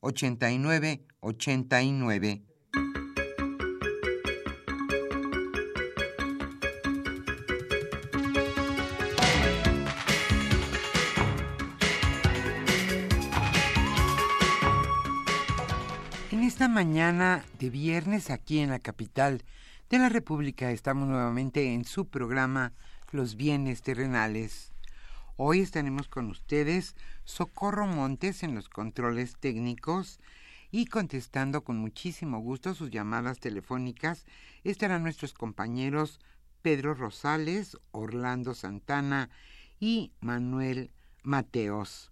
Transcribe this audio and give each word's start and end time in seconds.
89 0.00 1.04
89. 1.20 2.42
En 16.30 16.44
esta 16.44 16.68
mañana 16.68 17.44
de 17.58 17.70
viernes 17.70 18.30
aquí 18.30 18.60
en 18.60 18.70
la 18.70 18.78
capital 18.78 19.42
de 19.90 19.98
la 19.98 20.08
República 20.08 20.70
estamos 20.70 21.08
nuevamente 21.08 21.74
en 21.74 21.84
su 21.84 22.06
programa 22.08 22.72
Los 23.10 23.36
bienes 23.36 23.82
terrenales. 23.82 24.72
Hoy 25.40 25.60
estaremos 25.60 26.08
con 26.08 26.30
ustedes 26.30 26.96
Socorro 27.22 27.86
Montes 27.86 28.42
en 28.42 28.56
los 28.56 28.68
controles 28.68 29.36
técnicos 29.38 30.18
y 30.72 30.86
contestando 30.86 31.62
con 31.62 31.76
muchísimo 31.76 32.40
gusto 32.40 32.74
sus 32.74 32.90
llamadas 32.90 33.38
telefónicas 33.38 34.26
estarán 34.64 35.04
nuestros 35.04 35.34
compañeros 35.34 36.18
Pedro 36.60 36.94
Rosales, 36.94 37.78
Orlando 37.92 38.52
Santana 38.52 39.30
y 39.78 40.10
Manuel 40.18 40.90
Mateos. 41.22 42.10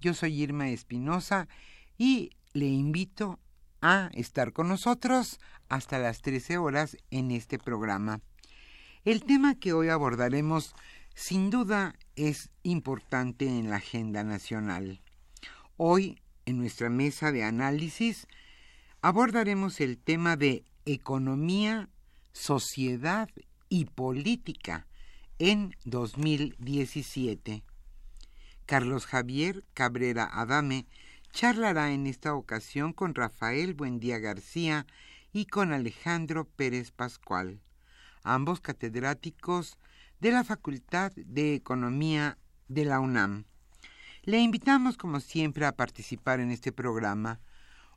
Yo 0.00 0.14
soy 0.14 0.42
Irma 0.42 0.70
Espinosa 0.70 1.48
y 1.98 2.30
le 2.54 2.68
invito 2.68 3.38
a 3.82 4.08
estar 4.14 4.54
con 4.54 4.68
nosotros 4.68 5.38
hasta 5.68 5.98
las 5.98 6.22
13 6.22 6.56
horas 6.56 6.96
en 7.10 7.30
este 7.30 7.58
programa. 7.58 8.22
El 9.04 9.24
tema 9.24 9.54
que 9.54 9.74
hoy 9.74 9.90
abordaremos 9.90 10.74
sin 11.18 11.50
duda 11.50 11.96
es 12.14 12.48
importante 12.62 13.48
en 13.48 13.70
la 13.70 13.76
agenda 13.78 14.22
nacional. 14.22 15.00
Hoy, 15.76 16.22
en 16.46 16.58
nuestra 16.58 16.90
mesa 16.90 17.32
de 17.32 17.42
análisis, 17.42 18.28
abordaremos 19.02 19.80
el 19.80 19.98
tema 19.98 20.36
de 20.36 20.64
economía, 20.84 21.88
sociedad 22.32 23.28
y 23.68 23.86
política 23.86 24.86
en 25.40 25.74
2017. 25.86 27.64
Carlos 28.64 29.04
Javier 29.04 29.64
Cabrera 29.74 30.30
Adame 30.32 30.86
charlará 31.32 31.90
en 31.90 32.06
esta 32.06 32.32
ocasión 32.32 32.92
con 32.92 33.16
Rafael 33.16 33.74
Buendía 33.74 34.20
García 34.20 34.86
y 35.32 35.46
con 35.46 35.72
Alejandro 35.72 36.44
Pérez 36.44 36.92
Pascual, 36.92 37.60
ambos 38.22 38.60
catedráticos 38.60 39.78
de 40.20 40.32
la 40.32 40.42
Facultad 40.42 41.12
de 41.14 41.54
Economía 41.54 42.38
de 42.66 42.84
la 42.84 42.98
UNAM. 42.98 43.44
Le 44.22 44.40
invitamos 44.40 44.96
como 44.96 45.20
siempre 45.20 45.64
a 45.64 45.76
participar 45.76 46.40
en 46.40 46.50
este 46.50 46.72
programa. 46.72 47.40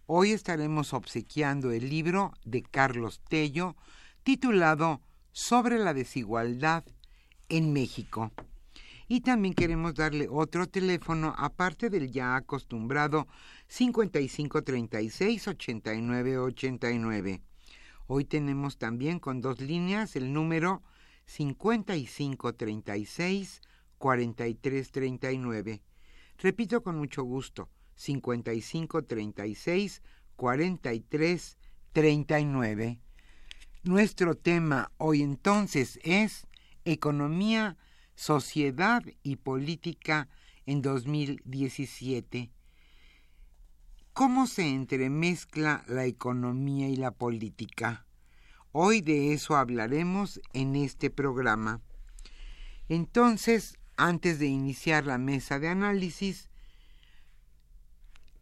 Hoy 0.06 0.32
estaremos 0.32 0.94
obsequiando 0.94 1.72
el 1.72 1.90
libro 1.90 2.34
de 2.46 2.62
Carlos 2.62 3.22
Tello 3.28 3.76
titulado 4.24 5.02
Sobre 5.32 5.80
la 5.80 5.94
desigualdad 5.94 6.84
en 7.50 7.74
México. 7.74 8.32
Y 9.08 9.22
también 9.22 9.56
queremos 9.56 9.96
darle 9.96 10.28
otro 10.30 10.68
teléfono 10.68 11.34
aparte 11.38 11.90
del 11.90 12.12
ya 12.12 12.36
acostumbrado 12.36 13.28
5536 13.68 15.48
8989. 15.48 17.42
Hoy 18.08 18.26
tenemos 18.26 18.78
también 18.78 19.20
con 19.20 19.42
dos 19.42 19.60
líneas 19.60 20.16
el 20.16 20.32
número 20.32 20.84
5536 21.32 23.62
4339. 23.98 25.82
Repito 26.40 26.84
con 26.84 26.98
mucho 26.98 27.24
gusto, 27.24 27.70
5536 27.96 30.02
4339. 30.36 33.00
Nuestro 33.84 34.36
tema 34.36 34.92
hoy 34.98 35.22
entonces 35.22 36.02
es 36.04 36.46
Economía, 36.84 37.78
Sociedad 38.16 39.02
y 39.24 39.38
Política 39.38 40.28
en 40.66 40.82
2017. 40.82 42.52
¿Cómo 44.12 44.48
se 44.48 44.68
entremezcla 44.68 45.86
la 45.88 46.04
economía 46.06 46.90
y 46.90 46.98
la 46.98 47.12
política? 47.12 48.06
Hoy 48.74 49.02
de 49.02 49.34
eso 49.34 49.58
hablaremos 49.58 50.40
en 50.54 50.78
este 50.78 51.10
programa. 51.10 51.82
Entonces, 52.88 53.78
antes 53.98 54.40
de 54.40 54.48
iniciar 54.48 55.06
la 55.06 55.18
mesa 55.18 55.60
de 55.60 55.68
análisis, 55.68 56.50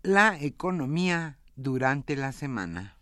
la 0.03 0.39
economía 0.39 1.39
durante 1.55 2.15
la 2.15 2.31
semana. 2.31 2.95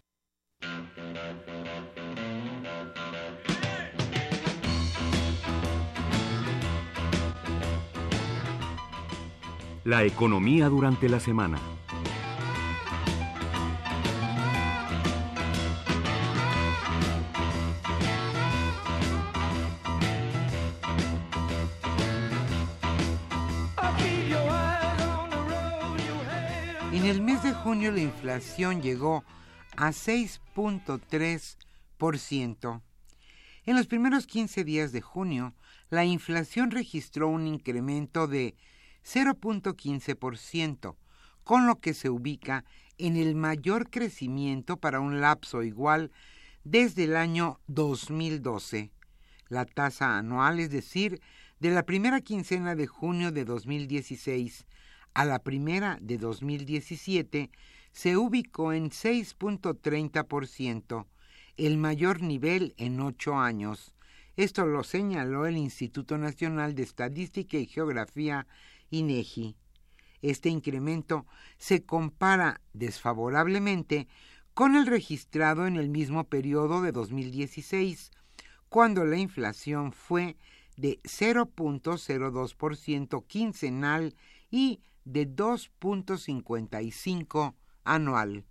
La 9.84 10.06
economía 10.06 10.69
durante 10.69 11.10
la 11.10 11.19
semana. 11.19 11.76
Junio 27.68 27.92
la 27.92 28.00
inflación 28.00 28.81
llegó 28.81 29.25
a 29.75 29.90
6.3%. 29.90 32.81
En 33.66 33.75
los 33.75 33.88
primeros 33.88 34.25
15 34.25 34.64
días 34.64 34.94
de 34.94 35.02
junio, 35.02 35.54
la 35.90 36.06
inflación 36.06 36.72
registró 36.72 37.28
un 37.28 37.46
incremento 37.46 38.28
de 38.28 38.56
0.15%, 39.04 40.96
con 41.44 41.68
lo 41.68 41.81
que 41.81 41.94
se 41.94 42.10
ubica 42.10 42.64
en 42.98 43.18
el 43.18 43.36
mayor 43.36 43.90
crecimiento 43.90 44.78
para 44.78 45.02
un 45.02 45.20
lapso 45.20 45.62
igual 45.62 46.13
desde 46.63 47.04
el 47.04 47.18
año 47.18 47.60
2012. 47.68 48.94
La 49.50 49.66
tasa 49.66 50.18
anual, 50.18 50.62
es 50.62 50.70
decir, 50.70 51.20
de 51.60 51.72
la 51.72 51.84
primera 51.84 52.22
quincena 52.22 52.75
de 52.75 52.88
junio 52.88 53.34
de 53.34 53.44
2016 53.44 54.66
a 55.13 55.25
la 55.25 55.39
primera 55.39 55.98
de 56.01 56.18
2017 56.18 57.50
se 57.92 58.18
ubicó 58.18 58.74
en 58.74 58.89
6.30%, 58.92 61.06
el 61.57 61.77
mayor 61.77 62.21
nivel 62.21 62.74
en 62.77 63.01
ocho 63.01 63.36
años. 63.36 63.94
Esto 64.36 64.65
lo 64.68 64.83
señaló 64.83 65.48
el 65.48 65.57
Instituto 65.57 66.19
Nacional 66.19 66.75
de 66.75 66.83
Estadística 66.83 67.57
y 67.57 67.65
Geografía, 67.65 68.45
INEGI. 68.92 69.56
Este 70.21 70.50
incremento 70.50 71.25
se 71.57 71.83
compara 71.83 72.62
desfavorablemente 72.74 74.07
con 74.53 74.75
el 74.75 74.86
registrado 74.86 75.65
en 75.68 75.75
el 75.75 75.89
mismo 75.89 76.24
periodo 76.25 76.81
de 76.81 76.92
2016, 76.92 78.12
cuando 78.69 79.06
la 79.06 79.18
inflación 79.18 79.92
fue 79.92 80.38
de 80.75 81.00
0.02% 81.03 83.25
quincenal 83.25 84.15
y 84.51 84.81
de 85.07 85.27
2.55 85.27 87.56
anual. 87.83 88.45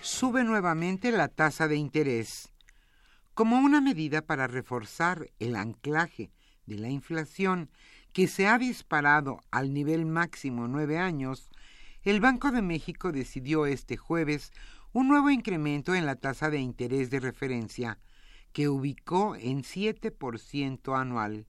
Sube 0.00 0.42
nuevamente 0.44 1.10
la 1.10 1.28
tasa 1.28 1.68
de 1.68 1.76
interés. 1.76 2.50
Como 3.34 3.58
una 3.58 3.80
medida 3.80 4.22
para 4.22 4.46
reforzar 4.46 5.30
el 5.40 5.56
anclaje 5.56 6.30
de 6.66 6.78
la 6.78 6.88
inflación 6.88 7.68
que 8.14 8.28
se 8.28 8.46
ha 8.46 8.58
disparado 8.58 9.40
al 9.50 9.74
nivel 9.74 10.06
máximo 10.06 10.68
nueve 10.68 10.98
años, 10.98 11.50
el 12.04 12.20
Banco 12.20 12.52
de 12.52 12.62
México 12.62 13.10
decidió 13.10 13.66
este 13.66 13.96
jueves 13.96 14.52
un 14.92 15.08
nuevo 15.08 15.30
incremento 15.30 15.96
en 15.96 16.06
la 16.06 16.14
tasa 16.14 16.48
de 16.48 16.60
interés 16.60 17.10
de 17.10 17.18
referencia, 17.18 17.98
que 18.52 18.68
ubicó 18.68 19.34
en 19.34 19.64
7% 19.64 20.96
anual, 20.96 21.48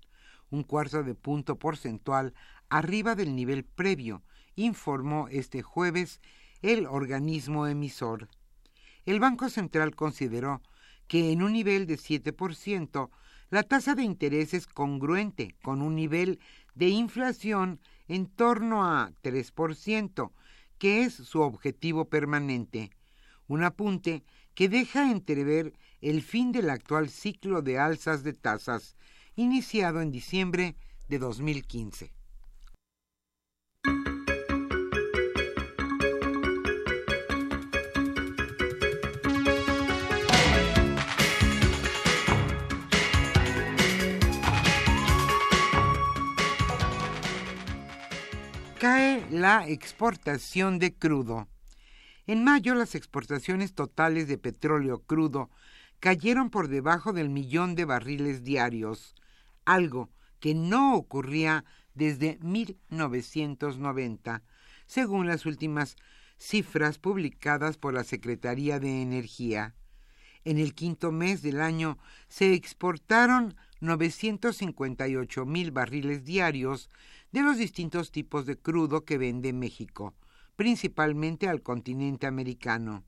un 0.49 0.63
cuarto 0.63 1.03
de 1.03 1.13
punto 1.13 1.59
porcentual 1.59 2.33
arriba 2.67 3.13
del 3.13 3.35
nivel 3.35 3.63
previo, 3.63 4.23
informó 4.55 5.27
este 5.29 5.61
jueves 5.61 6.19
el 6.63 6.87
organismo 6.87 7.67
emisor. 7.67 8.27
El 9.05 9.19
Banco 9.19 9.49
Central 9.49 9.95
consideró 9.95 10.63
que 11.07 11.31
en 11.31 11.43
un 11.43 11.53
nivel 11.53 11.85
de 11.85 11.99
7%, 11.99 13.11
la 13.55 13.63
tasa 13.63 13.95
de 13.95 14.03
interés 14.03 14.53
es 14.53 14.67
congruente 14.67 15.55
con 15.63 15.81
un 15.81 15.95
nivel 15.95 16.41
de 16.73 16.89
inflación 16.89 17.79
en 18.09 18.27
torno 18.27 18.83
a 18.83 19.13
3%, 19.23 20.33
que 20.77 21.03
es 21.03 21.13
su 21.13 21.39
objetivo 21.39 22.09
permanente. 22.09 22.91
Un 23.47 23.63
apunte 23.63 24.25
que 24.55 24.67
deja 24.67 25.09
entrever 25.09 25.71
el 26.01 26.21
fin 26.21 26.51
del 26.51 26.69
actual 26.69 27.09
ciclo 27.09 27.61
de 27.61 27.79
alzas 27.79 28.23
de 28.25 28.33
tasas, 28.33 28.97
iniciado 29.37 30.01
en 30.01 30.11
diciembre 30.11 30.75
de 31.07 31.17
2015. 31.17 32.11
La 49.35 49.67
exportación 49.67 50.79
de 50.79 50.93
crudo. 50.93 51.47
En 52.25 52.43
mayo 52.43 52.73
las 52.73 52.95
exportaciones 52.95 53.73
totales 53.73 54.27
de 54.27 54.37
petróleo 54.37 55.03
crudo 55.03 55.49
cayeron 55.99 56.49
por 56.49 56.69
debajo 56.69 57.11
del 57.11 57.29
millón 57.29 57.75
de 57.75 57.85
barriles 57.85 58.43
diarios, 58.43 59.13
algo 59.65 60.09
que 60.39 60.55
no 60.55 60.95
ocurría 60.95 61.65
desde 61.93 62.39
1990, 62.41 64.41
según 64.85 65.27
las 65.27 65.45
últimas 65.45 65.97
cifras 66.37 66.97
publicadas 66.97 67.77
por 67.77 67.93
la 67.93 68.05
Secretaría 68.05 68.79
de 68.79 69.01
Energía. 69.01 69.75
En 70.45 70.59
el 70.59 70.75
quinto 70.75 71.11
mes 71.11 71.41
del 71.41 71.59
año 71.59 71.97
se 72.29 72.53
exportaron 72.53 73.55
958 73.81 75.45
mil 75.45 75.71
barriles 75.71 76.23
diarios, 76.23 76.89
de 77.35 77.43
los 77.43 77.57
distintos 77.57 78.11
tipos 78.11 78.45
de 78.45 78.57
crudo 78.57 79.03
que 79.03 79.17
vende 79.17 79.51
México, 79.51 80.13
principalmente 80.55 81.49
al 81.49 81.61
continente 81.61 82.27
americano. 82.27 83.03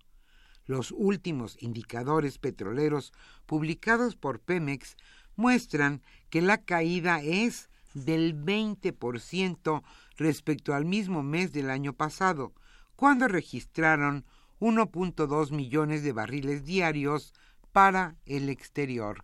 Los 0.66 0.92
últimos 0.92 1.56
indicadores 1.62 2.38
petroleros 2.38 3.14
publicados 3.46 4.18
por 4.18 4.42
Pemex 4.42 4.98
muestran 5.38 6.02
que 6.30 6.42
la 6.42 6.58
caída 6.58 7.22
es 7.22 7.70
del 7.94 8.36
20% 8.36 9.84
respecto 10.18 10.74
al 10.74 10.84
mismo 10.84 11.24
mes 11.24 11.54
del 11.54 11.70
año 11.70 11.94
pasado, 11.94 12.54
cuando 12.98 13.30
registraron 13.30 14.26
1.2 14.60 15.52
millones 15.52 16.04
de 16.04 16.12
barriles 16.12 16.66
diarios 16.66 17.34
para 17.72 18.18
el 18.26 18.50
exterior. 18.50 19.24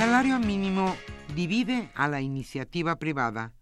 Salario 0.00 0.38
mínimo 0.38 0.96
divide 1.36 1.90
a 1.94 2.08
la 2.08 2.22
iniciativa 2.22 2.98
privada. 2.98 3.52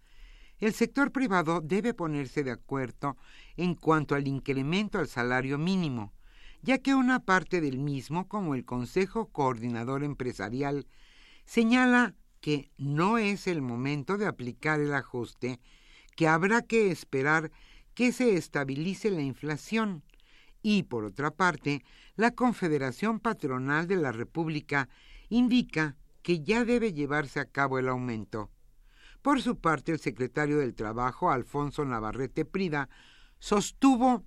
El 0.60 0.72
sector 0.72 1.10
privado 1.10 1.60
debe 1.60 1.94
ponerse 1.94 2.44
de 2.44 2.52
acuerdo 2.52 3.16
en 3.56 3.74
cuanto 3.74 4.14
al 4.14 4.28
incremento 4.28 5.00
al 5.00 5.08
salario 5.08 5.58
mínimo, 5.58 6.12
ya 6.62 6.78
que 6.78 6.94
una 6.94 7.18
parte 7.18 7.60
del 7.60 7.78
mismo, 7.78 8.28
como 8.28 8.54
el 8.54 8.64
Consejo 8.64 9.26
Coordinador 9.32 10.04
Empresarial, 10.04 10.86
señala 11.44 12.14
que 12.40 12.70
no 12.78 13.18
es 13.18 13.48
el 13.48 13.60
momento 13.60 14.16
de 14.16 14.26
aplicar 14.26 14.78
el 14.78 14.94
ajuste, 14.94 15.58
que 16.14 16.28
habrá 16.28 16.62
que 16.62 16.92
esperar 16.92 17.50
que 17.94 18.12
se 18.12 18.36
estabilice 18.36 19.10
la 19.10 19.22
inflación. 19.22 20.04
Y, 20.62 20.84
por 20.84 21.04
otra 21.04 21.32
parte, 21.32 21.82
la 22.14 22.30
Confederación 22.30 23.18
Patronal 23.18 23.88
de 23.88 23.96
la 23.96 24.12
República 24.12 24.88
indica 25.30 25.96
que 26.22 26.42
ya 26.42 26.64
debe 26.64 26.92
llevarse 26.92 27.40
a 27.40 27.50
cabo 27.50 27.78
el 27.78 27.88
aumento. 27.88 28.50
Por 29.22 29.42
su 29.42 29.58
parte, 29.58 29.92
el 29.92 29.98
secretario 29.98 30.58
del 30.58 30.74
Trabajo, 30.74 31.30
Alfonso 31.30 31.84
Navarrete 31.84 32.44
Prida, 32.44 32.88
sostuvo 33.38 34.24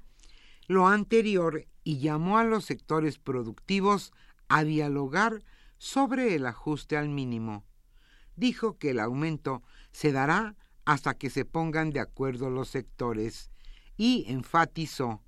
lo 0.67 0.87
anterior 0.87 1.65
y 1.83 1.99
llamó 1.99 2.37
a 2.37 2.43
los 2.43 2.65
sectores 2.65 3.17
productivos 3.17 4.13
a 4.47 4.63
dialogar 4.63 5.43
sobre 5.77 6.35
el 6.35 6.45
ajuste 6.45 6.97
al 6.97 7.09
mínimo. 7.09 7.65
Dijo 8.35 8.77
que 8.77 8.91
el 8.91 8.99
aumento 8.99 9.63
se 9.91 10.11
dará 10.11 10.55
hasta 10.85 11.13
que 11.13 11.29
se 11.29 11.45
pongan 11.45 11.91
de 11.91 11.99
acuerdo 11.99 12.49
los 12.49 12.69
sectores 12.69 13.51
y 13.97 14.25
enfatizó, 14.27 15.21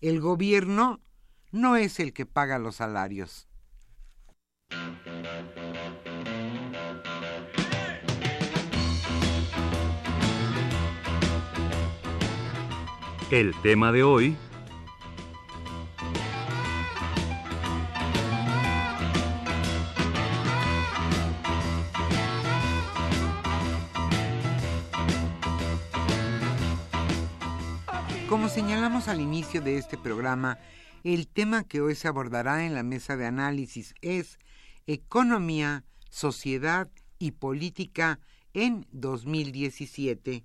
el 0.00 0.20
gobierno 0.20 1.00
no 1.52 1.76
es 1.76 2.00
el 2.00 2.12
que 2.12 2.26
paga 2.26 2.58
los 2.58 2.76
salarios. 2.76 3.48
El 13.34 13.52
tema 13.62 13.90
de 13.90 14.04
hoy... 14.04 14.36
Como 28.28 28.48
señalamos 28.48 29.08
al 29.08 29.20
inicio 29.20 29.60
de 29.60 29.78
este 29.78 29.98
programa, 29.98 30.60
el 31.02 31.26
tema 31.26 31.64
que 31.64 31.80
hoy 31.80 31.96
se 31.96 32.06
abordará 32.06 32.64
en 32.64 32.74
la 32.74 32.84
mesa 32.84 33.16
de 33.16 33.26
análisis 33.26 33.96
es 34.00 34.38
Economía, 34.86 35.82
Sociedad 36.08 36.88
y 37.18 37.32
Política 37.32 38.20
en 38.52 38.86
2017. 38.92 40.44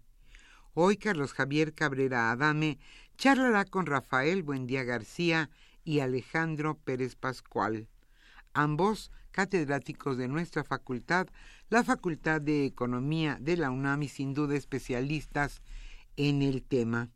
Hoy 0.73 0.97
Carlos 0.97 1.33
Javier 1.33 1.73
Cabrera 1.73 2.31
Adame 2.31 2.77
charlará 3.17 3.65
con 3.65 3.85
Rafael 3.85 4.43
Buendía 4.43 4.83
García 4.83 5.49
y 5.83 5.99
Alejandro 5.99 6.77
Pérez 6.77 7.15
Pascual, 7.15 7.87
ambos 8.53 9.11
catedráticos 9.31 10.17
de 10.17 10.27
nuestra 10.27 10.63
facultad, 10.63 11.27
la 11.69 11.83
Facultad 11.83 12.41
de 12.41 12.65
Economía 12.65 13.37
de 13.41 13.57
la 13.57 13.71
UNAM 13.71 14.03
y 14.03 14.09
sin 14.09 14.33
duda 14.33 14.55
especialistas 14.55 15.61
en 16.17 16.41
el 16.41 16.63
tema. 16.63 17.09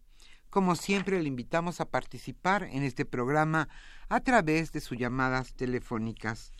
Como 0.50 0.76
siempre, 0.76 1.22
le 1.22 1.28
invitamos 1.28 1.80
a 1.80 1.86
participar 1.86 2.64
en 2.64 2.84
este 2.84 3.06
programa 3.06 3.70
a 4.10 4.20
través 4.22 4.72
de 4.72 4.82
sus 4.82 4.98
llamadas 4.98 5.54
telefónicas 5.54 6.52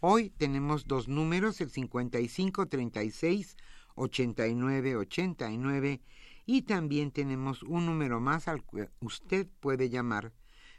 Hoy 0.00 0.28
tenemos 0.28 0.86
dos 0.86 1.08
números, 1.08 1.58
el 1.62 1.70
5536 1.70 3.56
8989 3.94 6.00
y 6.46 6.62
también 6.62 7.10
tenemos 7.10 7.62
un 7.64 7.84
número 7.86 8.20
más 8.20 8.46
al 8.48 8.64
que 8.64 8.88
usted 9.00 9.48
puede 9.60 9.90
llamar 9.90 10.32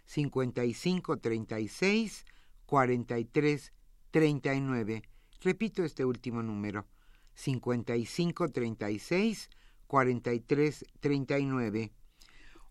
5536 0.05 2.25
4339. 2.65 5.03
Repito 5.41 5.83
este 5.83 6.05
último 6.05 6.41
número 6.41 6.88
5536 7.36 9.50
4339. 9.88 11.91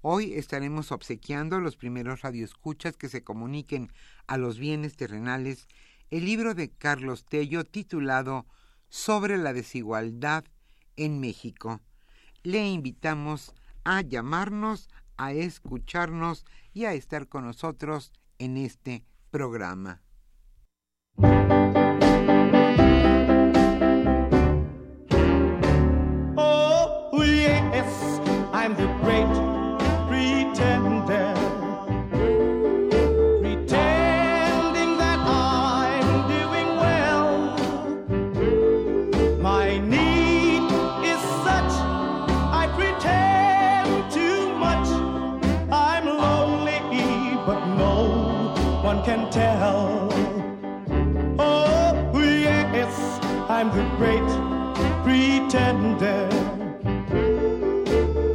Hoy 0.00 0.32
estaremos 0.34 0.90
obsequiando 0.92 1.60
los 1.60 1.76
primeros 1.76 2.22
radioescuchas 2.22 2.96
que 2.96 3.08
se 3.08 3.22
comuniquen 3.22 3.92
a 4.26 4.38
los 4.38 4.58
bienes 4.58 4.96
terrenales 4.96 5.68
el 6.10 6.24
libro 6.24 6.54
de 6.54 6.70
Carlos 6.70 7.24
Tello 7.24 7.64
titulado 7.64 8.46
Sobre 8.88 9.36
la 9.36 9.52
desigualdad 9.52 10.44
en 10.96 11.20
México. 11.20 11.80
Le 12.46 12.64
invitamos 12.64 13.56
a 13.82 14.02
llamarnos, 14.02 14.88
a 15.16 15.32
escucharnos 15.32 16.46
y 16.72 16.84
a 16.84 16.92
estar 16.92 17.26
con 17.26 17.44
nosotros 17.44 18.12
en 18.38 18.56
este 18.56 19.04
programa. 19.32 20.00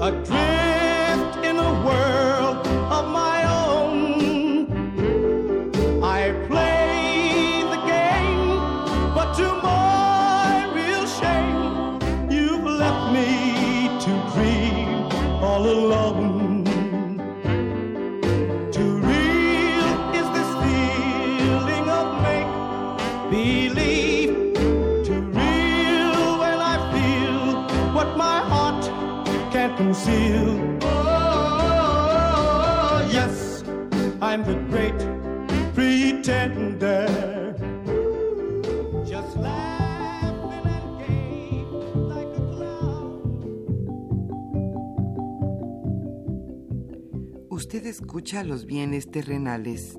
a 0.01 0.09
dream. 0.23 0.60
Conceal. 29.81 30.77
Oh, 30.83 31.41
I'm 34.21 34.43
the 34.43 34.53
great 34.69 34.93
pretender. 35.73 37.07
And 41.07 42.07
like 42.07 42.33
a 42.37 42.43
clown. 42.53 43.09
Usted 47.49 47.85
escucha 47.87 48.43
los 48.43 48.65
bienes 48.65 49.09
terrenales. 49.09 49.97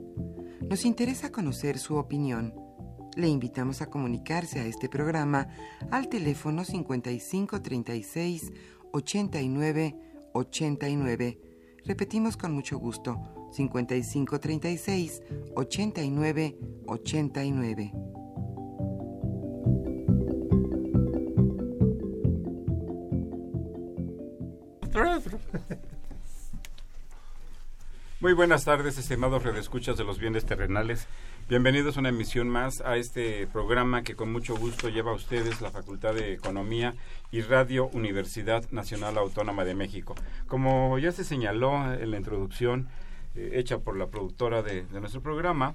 Nos 0.69 0.85
interesa 0.85 1.33
conocer 1.33 1.79
su 1.79 1.97
opinión. 1.97 2.55
Le 3.17 3.29
invitamos 3.29 3.83
a 3.83 3.87
comunicarse 3.87 4.61
a 4.61 4.65
este 4.65 4.89
programa 4.89 5.49
al 5.91 6.09
teléfono 6.09 6.65
5536 6.65 8.53
89 8.92 9.96
89. 10.32 11.38
Repetimos 11.84 12.37
con 12.37 12.52
mucho 12.52 12.78
gusto, 12.78 13.18
5536 13.52 15.22
89 15.54 16.56
89. 16.87 17.92
Muy 28.20 28.34
buenas 28.34 28.64
tardes, 28.64 28.99
estimados 28.99 29.42
redescuchas 29.42 29.96
de 29.96 30.04
los 30.04 30.20
bienes 30.20 30.46
terrenales. 30.46 31.08
Bienvenidos 31.52 31.99
a 31.99 32.00
una 32.00 32.09
emisión 32.09 32.49
más 32.49 32.80
a 32.80 32.97
este 32.97 33.47
programa 33.47 34.02
que 34.02 34.16
con 34.16 34.32
mucho 34.32 34.56
gusto 34.56 34.88
lleva 34.88 35.11
a 35.11 35.14
ustedes 35.14 35.61
la 35.61 35.71
Facultad 35.71 36.14
de 36.14 36.32
Economía 36.32 36.94
y 37.30 37.42
Radio 37.42 37.88
Universidad 37.88 38.64
Nacional 38.71 39.18
Autónoma 39.18 39.66
de 39.66 39.75
México. 39.75 40.14
Como 40.47 40.99
ya 40.99 41.12
se 41.12 41.25
señaló 41.25 41.92
en 41.92 42.11
la 42.11 42.16
introducción 42.16 42.88
eh, 43.35 43.50
hecha 43.56 43.80
por 43.80 43.99
la 43.99 44.06
productora 44.06 44.62
de, 44.62 44.85
de, 44.87 45.00
nuestro 45.00 45.21
programa, 45.21 45.75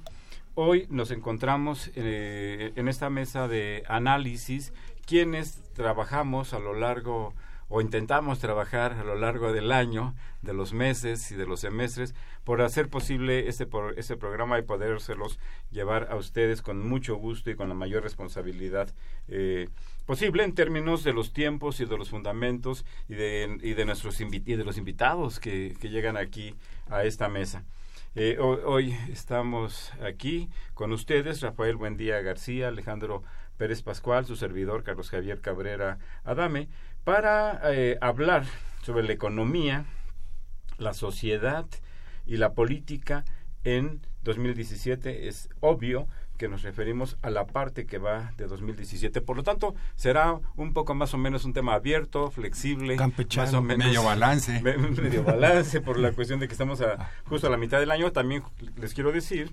hoy 0.56 0.88
nos 0.90 1.12
encontramos 1.12 1.92
eh, 1.94 2.72
en 2.76 2.88
esta 2.88 3.12
mesa 3.12 3.48
de 3.48 3.84
análisis 3.88 4.74
quienes 5.06 5.62
trabajamos 5.76 6.56
a 6.56 6.60
lo 6.60 6.74
largo 6.74 7.36
o 7.70 7.82
intentamos 7.82 8.40
trabajar 8.40 8.94
a 8.94 9.04
lo 9.04 9.16
largo 9.16 9.52
del 9.52 9.72
año, 9.72 10.16
de 10.42 10.54
los 10.54 10.74
meses 10.74 11.32
y 11.32 11.36
de 11.36 11.46
los 11.46 11.62
semestres, 11.62 12.16
por 12.44 12.62
hacer 12.62 12.90
posible 12.90 13.48
este, 13.48 13.66
por, 13.66 13.98
este 14.00 14.16
programa 14.16 14.58
y 14.60 14.62
podérselos 14.62 15.40
llevar 15.72 16.08
a 16.10 16.16
ustedes 16.16 16.62
con 16.62 16.88
mucho 16.88 17.16
gusto 17.16 17.50
y 17.50 17.56
con 17.56 17.70
la 17.70 17.76
mayor 17.76 18.04
responsabilidad 18.04 18.94
eh, 19.28 19.68
posible 20.06 20.44
en 20.44 20.54
términos 20.54 21.04
de 21.04 21.14
los 21.14 21.34
tiempos 21.34 21.80
y 21.80 21.86
de 21.86 21.98
los 21.98 22.10
fundamentos 22.10 22.86
y 23.10 23.16
de, 23.16 23.58
y 23.62 23.74
de, 23.74 23.86
nuestros 23.86 24.20
y 24.22 24.40
de 24.40 24.64
los 24.64 24.78
invitados 24.78 25.40
que, 25.40 25.76
que 25.80 25.90
llegan 25.90 26.16
aquí 26.16 26.56
a 26.90 27.04
esta 27.04 27.28
mesa. 27.28 27.66
Eh, 28.16 28.38
hoy, 28.40 28.60
hoy, 28.66 28.98
estamos 29.12 29.92
aquí 30.02 30.50
con 30.74 30.92
ustedes, 30.92 31.42
Rafael 31.42 31.76
Buendía 31.76 32.22
García, 32.22 32.70
Alejandro 32.70 33.24
Pérez 33.58 33.84
Pascual, 33.84 34.26
su 34.26 34.36
servidor 34.36 34.84
Carlos 34.84 35.10
Javier 35.10 35.42
Cabrera 35.42 36.00
Adame, 36.24 36.68
para 37.04 37.62
eh, 37.66 37.98
hablar 38.02 38.46
sobre 38.82 39.04
la 39.04 39.14
economía, 39.14 39.86
la 40.78 40.94
sociedad 40.94 41.68
y 42.26 42.38
la 42.38 42.54
política 42.54 43.24
en 43.64 44.02
2017. 44.24 45.28
Es 45.28 45.50
obvio 45.60 46.08
que 46.38 46.48
nos 46.48 46.62
referimos 46.64 47.18
a 47.22 47.30
la 47.30 47.46
parte 47.46 47.86
que 47.86 47.98
va 47.98 48.32
de 48.38 48.48
2017. 48.48 49.22
Por 49.22 49.38
lo 49.38 49.44
tanto, 49.44 49.76
será 49.96 50.40
un 50.56 50.74
poco 50.74 50.94
más 50.94 51.14
o 51.14 51.18
menos 51.18 51.46
un 51.46 51.54
tema 51.54 51.74
abierto, 51.74 52.32
flexible, 52.32 52.96
Campechano, 52.96 53.46
más 53.46 53.54
o 53.56 53.62
menos, 53.62 53.88
medio 53.88 54.04
balance. 54.04 54.62
Me, 54.64 54.78
medio 54.78 55.24
balance 55.24 55.82
por 55.82 55.98
la 56.00 56.12
cuestión 56.14 56.40
de 56.40 56.48
que 56.48 56.54
estamos 56.54 56.82
a, 56.82 57.12
justo 57.26 57.48
a 57.48 57.50
la 57.50 57.58
mitad 57.58 57.80
del 57.80 57.92
año. 57.92 58.12
También 58.12 58.44
les 58.78 58.94
quiero 58.94 59.12
decir 59.12 59.52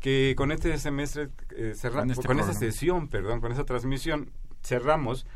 que 0.00 0.34
con 0.36 0.52
este 0.52 0.76
semestre 0.78 1.28
eh, 1.56 1.74
cerramos, 1.74 2.12
este 2.12 2.26
con 2.26 2.36
programa. 2.36 2.52
esta 2.52 2.64
sesión, 2.64 3.08
perdón, 3.08 3.40
con 3.40 3.52
esta 3.52 3.64
transmisión 3.64 4.30
cerramos 4.62 5.26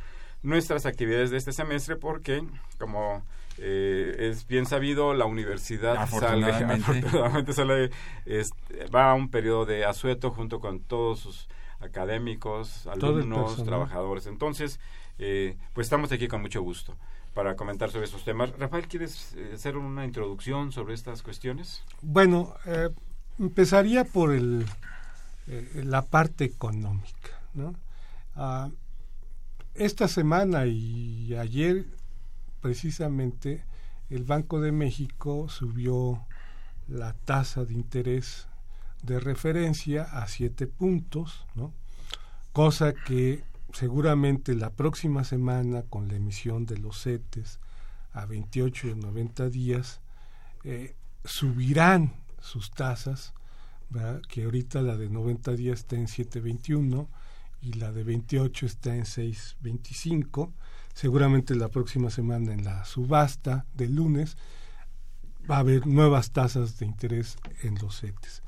nuestras 0.42 0.86
actividades 0.86 1.30
de 1.30 1.36
este 1.36 1.52
semestre 1.52 1.96
porque 1.96 2.42
como 2.78 3.24
eh, 3.62 4.30
es 4.30 4.46
bien 4.46 4.66
sabido 4.66 5.12
la 5.14 5.26
universidad 5.26 6.06
sale 6.08 6.46
afortunadamente. 6.50 7.52
sale 7.52 7.90
es, 8.24 8.52
va 8.94 9.10
a 9.10 9.14
un 9.14 9.30
periodo 9.30 9.66
de 9.66 9.84
asueto 9.84 10.30
junto 10.30 10.60
con 10.60 10.80
todos 10.80 11.20
sus 11.20 11.48
académicos 11.80 12.86
alumnos 12.86 13.62
trabajadores. 13.64 14.26
Entonces 14.26 14.80
eh, 15.18 15.56
pues 15.74 15.86
estamos 15.86 16.10
aquí 16.12 16.28
con 16.28 16.40
mucho 16.40 16.62
gusto 16.62 16.96
para 17.34 17.54
comentar 17.54 17.90
sobre 17.90 18.06
estos 18.06 18.24
temas. 18.24 18.50
Rafael 18.58 18.88
quieres 18.88 19.34
eh, 19.36 19.52
hacer 19.54 19.76
una 19.76 20.04
introducción 20.04 20.72
sobre 20.72 20.94
estas 20.94 21.22
cuestiones 21.22 21.82
bueno 22.02 22.54
eh, 22.66 22.88
empezaría 23.38 24.04
por 24.04 24.32
el 24.32 24.66
eh, 25.46 25.82
la 25.84 26.02
parte 26.02 26.44
económica 26.44 27.40
¿no? 27.54 27.74
Uh, 28.36 28.72
esta 29.74 30.08
semana 30.08 30.66
y 30.66 31.34
ayer 31.36 31.84
precisamente 32.60 33.64
el 34.08 34.24
Banco 34.24 34.60
de 34.60 34.72
México 34.72 35.48
subió 35.48 36.26
la 36.88 37.14
tasa 37.14 37.64
de 37.64 37.74
interés 37.74 38.48
de 39.02 39.20
referencia 39.20 40.02
a 40.02 40.26
siete 40.28 40.66
puntos, 40.66 41.46
¿no? 41.54 41.72
cosa 42.52 42.92
que 42.92 43.44
seguramente 43.72 44.54
la 44.54 44.70
próxima 44.70 45.24
semana 45.24 45.82
con 45.82 46.08
la 46.08 46.16
emisión 46.16 46.66
de 46.66 46.78
los 46.78 47.02
CETES 47.02 47.60
a 48.12 48.26
28 48.26 48.88
y 48.88 48.94
90 48.96 49.48
días 49.50 50.00
eh, 50.64 50.96
subirán 51.24 52.14
sus 52.40 52.70
tasas 52.72 53.32
que 54.28 54.44
ahorita 54.44 54.82
la 54.82 54.96
de 54.96 55.08
90 55.08 55.52
días 55.52 55.80
está 55.80 55.96
en 55.96 56.06
7.21 56.06 57.08
y 57.62 57.72
la 57.74 57.92
de 57.92 58.04
28 58.04 58.66
está 58.66 58.94
en 58.94 59.04
6.25. 59.04 60.52
Seguramente 61.00 61.54
la 61.54 61.68
próxima 61.68 62.10
semana 62.10 62.52
en 62.52 62.62
la 62.62 62.84
subasta 62.84 63.64
del 63.72 63.94
lunes 63.94 64.36
va 65.50 65.56
a 65.56 65.60
haber 65.60 65.86
nuevas 65.86 66.30
tasas 66.30 66.78
de 66.78 66.84
interés 66.84 67.38
en 67.62 67.76
los 67.76 68.00
CETES. 68.00 68.42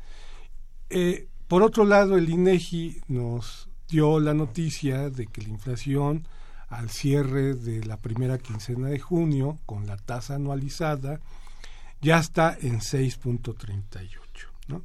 Eh, 0.90 1.28
por 1.48 1.62
otro 1.62 1.86
lado, 1.86 2.18
el 2.18 2.28
INEGI 2.28 3.04
nos 3.08 3.70
dio 3.88 4.20
la 4.20 4.34
noticia 4.34 5.08
de 5.08 5.28
que 5.28 5.40
la 5.40 5.48
inflación 5.48 6.28
al 6.68 6.90
cierre 6.90 7.54
de 7.54 7.86
la 7.86 7.96
primera 7.96 8.36
quincena 8.36 8.88
de 8.88 8.98
junio, 8.98 9.58
con 9.64 9.86
la 9.86 9.96
tasa 9.96 10.34
anualizada, 10.34 11.20
ya 12.02 12.18
está 12.18 12.54
en 12.60 12.80
6.38. 12.80 14.10
¿no? 14.68 14.84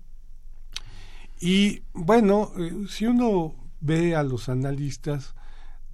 Y 1.42 1.82
bueno, 1.92 2.54
eh, 2.58 2.86
si 2.88 3.08
uno 3.08 3.56
ve 3.82 4.16
a 4.16 4.24
los 4.24 4.48
analistas, 4.48 5.36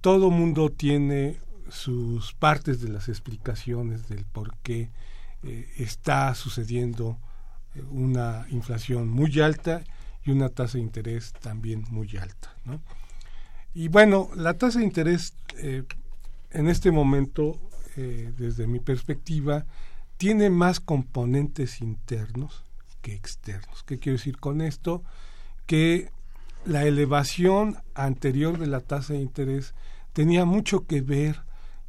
todo 0.00 0.30
mundo 0.30 0.70
tiene 0.70 1.42
sus 1.68 2.32
partes 2.34 2.80
de 2.80 2.88
las 2.88 3.08
explicaciones 3.08 4.08
del 4.08 4.24
por 4.24 4.56
qué 4.58 4.90
eh, 5.42 5.68
está 5.76 6.34
sucediendo 6.34 7.18
eh, 7.74 7.82
una 7.90 8.46
inflación 8.50 9.08
muy 9.08 9.40
alta 9.40 9.82
y 10.24 10.30
una 10.30 10.48
tasa 10.48 10.78
de 10.78 10.84
interés 10.84 11.32
también 11.40 11.84
muy 11.90 12.16
alta. 12.16 12.54
¿no? 12.64 12.80
Y 13.74 13.88
bueno, 13.88 14.30
la 14.36 14.54
tasa 14.54 14.78
de 14.78 14.86
interés 14.86 15.34
eh, 15.58 15.84
en 16.50 16.68
este 16.68 16.90
momento, 16.92 17.60
desde 17.96 18.66
mi 18.66 18.80
perspectiva, 18.80 19.66
tiene 20.16 20.50
más 20.50 20.80
componentes 20.80 21.80
internos 21.80 22.64
que 23.02 23.14
externos. 23.14 23.84
¿Qué 23.84 23.98
quiero 23.98 24.18
decir 24.18 24.38
con 24.38 24.60
esto? 24.60 25.04
Que 25.66 26.10
la 26.64 26.84
elevación 26.84 27.76
anterior 27.94 28.58
de 28.58 28.66
la 28.66 28.80
tasa 28.80 29.12
de 29.12 29.20
interés 29.20 29.74
tenía 30.12 30.44
mucho 30.44 30.86
que 30.86 31.02
ver 31.02 31.42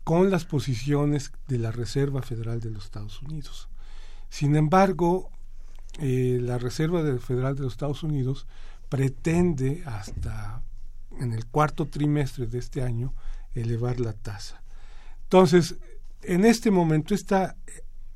con 0.05 0.29
las 0.29 0.45
posiciones 0.45 1.31
de 1.47 1.57
la 1.57 1.71
Reserva 1.71 2.21
Federal 2.21 2.59
de 2.61 2.69
los 2.69 2.85
Estados 2.85 3.21
Unidos. 3.23 3.69
Sin 4.29 4.55
embargo, 4.55 5.31
eh, 5.99 6.37
la 6.39 6.59
Reserva 6.59 7.01
Federal 7.19 7.55
de 7.55 7.63
los 7.63 7.73
Estados 7.73 8.03
Unidos 8.03 8.45
pretende 8.87 9.81
hasta 9.85 10.61
en 11.19 11.33
el 11.33 11.47
cuarto 11.47 11.87
trimestre 11.87 12.45
de 12.45 12.59
este 12.59 12.83
año 12.83 13.15
elevar 13.55 13.99
la 13.99 14.13
tasa. 14.13 14.61
Entonces, 15.23 15.75
en 16.21 16.45
este 16.45 16.69
momento 16.69 17.15
esta 17.15 17.55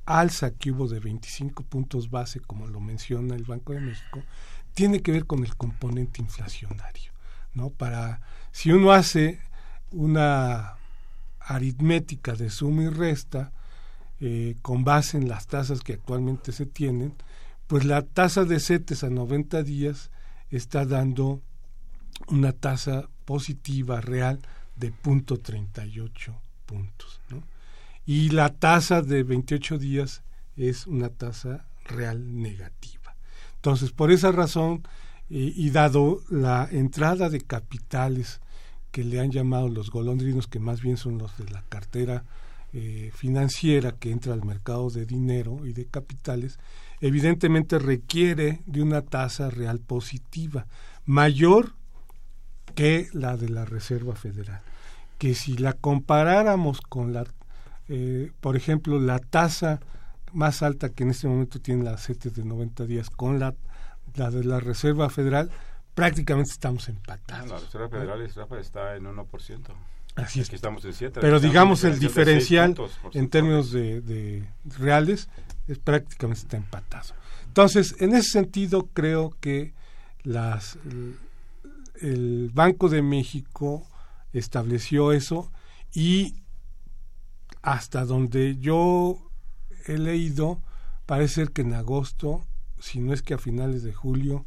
alza 0.06 0.52
que 0.52 0.70
hubo 0.70 0.88
de 0.88 1.00
25 1.00 1.64
puntos 1.64 2.12
base, 2.12 2.40
como 2.40 2.68
lo 2.68 2.80
menciona 2.80 3.36
el 3.36 3.46
Banco 3.46 3.74
de 3.74 3.82
México, 3.82 4.22
tiene 4.76 5.02
que 5.02 5.12
ver 5.12 5.26
con 5.26 5.44
el 5.44 5.56
componente 5.56 6.22
inflacionario, 6.22 7.14
¿no? 7.56 7.72
Para 7.72 8.22
si 8.52 8.72
uno 8.72 8.92
hace 8.92 9.40
una 9.90 10.79
aritmética 11.40 12.34
de 12.34 12.50
suma 12.50 12.84
y 12.84 12.90
resta 12.90 13.52
eh, 14.22 14.56
con 14.62 14.84
base 14.84 15.18
en 15.18 15.30
las 15.30 15.48
tasas 15.48 15.82
que 15.82 15.94
actualmente 15.94 16.52
se 16.52 16.66
tienen, 16.66 17.14
pues 17.68 17.86
la 17.86 18.02
tasa 18.02 18.46
de 18.46 18.60
CETES 18.60 19.04
a 19.04 19.10
90 19.10 19.64
días 19.64 20.12
está 20.50 20.86
dando 20.86 21.42
una 22.28 22.52
tasa 22.52 23.08
positiva 23.26 24.02
real 24.02 24.40
de 24.76 24.92
punto 24.92 25.40
38 25.40 26.36
puntos. 26.66 27.22
Y 28.06 28.30
la 28.30 28.50
tasa 28.50 29.02
de 29.02 29.24
28 29.24 29.78
días 29.78 30.24
es 30.58 30.88
una 30.88 31.10
tasa 31.10 31.66
real 31.86 32.42
negativa. 32.42 33.16
Entonces, 33.56 33.92
por 33.92 34.12
esa 34.12 34.32
razón, 34.32 34.84
eh, 35.30 35.54
y 35.56 35.70
dado 35.70 36.24
la 36.30 36.68
entrada 36.72 37.30
de 37.30 37.42
capitales 37.42 38.42
que 38.92 39.04
le 39.04 39.20
han 39.20 39.32
llamado 39.32 39.70
los 39.70 39.92
golondrinos, 39.92 40.48
que 40.48 40.60
más 40.60 40.82
bien 40.82 40.98
son 40.98 41.18
los 41.18 41.38
de 41.38 41.50
la 41.50 41.64
cartera 41.70 42.24
eh, 42.72 43.12
financiera 43.16 43.94
que 43.94 44.12
entra 44.12 44.34
al 44.34 44.46
mercado 44.46 44.90
de 44.90 45.06
dinero 45.06 45.66
y 45.66 45.74
de 45.74 45.86
capitales, 45.86 46.60
evidentemente 47.02 47.80
requiere 47.80 48.62
de 48.66 48.82
una 48.82 49.02
tasa 49.02 49.50
real 49.50 49.80
positiva, 49.80 50.68
mayor 51.06 51.74
que 52.76 53.08
la 53.14 53.38
de 53.38 53.50
la 53.50 53.66
Reserva 53.66 54.16
Federal. 54.16 54.62
Que 55.18 55.34
si 55.34 55.58
la 55.58 55.74
comparáramos 55.74 56.82
con 56.82 57.12
la, 57.12 57.26
eh, 57.88 58.32
por 58.40 58.56
ejemplo, 58.56 59.00
la 59.00 59.20
tasa 59.20 59.80
más 60.32 60.62
alta 60.62 60.90
que 60.90 61.04
en 61.04 61.10
este 61.10 61.28
momento 61.28 61.60
tiene 61.60 61.84
la 61.84 61.98
CETES 61.98 62.36
de 62.36 62.46
90 62.46 62.86
días 62.86 63.10
con 63.10 63.40
la, 63.40 63.56
la 64.16 64.30
de 64.30 64.44
la 64.44 64.60
Reserva 64.60 65.10
Federal, 65.10 65.50
prácticamente 65.96 66.52
estamos 66.52 66.88
empatados. 66.90 67.48
No, 67.48 67.54
la 67.56 67.60
Reserva 67.60 67.90
Federal 67.90 68.22
está 68.60 68.96
en 68.96 69.06
1%. 69.06 69.26
Así 70.16 70.42
es. 70.42 70.48
Aquí 70.48 70.56
estamos 70.56 70.84
en 70.86 70.94
7. 70.94 71.20
Pero 71.22 71.40
digamos 71.40 71.84
el 71.84 72.00
diferencial 72.00 72.76
en 73.14 73.30
términos 73.30 73.72
de, 73.72 74.02
de, 74.02 74.48
reales 74.78 75.30
es 75.68 75.78
prácticamente 75.80 76.42
está 76.42 76.58
empatado. 76.58 77.14
Entonces, 77.48 77.96
en 78.00 78.16
ese 78.16 78.30
sentido 78.32 78.88
creo 78.94 79.36
que 79.40 79.74
las 80.24 80.78
el, 80.86 81.18
el 82.02 82.52
Banco 82.54 82.90
de 82.90 83.02
México 83.02 83.88
estableció 84.34 85.12
eso 85.12 85.52
y 85.94 86.36
hasta 87.62 88.06
donde 88.06 88.58
yo 88.58 89.18
he 89.86 89.98
leído, 89.98 90.62
parece 91.06 91.36
ser 91.36 91.52
que 91.52 91.62
en 91.62 91.74
agosto, 91.74 92.46
si 92.80 93.00
no 93.00 93.14
es 93.14 93.22
que 93.22 93.34
a 93.34 93.38
finales 93.38 93.84
de 93.84 93.94
julio, 93.94 94.46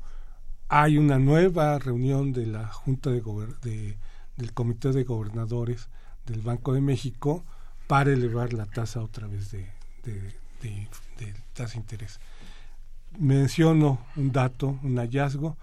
hay 0.75 0.97
una 0.97 1.19
nueva 1.19 1.79
reunión 1.79 2.33
de 2.33 2.47
la 2.47 2.67
Junta 2.67 3.11
de, 3.11 3.21
de 3.61 3.99
del 4.39 4.55
Comité 4.55 4.91
de 4.93 5.05
Gobernadores 5.05 5.91
del 6.25 6.41
Banco 6.41 6.73
de 6.73 6.81
México 6.81 7.45
para 7.87 8.11
elevar 8.11 8.55
la 8.55 8.65
tasa 8.65 9.03
otra 9.03 9.27
vez 9.27 9.51
de, 9.51 9.69
de, 10.03 10.35
de 10.63 11.35
tasa 11.53 11.75
de 11.75 11.81
interés. 11.81 12.21
Menciono 13.19 14.01
un 14.17 14.33
dato, 14.33 14.79
un 14.83 14.97
hallazgo, 14.97 15.59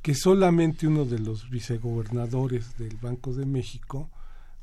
que 0.00 0.14
solamente 0.14 0.86
uno 0.86 1.04
de 1.04 1.18
los 1.18 1.50
vicegobernadores 1.50 2.78
del 2.78 2.96
Banco 2.98 3.32
de 3.32 3.46
México 3.46 4.10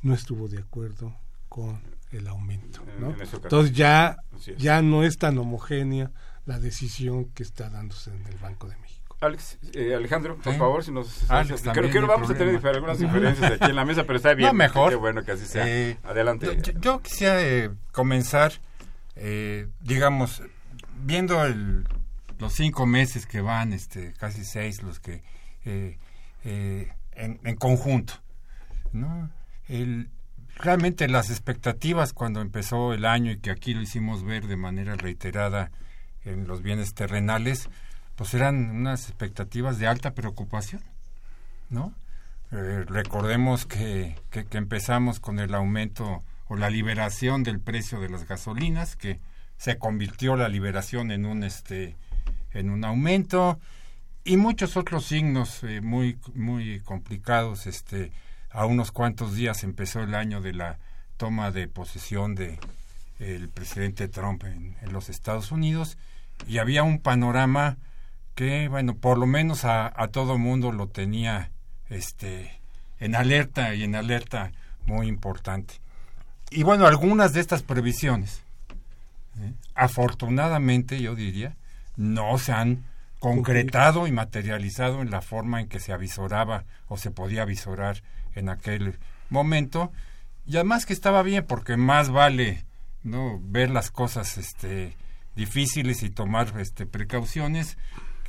no 0.02 0.14
estuvo 0.14 0.48
de 0.48 0.60
acuerdo 0.60 1.14
con 1.50 1.82
el 2.14 2.26
aumento. 2.30 2.86
¿no? 3.02 3.14
Entonces 3.20 3.76
ya, 3.76 4.16
ya 4.58 4.82
no 4.82 5.04
es 5.04 5.18
tan 5.18 5.38
homogénea 5.38 6.10
la 6.46 6.58
decisión 6.58 7.26
que 7.26 7.44
está 7.44 7.70
dándose 7.70 8.16
en 8.16 8.26
el 8.28 8.38
Banco 8.38 8.70
de 8.70 8.78
México. 8.78 9.01
Alex, 9.22 9.60
eh, 9.74 9.94
Alejandro, 9.94 10.36
por 10.38 10.56
favor, 10.56 10.84
si 10.84 10.92
nos... 10.92 11.30
Alex, 11.30 11.62
creo 11.72 11.92
que 11.92 12.00
vamos 12.00 12.30
a 12.32 12.34
tener 12.34 12.66
algunas 12.66 12.98
diferencias 12.98 13.52
aquí 13.52 13.70
en 13.70 13.76
la 13.76 13.86
mesa, 13.86 14.04
pero 14.04 14.18
está 14.18 14.34
bien. 14.36 14.48
No, 14.48 14.54
mejor. 14.54 14.90
Qué 14.90 14.96
bueno 14.96 15.24
que 15.24 15.32
así 15.32 15.46
sea. 15.46 15.68
Eh, 15.68 15.98
Adelante. 16.04 16.58
Yo, 16.64 16.74
yo 16.80 17.02
quisiera 17.02 17.40
eh, 17.40 17.70
comenzar, 17.92 18.54
eh, 19.16 19.68
digamos, 19.82 20.42
viendo 21.04 21.46
el, 21.46 21.88
los 22.40 22.54
cinco 22.54 22.88
meses 22.88 23.28
que 23.28 23.42
van, 23.42 23.74
este, 23.74 24.14
casi 24.14 24.44
seis 24.44 24.82
los 24.82 25.00
que... 25.00 25.22
Eh, 25.66 25.98
en, 27.14 27.40
en 27.44 27.56
conjunto, 27.56 28.14
¿no? 28.94 29.30
El, 29.68 30.10
realmente 30.56 31.08
las 31.08 31.30
expectativas 31.30 32.14
cuando 32.14 32.42
empezó 32.42 32.94
el 32.94 33.06
año 33.06 33.32
y 33.32 33.38
que 33.38 33.52
aquí 33.52 33.76
lo 33.76 33.82
hicimos 33.82 34.24
ver 34.24 34.48
de 34.48 34.58
manera 34.58 34.96
reiterada 34.96 35.70
en 36.24 36.48
los 36.48 36.64
bienes 36.64 36.96
terrenales, 36.96 37.70
pues 38.16 38.34
eran 38.34 38.70
unas 38.70 39.08
expectativas 39.08 39.80
de 39.80 39.88
alta 39.88 40.14
preocupación, 40.14 40.84
¿no? 41.70 41.94
Eh, 42.52 42.84
recordemos 42.88 43.66
que, 43.66 44.18
que, 44.30 44.46
empezamos 44.58 45.20
con 45.20 45.40
el 45.40 45.56
aumento 45.56 46.22
o 46.48 46.58
la 46.58 46.70
liberación 46.70 47.44
del 47.44 47.62
precio 47.62 48.02
de 48.02 48.10
las 48.10 48.28
gasolinas, 48.28 48.98
que 48.98 49.22
se 49.58 49.78
convirtió 49.78 50.36
la 50.36 50.50
liberación 50.50 51.12
en 51.12 51.26
un 51.26 51.44
este 51.44 51.96
en 52.54 52.70
un 52.70 52.84
aumento 52.84 53.60
y 54.26 54.36
muchos 54.36 54.76
otros 54.76 55.06
signos 55.06 55.64
eh, 55.64 55.80
muy 55.80 56.18
muy 56.34 56.82
complicados 56.82 57.68
este 57.68 58.12
a 58.50 58.66
unos 58.66 58.92
cuantos 58.92 59.34
días 59.36 59.64
empezó 59.64 60.02
el 60.02 60.14
año 60.14 60.42
de 60.42 60.52
la 60.52 60.78
toma 61.16 61.52
de 61.52 61.70
posesión 61.70 62.36
de 62.36 62.60
el 63.20 63.48
presidente 63.48 64.10
Trump 64.10 64.44
en 64.44 64.76
los 64.92 65.08
Estados 65.08 65.52
Unidos 65.52 65.98
y 66.48 66.58
había 66.58 66.84
un 66.84 67.00
panorama 67.00 67.78
que 68.42 68.68
bueno 68.70 68.96
por 68.96 69.20
lo 69.20 69.28
menos 69.28 69.66
a, 69.66 69.94
todo 70.12 70.40
mundo 70.40 70.72
lo 70.72 70.88
tenía 70.88 71.52
este 71.90 72.60
en 73.00 73.14
alerta 73.14 73.76
y 73.76 73.84
en 73.84 73.94
alerta 73.94 74.52
muy 74.88 75.08
importante. 75.08 75.76
Y 76.50 76.64
bueno 76.64 76.88
algunas 76.88 77.34
de 77.34 77.40
estas 77.40 77.62
previsiones 77.62 78.42
¿eh? 79.40 79.54
afortunadamente 79.76 81.00
yo 81.00 81.14
diría 81.14 81.56
no 81.98 82.36
se 82.40 82.52
han 82.52 82.84
concretado 83.20 84.08
y 84.08 84.12
materializado 84.12 85.04
en 85.04 85.12
la 85.12 85.22
forma 85.22 85.62
en 85.62 85.68
que 85.68 85.80
se 85.80 85.94
avisoraba 85.94 86.64
o 86.88 86.98
se 86.98 87.12
podía 87.12 87.44
avisorar 87.44 88.02
en 88.34 88.50
aquel 88.50 88.98
momento. 89.30 89.92
Y 90.48 90.56
además 90.56 90.88
que 90.88 90.94
estaba 90.94 91.22
bien 91.22 91.46
porque 91.46 91.78
más 91.78 92.10
vale 92.10 92.66
no 93.04 93.40
ver 93.40 93.70
las 93.70 93.92
cosas 93.92 94.40
este 94.40 94.98
difíciles 95.36 96.02
y 96.02 96.10
tomar 96.10 96.60
este 96.60 96.88
precauciones 96.88 97.78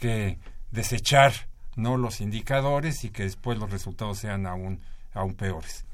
que 0.03 0.37
desechar 0.73 1.33
no 1.77 1.97
los 1.97 2.21
indicadores 2.21 3.05
y 3.05 3.11
que 3.11 3.23
después 3.23 3.57
los 3.57 3.71
resultados 3.71 4.19
sean 4.19 4.47
aún 4.47 4.81
aún 5.15 5.35
peores. 5.35 5.87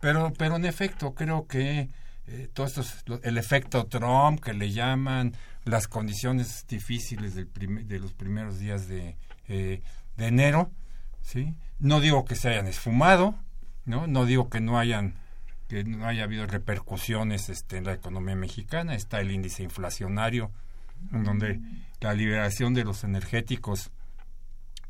Pero 0.00 0.32
pero 0.38 0.54
en 0.54 0.64
efecto 0.64 1.14
creo 1.14 1.48
que 1.48 1.88
eh, 2.28 2.48
todo 2.54 2.66
esto 2.66 2.82
el 3.24 3.38
efecto 3.38 3.86
Trump 3.86 4.40
que 4.40 4.54
le 4.54 4.70
llaman 4.70 5.32
las 5.64 5.88
condiciones 5.88 6.64
difíciles 6.68 7.34
del 7.34 7.48
de 7.88 7.98
los 7.98 8.12
primeros 8.12 8.60
días 8.60 8.86
de, 8.86 9.16
eh, 9.48 9.82
de 10.16 10.26
enero, 10.26 10.70
¿sí? 11.22 11.56
No 11.80 12.00
digo 12.00 12.24
que 12.24 12.36
se 12.36 12.50
hayan 12.50 12.68
esfumado, 12.68 13.34
¿no? 13.84 14.06
No 14.06 14.26
digo 14.26 14.48
que 14.48 14.60
no 14.60 14.78
hayan 14.78 15.14
que 15.66 15.82
no 15.82 16.06
haya 16.06 16.22
habido 16.22 16.46
repercusiones 16.46 17.48
este, 17.48 17.78
en 17.78 17.84
la 17.84 17.94
economía 17.94 18.36
mexicana, 18.36 18.94
está 18.94 19.20
el 19.20 19.32
índice 19.32 19.64
inflacionario, 19.64 20.52
en 21.12 21.24
donde 21.24 21.60
la 22.00 22.14
liberación 22.14 22.74
de 22.74 22.84
los 22.84 23.04
energéticos, 23.04 23.90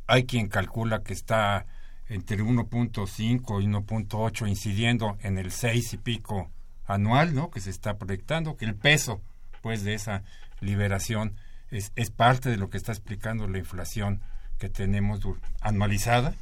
hay 0.06 0.24
quien 0.24 0.48
calcula 0.48 1.02
que 1.02 1.12
está 1.12 1.66
entre 2.08 2.42
1.5 2.42 3.62
y 3.62 3.66
1.8 3.66 4.48
incidiendo 4.48 5.16
en 5.20 5.38
el 5.38 5.50
6 5.50 5.94
y 5.94 5.96
pico 5.96 6.50
anual, 6.86 7.34
¿no? 7.34 7.50
Que 7.50 7.60
se 7.60 7.70
está 7.70 7.98
proyectando, 7.98 8.56
que 8.56 8.64
el 8.64 8.76
peso, 8.76 9.20
pues, 9.62 9.82
de 9.82 9.94
esa 9.94 10.22
liberación 10.60 11.34
es, 11.70 11.92
es 11.96 12.10
parte 12.10 12.48
de 12.48 12.56
lo 12.56 12.70
que 12.70 12.76
está 12.76 12.92
explicando 12.92 13.48
la 13.48 13.58
inflación 13.58 14.20
que 14.58 14.68
tenemos 14.68 15.20
anualizada 15.60 16.34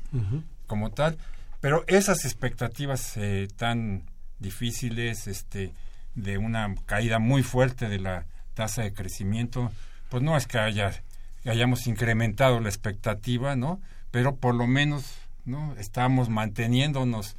como 0.67 0.91
tal, 0.91 1.19
pero 1.61 1.85
esas 1.89 2.25
expectativas 2.25 3.17
eh, 3.17 3.49
tan 3.57 4.05
difíciles, 4.39 5.27
este, 5.27 5.73
de 6.15 6.39
una 6.39 6.73
caída 6.87 7.19
muy 7.19 7.43
fuerte 7.43 7.89
de 7.89 7.99
la 7.99 8.27
tasa 8.55 8.83
de 8.83 8.93
crecimiento, 8.93 9.71
pues 10.09 10.23
no 10.23 10.37
es 10.37 10.47
que 10.47 10.59
haya 10.59 11.03
hayamos 11.51 11.87
incrementado 11.87 12.61
la 12.61 12.69
expectativa, 12.69 13.57
¿no? 13.57 13.81
Pero 14.11 14.37
por 14.37 14.55
lo 14.55 14.67
menos, 14.67 15.17
¿no? 15.45 15.75
Estamos 15.77 16.29
manteniéndonos 16.29 17.37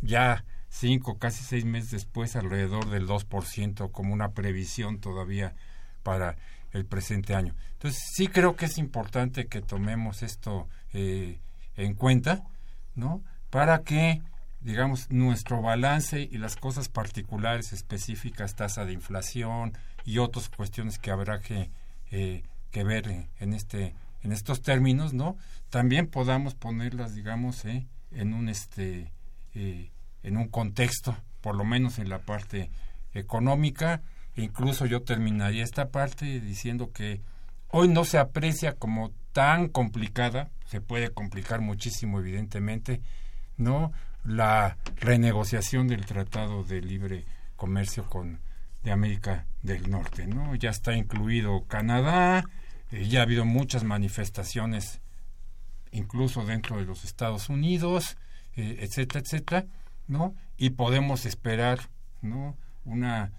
ya 0.00 0.44
cinco, 0.68 1.18
casi 1.18 1.42
seis 1.42 1.64
meses 1.64 1.90
después, 1.90 2.36
alrededor 2.36 2.90
del 2.90 3.06
2% 3.06 3.90
como 3.90 4.12
una 4.12 4.32
previsión 4.32 5.00
todavía 5.00 5.54
para 6.02 6.36
el 6.72 6.84
presente 6.84 7.34
año. 7.34 7.54
Entonces, 7.72 8.02
sí 8.14 8.28
creo 8.28 8.56
que 8.56 8.66
es 8.66 8.78
importante 8.78 9.46
que 9.46 9.62
tomemos 9.62 10.22
esto 10.22 10.68
eh, 10.92 11.38
en 11.76 11.94
cuenta, 11.94 12.42
¿no? 12.94 13.22
Para 13.50 13.82
que, 13.82 14.20
digamos, 14.60 15.10
nuestro 15.10 15.62
balance 15.62 16.20
y 16.20 16.36
las 16.38 16.56
cosas 16.56 16.88
particulares, 16.88 17.72
específicas, 17.72 18.54
tasa 18.54 18.84
de 18.84 18.92
inflación 18.92 19.72
y 20.06 20.18
otras 20.18 20.48
cuestiones 20.48 20.98
que 20.98 21.10
habrá 21.10 21.40
que, 21.40 21.68
eh, 22.10 22.44
que 22.70 22.84
ver 22.84 23.28
en, 23.38 23.52
este 23.52 23.94
en 24.22 24.32
estos 24.32 24.62
términos, 24.62 25.12
¿no? 25.12 25.36
También 25.68 26.06
podamos 26.06 26.54
ponerlas, 26.54 27.14
digamos, 27.14 27.64
eh, 27.66 27.86
en 28.12 28.32
un 28.32 28.48
este 28.48 29.12
en 30.22 30.36
un 30.36 30.48
contexto, 30.48 31.16
por 31.40 31.56
lo 31.56 31.64
menos 31.64 31.98
en 31.98 32.10
la 32.10 32.18
parte 32.18 32.70
económica, 33.14 34.02
incluso 34.36 34.84
yo 34.84 35.02
terminaría 35.02 35.64
esta 35.64 35.88
parte 35.88 36.40
diciendo 36.40 36.92
que 36.92 37.22
hoy 37.68 37.88
no 37.88 38.04
se 38.04 38.18
aprecia 38.18 38.74
como 38.74 39.12
tan 39.32 39.68
complicada, 39.68 40.50
se 40.66 40.80
puede 40.80 41.10
complicar 41.10 41.60
muchísimo 41.60 42.20
evidentemente, 42.20 43.00
¿no? 43.56 43.92
La 44.24 44.76
renegociación 44.96 45.88
del 45.88 46.04
Tratado 46.04 46.64
de 46.64 46.80
Libre 46.82 47.24
Comercio 47.56 48.08
con 48.08 48.40
de 48.86 48.92
América 48.92 49.46
del 49.62 49.90
Norte, 49.90 50.28
¿no? 50.28 50.54
Ya 50.54 50.70
está 50.70 50.94
incluido 50.94 51.64
Canadá, 51.66 52.44
eh, 52.92 53.08
ya 53.08 53.18
ha 53.18 53.22
habido 53.24 53.44
muchas 53.44 53.82
manifestaciones 53.82 55.00
incluso 55.90 56.46
dentro 56.46 56.76
de 56.76 56.84
los 56.84 57.04
Estados 57.04 57.48
Unidos, 57.48 58.16
eh, 58.54 58.78
etcétera, 58.82 59.24
etcétera, 59.24 59.66
¿no? 60.06 60.36
Y 60.56 60.70
podemos 60.70 61.26
esperar, 61.26 61.80
¿no? 62.22 62.56
Una 62.84 63.32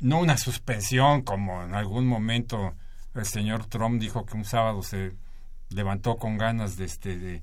no 0.00 0.18
una 0.18 0.38
suspensión 0.38 1.22
como 1.22 1.62
en 1.62 1.74
algún 1.74 2.06
momento 2.06 2.74
el 3.14 3.26
señor 3.26 3.66
Trump 3.66 4.00
dijo 4.00 4.24
que 4.24 4.34
un 4.34 4.46
sábado 4.46 4.82
se 4.82 5.12
levantó 5.68 6.16
con 6.16 6.38
ganas 6.38 6.78
de 6.78 6.86
este 6.86 7.18
de, 7.18 7.42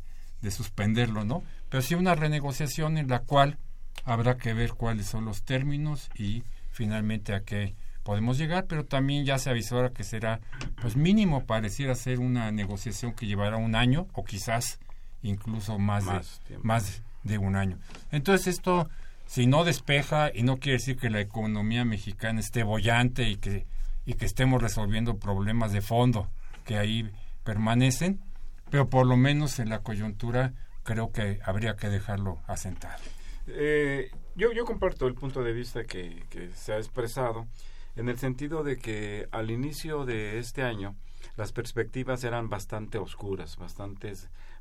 suspenderlo, 0.49 1.23
¿no? 1.23 1.43
Pero 1.69 1.83
sí 1.83 1.93
una 1.93 2.15
renegociación 2.15 2.97
en 2.97 3.09
la 3.09 3.19
cual 3.19 3.59
habrá 4.05 4.37
que 4.37 4.53
ver 4.53 4.73
cuáles 4.73 5.05
son 5.05 5.25
los 5.25 5.43
términos 5.43 6.09
y 6.15 6.43
finalmente 6.77 7.33
a 7.33 7.41
qué 7.41 7.73
podemos 8.03 8.37
llegar, 8.37 8.67
pero 8.67 8.85
también 8.85 9.25
ya 9.25 9.39
se 9.39 9.49
avisó 9.49 9.91
que 9.91 10.03
será 10.03 10.39
pues 10.79 10.95
mínimo 10.95 11.45
pareciera 11.45 11.95
ser 11.95 12.19
una 12.19 12.51
negociación 12.51 13.13
que 13.13 13.25
llevará 13.25 13.57
un 13.57 13.73
año 13.75 14.07
o 14.13 14.23
quizás 14.23 14.79
incluso 15.23 15.79
más, 15.79 16.05
de, 16.05 16.57
más 16.59 17.01
de 17.23 17.39
un 17.39 17.55
año. 17.55 17.79
Entonces 18.11 18.47
esto 18.47 18.89
si 19.25 19.47
no 19.47 19.65
despeja, 19.65 20.31
y 20.33 20.43
no 20.43 20.57
quiere 20.57 20.77
decir 20.77 20.97
que 20.97 21.09
la 21.09 21.19
economía 21.19 21.83
mexicana 21.83 22.39
esté 22.39 22.63
bollante 22.63 23.27
y 23.27 23.35
que, 23.37 23.65
y 24.05 24.13
que 24.13 24.25
estemos 24.25 24.61
resolviendo 24.61 25.17
problemas 25.17 25.73
de 25.73 25.81
fondo 25.81 26.29
que 26.63 26.77
ahí 26.77 27.09
permanecen, 27.43 28.21
pero 28.69 28.89
por 28.89 29.05
lo 29.05 29.17
menos 29.17 29.59
en 29.59 29.69
la 29.69 29.79
coyuntura 29.79 30.53
creo 30.83 31.11
que 31.11 31.39
habría 31.43 31.75
que 31.75 31.89
dejarlo 31.89 32.39
asentado. 32.47 33.01
Eh, 33.47 34.11
yo, 34.37 34.51
yo 34.53 34.63
comparto 34.65 35.07
el 35.07 35.15
punto 35.15 35.43
de 35.43 35.51
vista 35.51 35.83
que, 35.83 36.23
se 36.53 36.73
ha 36.73 36.77
expresado 36.77 37.47
en 37.95 38.07
el 38.07 38.17
sentido 38.17 38.63
de 38.63 38.77
que 38.77 39.27
al 39.31 39.49
inicio 39.49 40.05
de 40.05 40.37
este 40.37 40.61
año 40.61 40.95
las 41.35 41.51
perspectivas 41.51 42.23
eran 42.23 42.47
bastante 42.47 42.99
oscuras, 42.99 43.57
bastante, 43.57 44.13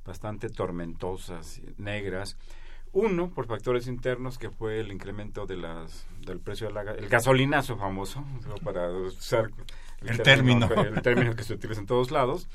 bastante 0.04 0.48
tormentosas, 0.48 1.60
negras, 1.76 2.36
uno, 2.92 3.28
por 3.28 3.46
factores 3.46 3.88
internos, 3.88 4.38
que 4.38 4.48
fue 4.48 4.80
el 4.80 4.90
incremento 4.90 5.44
de 5.44 5.58
las, 5.58 6.06
del 6.20 6.40
precio 6.40 6.68
del 6.68 6.88
el 6.96 7.08
gasolinazo 7.10 7.76
famoso, 7.76 8.24
para 8.64 8.90
usar 8.90 9.50
el, 10.08 10.22
término, 10.22 10.68
el 10.72 11.02
término 11.02 11.34
que 11.34 11.44
se 11.44 11.54
utiliza 11.54 11.80
en 11.80 11.86
todos 11.86 12.10
lados, 12.10 12.48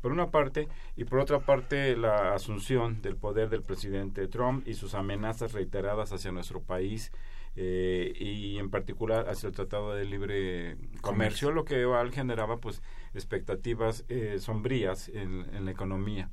por 0.00 0.12
una 0.12 0.30
parte, 0.30 0.68
y 0.96 1.04
por 1.04 1.18
otra 1.18 1.40
parte 1.40 1.96
la 1.96 2.34
asunción 2.34 3.00
del 3.02 3.16
poder 3.16 3.48
del 3.48 3.62
presidente 3.62 4.28
Trump 4.28 4.66
y 4.66 4.74
sus 4.74 4.94
amenazas 4.94 5.52
reiteradas 5.52 6.12
hacia 6.12 6.32
nuestro 6.32 6.60
país 6.60 7.12
eh, 7.56 8.12
y 8.18 8.58
en 8.58 8.68
particular 8.68 9.28
hacia 9.28 9.46
el 9.46 9.54
Tratado 9.54 9.94
de 9.94 10.04
Libre 10.04 10.76
Comercio, 11.00 11.52
lo 11.52 11.64
que 11.64 11.80
igual 11.80 12.10
generaba 12.10 12.56
pues 12.56 12.82
expectativas 13.14 14.04
eh, 14.08 14.38
sombrías 14.40 15.08
en, 15.08 15.46
en, 15.54 15.64
la 15.64 15.70
economía. 15.70 16.30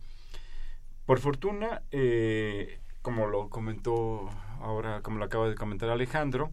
Por 1.05 1.19
fortuna, 1.19 1.84
eh, 1.91 2.79
como 3.03 3.27
lo 3.27 3.49
comentó 3.49 4.29
ahora, 4.62 5.01
como 5.01 5.19
lo 5.19 5.25
acaba 5.25 5.47
de 5.47 5.55
comentar 5.55 5.89
Alejandro, 5.89 6.51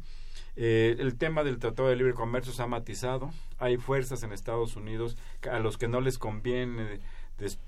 eh, 0.60 0.96
el 0.98 1.16
tema 1.16 1.44
del 1.44 1.60
Tratado 1.60 1.88
de 1.88 1.94
Libre 1.94 2.14
Comercio 2.14 2.52
se 2.52 2.60
ha 2.60 2.66
matizado. 2.66 3.30
Hay 3.58 3.76
fuerzas 3.76 4.24
en 4.24 4.32
Estados 4.32 4.74
Unidos 4.74 5.16
a 5.48 5.60
los 5.60 5.78
que 5.78 5.86
no 5.86 6.00
les 6.00 6.18
conviene 6.18 6.98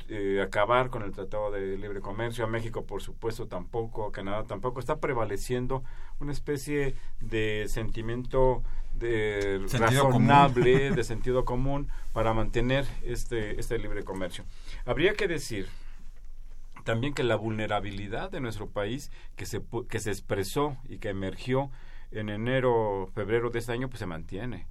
eh, 0.09 0.43
acabar 0.43 0.91
con 0.91 1.05
el 1.05 1.13
Tratado 1.13 1.53
de 1.53 1.79
Libre 1.79 2.01
Comercio. 2.01 2.43
A 2.43 2.49
México, 2.49 2.85
por 2.87 3.01
supuesto, 3.01 3.47
tampoco. 3.47 4.09
A 4.09 4.11
Canadá 4.11 4.43
tampoco. 4.43 4.81
Está 4.81 4.99
prevaleciendo 4.99 5.85
una 6.19 6.33
especie 6.33 6.97
de 7.21 7.67
sentimiento 7.69 8.65
de 8.95 9.65
razonable, 9.71 10.91
de 10.97 11.05
sentido 11.05 11.45
común, 11.45 11.87
para 12.13 12.35
mantener 12.35 12.87
este, 13.05 13.61
este 13.61 13.79
libre 13.79 14.03
comercio. 14.03 14.43
Habría 14.85 15.15
que 15.15 15.29
decir 15.29 15.69
también 16.83 17.15
que 17.15 17.23
la 17.23 17.37
vulnerabilidad 17.37 18.33
de 18.33 18.41
nuestro 18.41 18.69
país 18.69 19.13
que 19.37 19.47
se, 19.47 19.63
que 19.89 20.01
se 20.01 20.11
expresó 20.11 20.77
y 20.89 20.99
que 20.99 21.11
emergió 21.11 21.71
en 22.11 22.29
enero, 22.29 23.09
febrero 23.15 23.51
de 23.51 23.59
este 23.59 23.73
año, 23.73 23.89
pues 23.89 24.01
se 24.01 24.07
mantiene. 24.07 24.67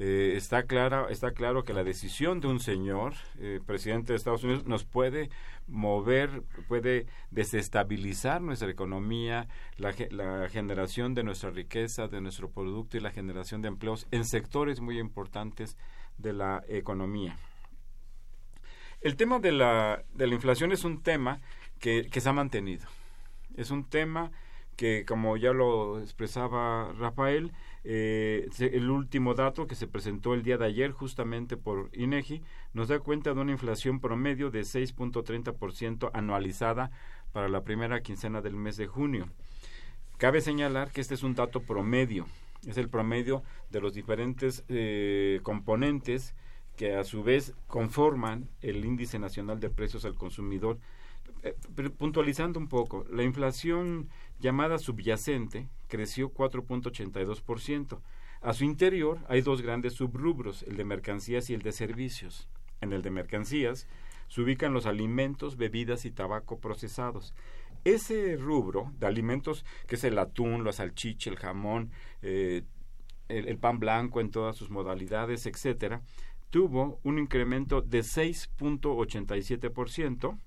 Eh, 0.00 0.34
está, 0.36 0.62
clara, 0.62 1.06
está 1.10 1.32
claro 1.32 1.64
que 1.64 1.72
la 1.72 1.82
decisión 1.82 2.40
de 2.40 2.46
un 2.46 2.60
señor, 2.60 3.14
eh, 3.40 3.60
presidente 3.66 4.12
de 4.12 4.16
Estados 4.16 4.44
Unidos, 4.44 4.64
nos 4.64 4.84
puede 4.84 5.28
mover, 5.66 6.44
puede 6.68 7.06
desestabilizar 7.32 8.40
nuestra 8.40 8.70
economía, 8.70 9.48
la, 9.76 9.92
la 10.10 10.48
generación 10.48 11.14
de 11.14 11.24
nuestra 11.24 11.50
riqueza, 11.50 12.06
de 12.06 12.20
nuestro 12.20 12.48
producto 12.48 12.96
y 12.96 13.00
la 13.00 13.10
generación 13.10 13.60
de 13.60 13.68
empleos 13.68 14.06
en 14.12 14.24
sectores 14.24 14.80
muy 14.80 15.00
importantes 15.00 15.76
de 16.16 16.32
la 16.32 16.62
economía. 16.68 17.36
El 19.00 19.16
tema 19.16 19.40
de 19.40 19.50
la, 19.50 20.04
de 20.14 20.28
la 20.28 20.34
inflación 20.34 20.70
es 20.70 20.84
un 20.84 21.02
tema 21.02 21.40
que, 21.80 22.08
que 22.08 22.20
se 22.20 22.28
ha 22.28 22.32
mantenido. 22.32 22.86
Es 23.56 23.72
un 23.72 23.84
tema 23.84 24.30
que, 24.78 25.04
como 25.04 25.36
ya 25.36 25.52
lo 25.52 25.98
expresaba 25.98 26.92
Rafael, 26.92 27.52
eh, 27.82 28.48
el 28.60 28.90
último 28.90 29.34
dato 29.34 29.66
que 29.66 29.74
se 29.74 29.88
presentó 29.88 30.34
el 30.34 30.44
día 30.44 30.56
de 30.56 30.66
ayer 30.66 30.92
justamente 30.92 31.56
por 31.56 31.90
INEGI 31.92 32.42
nos 32.74 32.86
da 32.86 33.00
cuenta 33.00 33.34
de 33.34 33.40
una 33.40 33.50
inflación 33.50 33.98
promedio 33.98 34.52
de 34.52 34.60
6.30% 34.60 36.10
anualizada 36.14 36.92
para 37.32 37.48
la 37.48 37.64
primera 37.64 38.02
quincena 38.02 38.40
del 38.40 38.54
mes 38.54 38.76
de 38.76 38.86
junio. 38.86 39.28
Cabe 40.16 40.40
señalar 40.40 40.92
que 40.92 41.00
este 41.00 41.14
es 41.14 41.24
un 41.24 41.34
dato 41.34 41.60
promedio, 41.60 42.26
es 42.64 42.76
el 42.78 42.88
promedio 42.88 43.42
de 43.70 43.80
los 43.80 43.94
diferentes 43.94 44.64
eh, 44.68 45.40
componentes 45.42 46.36
que 46.76 46.94
a 46.94 47.02
su 47.02 47.24
vez 47.24 47.52
conforman 47.66 48.48
el 48.62 48.84
índice 48.84 49.18
nacional 49.18 49.58
de 49.58 49.70
precios 49.70 50.04
al 50.04 50.14
consumidor. 50.14 50.78
Eh, 51.42 51.54
puntualizando 51.98 52.58
un 52.58 52.68
poco, 52.68 53.04
la 53.10 53.22
inflación 53.22 54.08
llamada 54.38 54.78
subyacente 54.78 55.68
creció 55.88 56.32
4.82%. 56.32 58.00
A 58.40 58.52
su 58.52 58.64
interior 58.64 59.18
hay 59.28 59.40
dos 59.40 59.62
grandes 59.62 59.94
subrubros, 59.94 60.62
el 60.62 60.76
de 60.76 60.84
mercancías 60.84 61.50
y 61.50 61.54
el 61.54 61.62
de 61.62 61.72
servicios. 61.72 62.48
En 62.80 62.92
el 62.92 63.02
de 63.02 63.10
mercancías 63.10 63.88
se 64.28 64.40
ubican 64.40 64.72
los 64.72 64.86
alimentos, 64.86 65.56
bebidas 65.56 66.04
y 66.04 66.10
tabaco 66.10 66.60
procesados. 66.60 67.34
Ese 67.84 68.36
rubro 68.36 68.92
de 68.98 69.06
alimentos, 69.06 69.64
que 69.86 69.94
es 69.96 70.04
el 70.04 70.18
atún, 70.18 70.64
la 70.64 70.72
salchicha, 70.72 71.30
el 71.30 71.36
jamón, 71.36 71.90
eh, 72.22 72.62
el, 73.28 73.48
el, 73.48 73.58
pan 73.58 73.78
blanco 73.78 74.20
en 74.20 74.30
todas 74.30 74.56
sus 74.56 74.70
modalidades, 74.70 75.46
etcétera, 75.46 76.02
tuvo 76.50 76.98
un 77.02 77.18
incremento 77.18 77.82
de 77.82 78.00
6.87% 78.00 80.38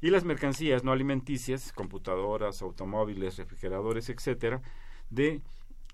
y 0.00 0.10
las 0.10 0.24
mercancías 0.24 0.84
no 0.84 0.92
alimenticias, 0.92 1.72
computadoras, 1.72 2.62
automóviles, 2.62 3.38
refrigeradores, 3.38 4.08
etcétera, 4.08 4.62
de 5.10 5.40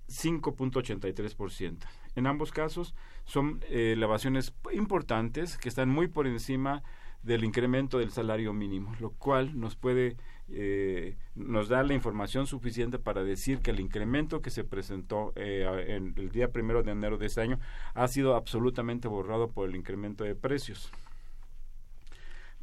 5.83%. 0.09 1.79
En 2.17 2.27
ambos 2.27 2.53
casos 2.53 2.95
son 3.25 3.61
eh, 3.69 3.93
elevaciones 3.93 4.53
importantes 4.73 5.57
que 5.57 5.69
están 5.69 5.89
muy 5.89 6.09
por 6.09 6.27
encima 6.27 6.83
del 7.23 7.45
incremento 7.45 7.99
del 7.99 8.11
salario 8.11 8.53
mínimo, 8.53 8.95
lo 9.01 9.11
cual 9.11 9.59
nos 9.59 9.77
puede 9.77 10.17
eh, 10.51 11.17
nos 11.35 11.69
da 11.69 11.83
la 11.83 11.95
información 11.95 12.47
suficiente 12.47 12.99
para 12.99 13.25
decir 13.25 13.61
que 13.61 13.71
el 13.71 13.81
incremento 13.81 14.43
que 14.43 14.51
se 14.51 14.63
presentó 14.63 15.33
eh, 15.37 15.67
el 15.89 16.31
día 16.31 16.53
primero 16.53 16.83
de 16.83 16.93
enero 16.93 17.17
de 17.17 17.27
este 17.27 17.41
año 17.41 17.59
ha 17.95 18.07
sido 18.09 18.37
absolutamente 18.37 19.09
borrado 19.09 19.51
por 19.51 19.69
el 19.69 19.75
incremento 19.75 20.23
de 20.23 20.35
precios. 20.35 20.93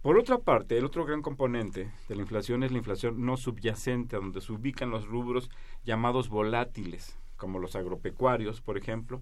Por 0.02 0.18
otra 0.18 0.40
parte, 0.40 0.78
el 0.78 0.86
otro 0.86 1.06
gran 1.06 1.22
componente 1.22 1.92
de 2.08 2.16
la 2.16 2.22
inflación 2.22 2.64
es 2.64 2.72
la 2.72 2.80
inflación 2.80 3.24
no 3.24 3.38
subyacente, 3.38 4.16
donde 4.16 4.42
se 4.42 4.52
ubican 4.52 4.90
los 4.90 5.06
rubros 5.06 5.50
llamados 5.84 6.28
volátiles, 6.30 7.20
como 7.38 7.60
los 7.60 7.76
agropecuarios, 7.76 8.62
por 8.62 8.78
ejemplo. 8.78 9.22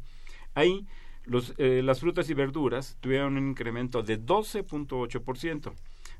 Ahí 0.53 0.87
los, 1.25 1.53
eh, 1.57 1.81
las 1.83 1.99
frutas 1.99 2.29
y 2.29 2.33
verduras 2.33 2.97
tuvieron 3.01 3.35
un 3.35 3.49
incremento 3.49 4.03
de 4.03 4.19
12.8%, 4.19 5.73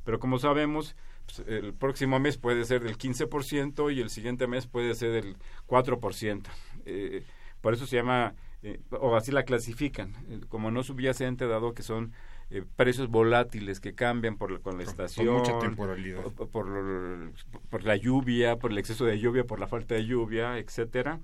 pero 0.03 0.19
como 0.19 0.39
sabemos, 0.39 0.95
pues, 1.25 1.47
el 1.47 1.73
próximo 1.73 2.19
mes 2.19 2.37
puede 2.37 2.65
ser 2.65 2.83
del 2.83 2.97
15% 2.97 3.93
y 3.93 4.01
el 4.01 4.09
siguiente 4.09 4.47
mes 4.47 4.67
puede 4.67 4.95
ser 4.95 5.11
del 5.11 5.37
4%. 5.67 6.49
Eh, 6.85 7.23
por 7.61 7.73
eso 7.73 7.85
se 7.85 7.97
llama, 7.97 8.35
eh, 8.63 8.79
o 8.91 9.15
así 9.15 9.31
la 9.31 9.43
clasifican, 9.43 10.15
eh, 10.29 10.39
como 10.47 10.71
no 10.71 10.83
subyacente, 10.83 11.47
dado 11.47 11.73
que 11.73 11.83
son 11.83 12.13
eh, 12.51 12.63
precios 12.75 13.09
volátiles 13.09 13.79
que 13.79 13.93
cambian 13.93 14.37
por, 14.37 14.61
con 14.61 14.77
la 14.77 14.83
estación, 14.83 15.27
Con 15.27 15.37
mucha 15.37 15.59
temporalidad. 15.59 16.23
por, 16.23 16.49
por, 16.49 17.33
por 17.69 17.83
la 17.83 17.95
lluvia, 17.95 18.57
por 18.57 18.71
el 18.71 18.77
exceso 18.79 19.05
de 19.05 19.19
lluvia, 19.19 19.43
por 19.43 19.59
la 19.59 19.67
falta 19.67 19.95
de 19.95 20.05
lluvia, 20.05 20.57
etcétera. 20.57 21.19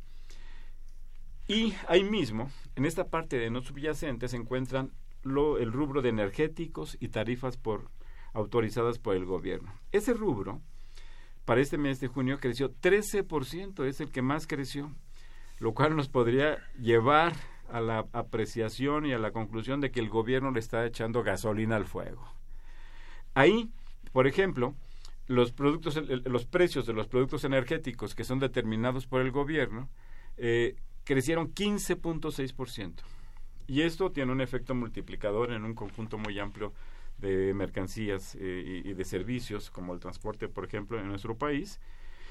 Y 1.48 1.74
ahí 1.88 2.04
mismo, 2.04 2.50
en 2.76 2.86
esta 2.86 3.08
parte 3.10 3.38
de 3.38 3.50
no 3.50 3.62
subyacente, 3.62 4.28
se 4.28 4.38
encuentran 4.38 4.92
lo, 5.24 5.58
el 5.58 5.72
rubro 5.72 6.02
de 6.02 6.10
energéticos 6.10 6.98
y 7.00 7.10
tarifas 7.10 7.58
por 7.58 7.90
autorizadas 8.34 9.00
por 9.00 9.16
el 9.16 9.26
gobierno. 9.26 9.74
Ese 9.92 10.14
rubro, 10.14 10.62
para 11.46 11.62
este 11.62 11.78
mes 11.78 12.00
de 12.00 12.08
junio, 12.08 12.40
creció 12.40 12.74
13%, 12.74 13.86
es 13.86 14.02
el 14.02 14.12
que 14.12 14.22
más 14.22 14.46
creció, 14.46 14.92
lo 15.60 15.74
cual 15.74 15.96
nos 15.96 16.10
podría 16.10 16.58
llevar 16.80 17.34
a 17.70 17.82
la 17.82 18.06
apreciación 18.14 19.06
y 19.06 19.14
a 19.14 19.20
la 19.20 19.32
conclusión 19.32 19.82
de 19.82 19.92
que 19.92 20.00
el 20.00 20.10
gobierno 20.10 20.52
le 20.52 20.60
está 20.60 20.86
echando 20.86 21.24
gasolina 21.24 21.76
al 21.76 21.86
fuego. 21.86 22.28
Ahí, 23.34 23.70
por 24.12 24.28
ejemplo, 24.28 24.76
los 25.28 25.52
productos, 25.52 26.00
los 26.08 26.46
precios 26.46 26.86
de 26.86 26.94
los 26.94 27.08
productos 27.08 27.44
energéticos 27.44 28.16
que 28.16 28.24
son 28.24 28.40
determinados 28.40 29.08
por 29.08 29.22
el 29.22 29.32
gobierno 29.32 29.90
eh, 30.38 30.76
crecieron 31.04 31.54
15.6%. 31.54 32.94
Y 33.68 33.82
esto 33.82 34.12
tiene 34.12 34.32
un 34.32 34.42
efecto 34.42 34.76
multiplicador 34.76 35.52
en 35.52 35.66
un 35.66 35.74
conjunto 35.74 36.18
muy 36.18 36.38
amplio 36.40 36.74
de 37.18 37.54
mercancías 37.54 38.36
eh, 38.36 38.82
y, 38.84 38.90
y, 38.90 38.94
de 38.94 39.06
servicios, 39.06 39.72
como 39.72 39.94
el 39.94 40.00
transporte, 40.00 40.48
por 40.48 40.66
ejemplo, 40.66 41.00
en 41.00 41.08
nuestro 41.08 41.36
país, 41.36 41.80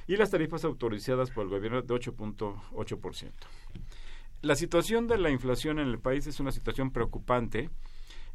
y 0.07 0.17
las 0.17 0.31
tarifas 0.31 0.65
autorizadas 0.65 1.31
por 1.31 1.45
el 1.45 1.51
gobierno 1.51 1.83
de 1.83 1.95
8.8%. 1.95 3.33
La 4.45 4.57
situación 4.57 5.07
de 5.07 5.17
la 5.17 5.31
inflación 5.31 5.79
en 5.79 5.89
el 5.89 5.99
país 5.99 6.27
es 6.27 6.39
una 6.39 6.53
situación 6.53 6.91
preocupante. 6.91 7.71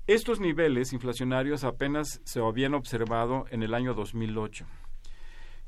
Estos 0.08 0.40
niveles 0.40 0.92
inflacionarios 0.92 1.64
apenas 1.64 2.20
se 2.24 2.40
habían 2.40 2.74
observado 2.74 3.46
en 3.52 3.62
el 3.62 3.76
año 3.76 3.94
2008. 3.94 4.66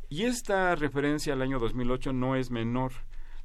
Y 0.10 0.24
esta 0.24 0.74
referencia 0.74 1.34
al 1.34 1.44
año 1.44 1.60
2008 1.60 2.14
no 2.14 2.36
es 2.36 2.50
menor 2.50 2.92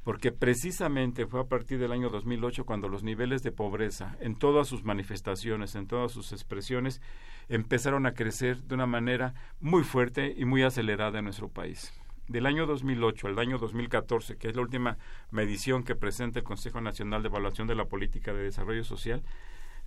porque 0.04 0.32
precisamente 0.32 1.26
fue 1.26 1.40
a 1.40 1.48
partir 1.48 1.78
del 1.78 1.92
año 1.92 2.08
2008 2.08 2.64
cuando 2.64 2.88
los 2.88 3.02
niveles 3.02 3.42
de 3.42 3.52
pobreza, 3.52 4.16
en 4.20 4.34
todas 4.34 4.66
sus 4.66 4.82
manifestaciones, 4.82 5.74
en 5.74 5.86
todas 5.88 6.12
sus 6.12 6.32
expresiones, 6.32 7.02
empezaron 7.50 8.06
a 8.06 8.14
crecer 8.14 8.62
de 8.62 8.74
una 8.74 8.86
manera 8.86 9.34
muy 9.60 9.84
fuerte 9.84 10.34
y 10.34 10.46
muy 10.46 10.62
acelerada 10.62 11.18
en 11.18 11.26
nuestro 11.26 11.50
país. 11.50 11.92
Del 12.28 12.46
año 12.46 12.66
2008 12.66 13.28
al 13.28 13.38
año 13.38 13.58
2014, 13.58 14.36
que 14.36 14.48
es 14.48 14.56
la 14.56 14.62
última 14.62 14.98
medición 15.30 15.84
que 15.84 15.94
presenta 15.94 16.40
el 16.40 16.44
Consejo 16.44 16.80
Nacional 16.80 17.22
de 17.22 17.28
Evaluación 17.28 17.68
de 17.68 17.76
la 17.76 17.84
Política 17.84 18.32
de 18.32 18.42
Desarrollo 18.42 18.82
Social, 18.82 19.22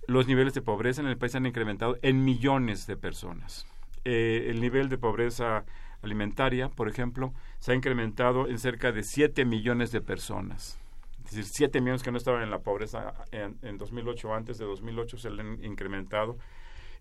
los 0.06 0.26
niveles 0.26 0.54
de 0.54 0.62
pobreza 0.62 1.02
en 1.02 1.08
el 1.08 1.18
país 1.18 1.34
han 1.34 1.44
incrementado 1.44 1.98
en 2.00 2.24
millones 2.24 2.86
de 2.86 2.96
personas. 2.96 3.66
Eh, 4.04 4.46
el 4.48 4.60
nivel 4.60 4.88
de 4.88 4.96
pobreza 4.96 5.64
alimentaria, 6.02 6.70
por 6.70 6.88
ejemplo, 6.88 7.34
se 7.58 7.72
ha 7.72 7.74
incrementado 7.74 8.48
en 8.48 8.58
cerca 8.58 8.90
de 8.90 9.02
7 9.02 9.44
millones 9.44 9.92
de 9.92 10.00
personas. 10.00 10.78
Es 11.26 11.32
decir, 11.32 11.44
7 11.44 11.80
millones 11.82 12.02
que 12.02 12.10
no 12.10 12.16
estaban 12.16 12.42
en 12.42 12.50
la 12.50 12.60
pobreza 12.60 13.12
en, 13.32 13.58
en 13.60 13.76
2008, 13.76 14.34
antes 14.34 14.56
de 14.56 14.64
2008 14.64 15.18
se 15.18 15.28
han 15.28 15.62
incrementado. 15.62 16.38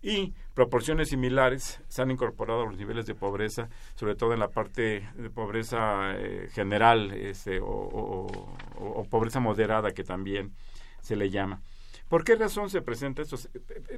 Y 0.01 0.33
proporciones 0.53 1.09
similares 1.09 1.81
se 1.87 2.01
han 2.01 2.11
incorporado 2.11 2.61
a 2.61 2.65
los 2.65 2.77
niveles 2.77 3.05
de 3.05 3.15
pobreza, 3.15 3.67
sobre 3.95 4.15
todo 4.15 4.33
en 4.33 4.39
la 4.39 4.47
parte 4.47 5.09
de 5.15 5.29
pobreza 5.29 6.15
eh, 6.15 6.47
general 6.51 7.11
este, 7.11 7.59
o, 7.59 7.67
o, 7.67 9.03
pobreza 9.09 9.39
moderada, 9.39 9.91
que 9.91 10.03
también 10.03 10.53
se 11.01 11.15
le 11.15 11.29
llama. 11.29 11.61
¿Por 12.07 12.23
qué 12.23 12.35
razón 12.35 12.69
se 12.69 12.81
presenta 12.81 13.21
esto? 13.21 13.37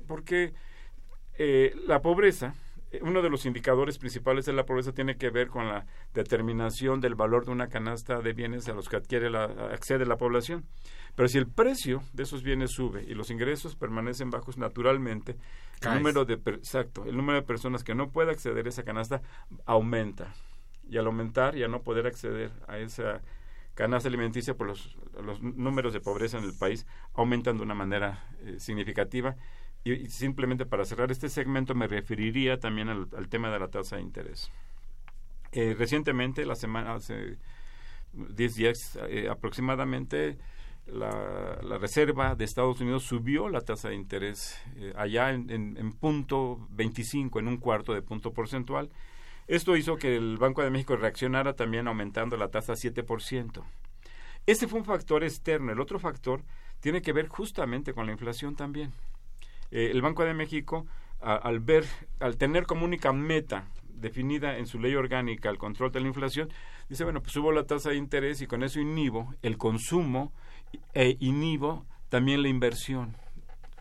Porque 0.08 0.54
eh, 1.38 1.74
la 1.88 2.02
pobreza 2.02 2.54
uno 3.02 3.22
de 3.22 3.30
los 3.30 3.46
indicadores 3.46 3.98
principales 3.98 4.46
de 4.46 4.54
la 4.54 4.66
pobreza 4.66 4.92
tiene 4.92 5.16
que 5.16 5.30
ver 5.30 5.48
con 5.48 5.68
la 5.68 5.86
determinación 6.14 7.00
del 7.00 7.16
valor 7.16 7.46
de 7.46 7.52
una 7.52 7.68
canasta 7.68 8.20
de 8.20 8.34
bienes 8.34 8.68
a 8.68 8.74
los 8.74 8.90
que 8.90 8.98
adquiere 8.98 9.30
la, 9.30 9.46
accede 9.46 10.06
la 10.06 10.18
población. 10.18 10.66
Pero 11.16 11.30
si 11.30 11.38
el 11.38 11.48
precio 11.48 12.04
de 12.14 12.24
esos 12.24 12.44
bienes 12.44 12.72
sube 12.72 13.04
y 13.04 13.14
los 13.14 13.32
ingresos 13.32 13.76
permanecen 13.76 14.30
bajos 14.30 14.58
naturalmente, 14.58 15.38
el 15.82 15.96
número 15.96 16.26
de 16.26 16.34
exacto, 16.34 17.06
el 17.06 17.16
número 17.16 17.40
de 17.40 17.48
personas 17.48 17.84
que 17.84 17.96
no 17.96 18.10
puede 18.10 18.32
acceder 18.32 18.66
a 18.66 18.70
esa 18.70 18.84
canasta 18.84 19.22
aumenta. 19.66 20.34
Y 20.90 20.98
al 20.98 21.08
aumentar 21.08 21.56
y 21.56 21.64
a 21.64 21.70
no 21.70 21.82
poder 21.84 22.06
acceder 22.06 22.52
a 22.68 22.78
esa 22.78 23.22
canasta 23.74 24.10
alimenticia 24.10 24.54
por 24.56 24.68
los, 24.68 24.98
los 25.24 25.42
números 25.42 25.94
de 25.94 26.02
pobreza 26.02 26.38
en 26.38 26.44
el 26.44 26.54
país 26.58 26.86
aumentan 27.14 27.58
de 27.58 27.64
una 27.64 27.74
manera 27.74 28.26
eh, 28.42 28.60
significativa 28.60 29.38
y, 29.84 30.08
simplemente 30.08 30.66
para 30.66 30.86
cerrar 30.86 31.12
este 31.12 31.30
segmento 31.30 31.76
me 31.76 31.88
referiría 31.88 32.60
también 32.60 32.90
al, 32.90 33.30
tema 33.30 33.52
de 33.52 33.60
la 33.60 33.70
tasa 33.70 33.96
de 33.98 34.04
interés. 34.04 34.52
Eh, 35.52 35.76
recientemente, 35.78 36.46
la 36.46 36.56
semana, 36.56 36.96
hace 36.96 37.38
10 38.14 38.56
días 38.56 38.98
eh, 39.10 39.28
aproximadamente, 39.30 40.38
la, 40.88 41.78
Reserva 41.78 42.36
de 42.36 42.46
Estados 42.46 42.80
Unidos 42.82 43.04
subió 43.04 43.50
la 43.50 43.62
tasa 43.62 43.90
de 43.90 43.96
interés 43.96 44.60
eh, 44.76 44.94
allá 44.96 45.32
en, 45.32 45.94
punto 45.94 46.68
25, 46.72 47.40
en 47.40 47.48
un 47.48 47.58
cuarto 47.58 47.94
de 47.94 48.02
punto 48.02 48.34
porcentual. 48.34 48.90
Esto 49.48 49.76
hizo 49.76 49.98
que 49.98 50.16
el 50.16 50.38
Banco 50.38 50.62
de 50.62 50.70
México 50.70 50.96
reaccionara 50.96 51.56
también 51.56 51.88
aumentando 51.88 52.38
la 52.38 52.50
tasa 52.50 52.74
a 52.74 52.76
7%. 52.76 53.64
Ese 54.46 54.68
fue 54.68 54.80
un 54.80 54.86
factor 54.86 55.24
externo. 55.24 55.72
El 55.72 55.80
otro 55.80 56.00
factor 56.00 56.44
tiene 56.80 57.02
que 57.02 57.14
ver 57.14 57.28
justamente 57.28 57.94
con 57.94 58.06
la 58.06 58.12
inflación 58.12 58.56
también. 58.56 58.92
Eh, 59.72 59.90
el 59.92 60.02
Banco 60.02 60.24
de 60.24 60.34
México, 60.34 60.86
al 61.22 61.60
ver, 61.60 61.86
al 62.20 62.38
tener 62.38 62.66
como 62.66 62.84
única 62.84 63.14
meta 63.14 63.68
definida 63.88 64.58
en 64.58 64.66
su 64.66 64.80
ley 64.80 64.96
orgánica 64.96 65.50
el 65.50 65.58
control 65.58 65.92
de 65.92 66.02
la 66.02 66.08
inflación, 66.08 66.50
dice, 66.90 67.04
bueno, 67.04 67.22
pues 67.22 67.34
subo 67.34 67.52
la 67.52 67.66
tasa 67.66 67.92
de 67.92 67.98
interés 67.98 68.42
y 68.42 68.48
con 68.48 68.64
eso 68.64 68.80
inhibo 68.80 69.34
el 69.44 69.58
consumo 69.58 70.34
e 70.94 71.18
inhibo 71.20 71.86
también 72.10 72.42
la 72.42 72.50
inversión. 72.50 73.16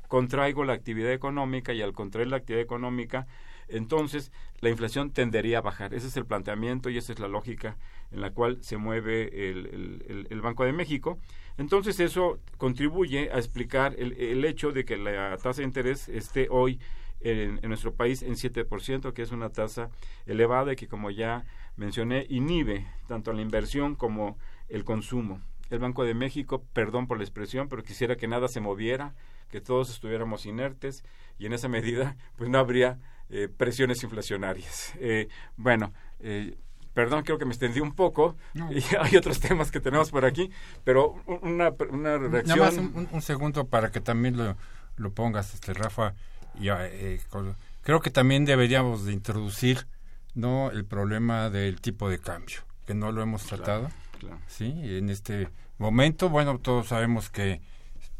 Contraigo 0.09 0.65
la 0.65 0.75
actividad 0.75 1.13
económica 1.13 1.73
y 1.73 1.83
al 1.83 1.93
contraer 1.93 2.29
la 2.29 2.37
actividad 2.37 2.63
económica 2.63 3.27
entonces 3.71 4.33
la 4.61 4.71
inflación 4.71 5.11
tendería 5.11 5.59
a 5.59 5.63
bajar. 5.63 5.95
Ese 5.95 6.09
es 6.09 6.17
el 6.17 6.27
planteamiento 6.27 6.91
y 6.91 6.99
esa 6.99 7.13
es 7.13 7.19
la 7.19 7.29
lógica 7.29 7.77
en 8.11 8.21
la 8.21 8.31
cual 8.31 8.59
se 8.63 8.77
mueve 8.77 9.51
el, 9.51 10.27
el, 10.29 10.41
Banco 10.41 10.65
de 10.65 10.73
México. 10.73 11.19
Entonces 11.57 12.01
eso 12.01 12.39
contribuye 12.59 13.31
a 13.31 13.37
explicar 13.37 13.95
el, 13.99 14.13
el, 14.15 14.45
hecho 14.45 14.73
de 14.73 14.85
que 14.85 14.97
la 14.97 15.37
tasa 15.37 15.63
de 15.63 15.65
interés 15.65 16.09
esté 16.09 16.49
hoy 16.51 16.81
en, 17.21 17.61
en, 17.63 17.69
nuestro 17.69 17.95
país 17.95 18.23
en 18.23 18.35
7%, 18.35 19.13
que 19.13 19.23
es 19.23 19.31
una 19.31 19.51
tasa 19.51 19.91
elevada 20.27 20.73
y 20.73 20.77
que 20.77 20.89
como 20.89 21.11
ya 21.11 21.45
mencioné 21.77 22.27
inhibe 22.29 22.87
tanto 23.07 23.33
la 23.33 23.43
inversión 23.43 23.95
como 23.95 24.39
el 24.69 24.85
consumo. 24.85 25.41
El 25.71 25.79
Banco 25.79 26.05
de 26.05 26.15
México, 26.15 26.65
perdón 26.73 27.07
por 27.07 27.19
la 27.19 27.25
expresión, 27.25 27.69
pero 27.69 27.85
quisiera 27.85 28.17
que 28.17 28.27
nada 28.27 28.49
se 28.49 28.61
moviera, 28.61 29.15
que 29.51 29.61
todos 29.61 29.91
estuviéramos 29.91 30.47
inertes 30.47 31.05
y 31.39 31.47
en 31.47 31.53
esa 31.53 31.69
medida 31.69 32.17
pues 32.37 32.51
no 32.51 32.59
habría 32.59 32.99
eh, 33.31 33.49
presiones 33.55 34.03
inflacionarias. 34.03 34.93
Eh, 34.99 35.29
bueno, 35.57 35.93
eh, 36.21 36.57
perdón, 36.95 37.23
creo 37.23 37.39
que 37.39 37.45
me 37.45 37.53
extendí 37.53 37.81
un 37.81 37.95
poco 37.95 38.37
no. 38.55 38.71
y 38.73 38.83
hay 38.99 39.17
otros 39.17 39.41
temas 39.41 39.71
que 39.71 39.81
tenemos 39.81 40.11
por 40.11 40.25
aquí, 40.25 40.51
pero 40.85 41.23
una, 41.43 41.73
una 41.91 42.19
reacción... 42.19 42.59
Nada 42.59 42.71
más 42.71 42.79
un, 42.79 43.09
un, 43.11 43.23
segundo 43.23 43.67
para 43.67 43.91
que 43.91 44.01
también 44.01 44.37
lo, 44.37 44.57
lo 44.97 45.13
pongas, 45.13 45.55
este 45.55 45.75
Rafa. 45.75 46.15
Y, 46.59 46.69
eh, 46.69 47.21
con, 47.31 47.57
creo 47.83 48.01
que 48.01 48.11
también 48.11 48.45
deberíamos 48.45 49.05
de 49.05 49.13
introducir 49.13 49.87
no 50.35 50.71
el 50.71 50.85
problema 50.85 51.51
del 51.51 51.81
tipo 51.81 52.09
de 52.09 52.19
cambio, 52.19 52.61
que 52.87 52.95
no 52.95 53.13
lo 53.13 53.23
hemos 53.23 53.45
tratado. 53.45 53.91
Claro, 54.19 54.37
claro. 54.37 54.39
Sí, 54.47 54.73
en 54.85 55.11
este 55.11 55.49
momento, 55.79 56.29
bueno, 56.29 56.59
todos 56.59 56.89
sabemos 56.89 57.31
que 57.31 57.61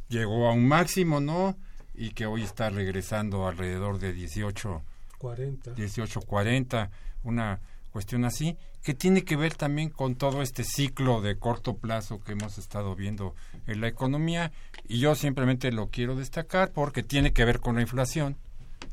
llegó 0.09 0.49
a 0.49 0.53
un 0.53 0.67
máximo, 0.67 1.21
¿no? 1.21 1.57
Y 1.95 2.11
que 2.11 2.27
hoy 2.27 2.43
está 2.43 2.71
regresando 2.71 3.47
alrededor 3.47 3.99
de 3.99 4.13
18 4.13 4.83
40. 5.21 5.75
18 5.75 6.21
40, 6.23 6.91
una 7.23 7.61
cuestión 7.93 8.25
así, 8.25 8.57
que 8.83 8.95
tiene 8.95 9.23
que 9.23 9.37
ver 9.37 9.55
también 9.55 9.91
con 9.91 10.15
todo 10.15 10.41
este 10.41 10.65
ciclo 10.65 11.21
de 11.21 11.37
corto 11.39 11.77
plazo 11.77 12.21
que 12.21 12.33
hemos 12.33 12.57
estado 12.57 12.95
viendo 12.95 13.35
en 13.67 13.81
la 13.81 13.89
economía 13.89 14.53
y 14.89 14.99
yo 14.99 15.15
simplemente 15.15 15.71
lo 15.73 15.89
quiero 15.89 16.17
destacar 16.17 16.73
porque 16.73 17.03
tiene 17.03 17.33
que 17.33 17.45
ver 17.45 17.61
con 17.61 17.77
la 17.77 17.83
inflación, 17.83 18.37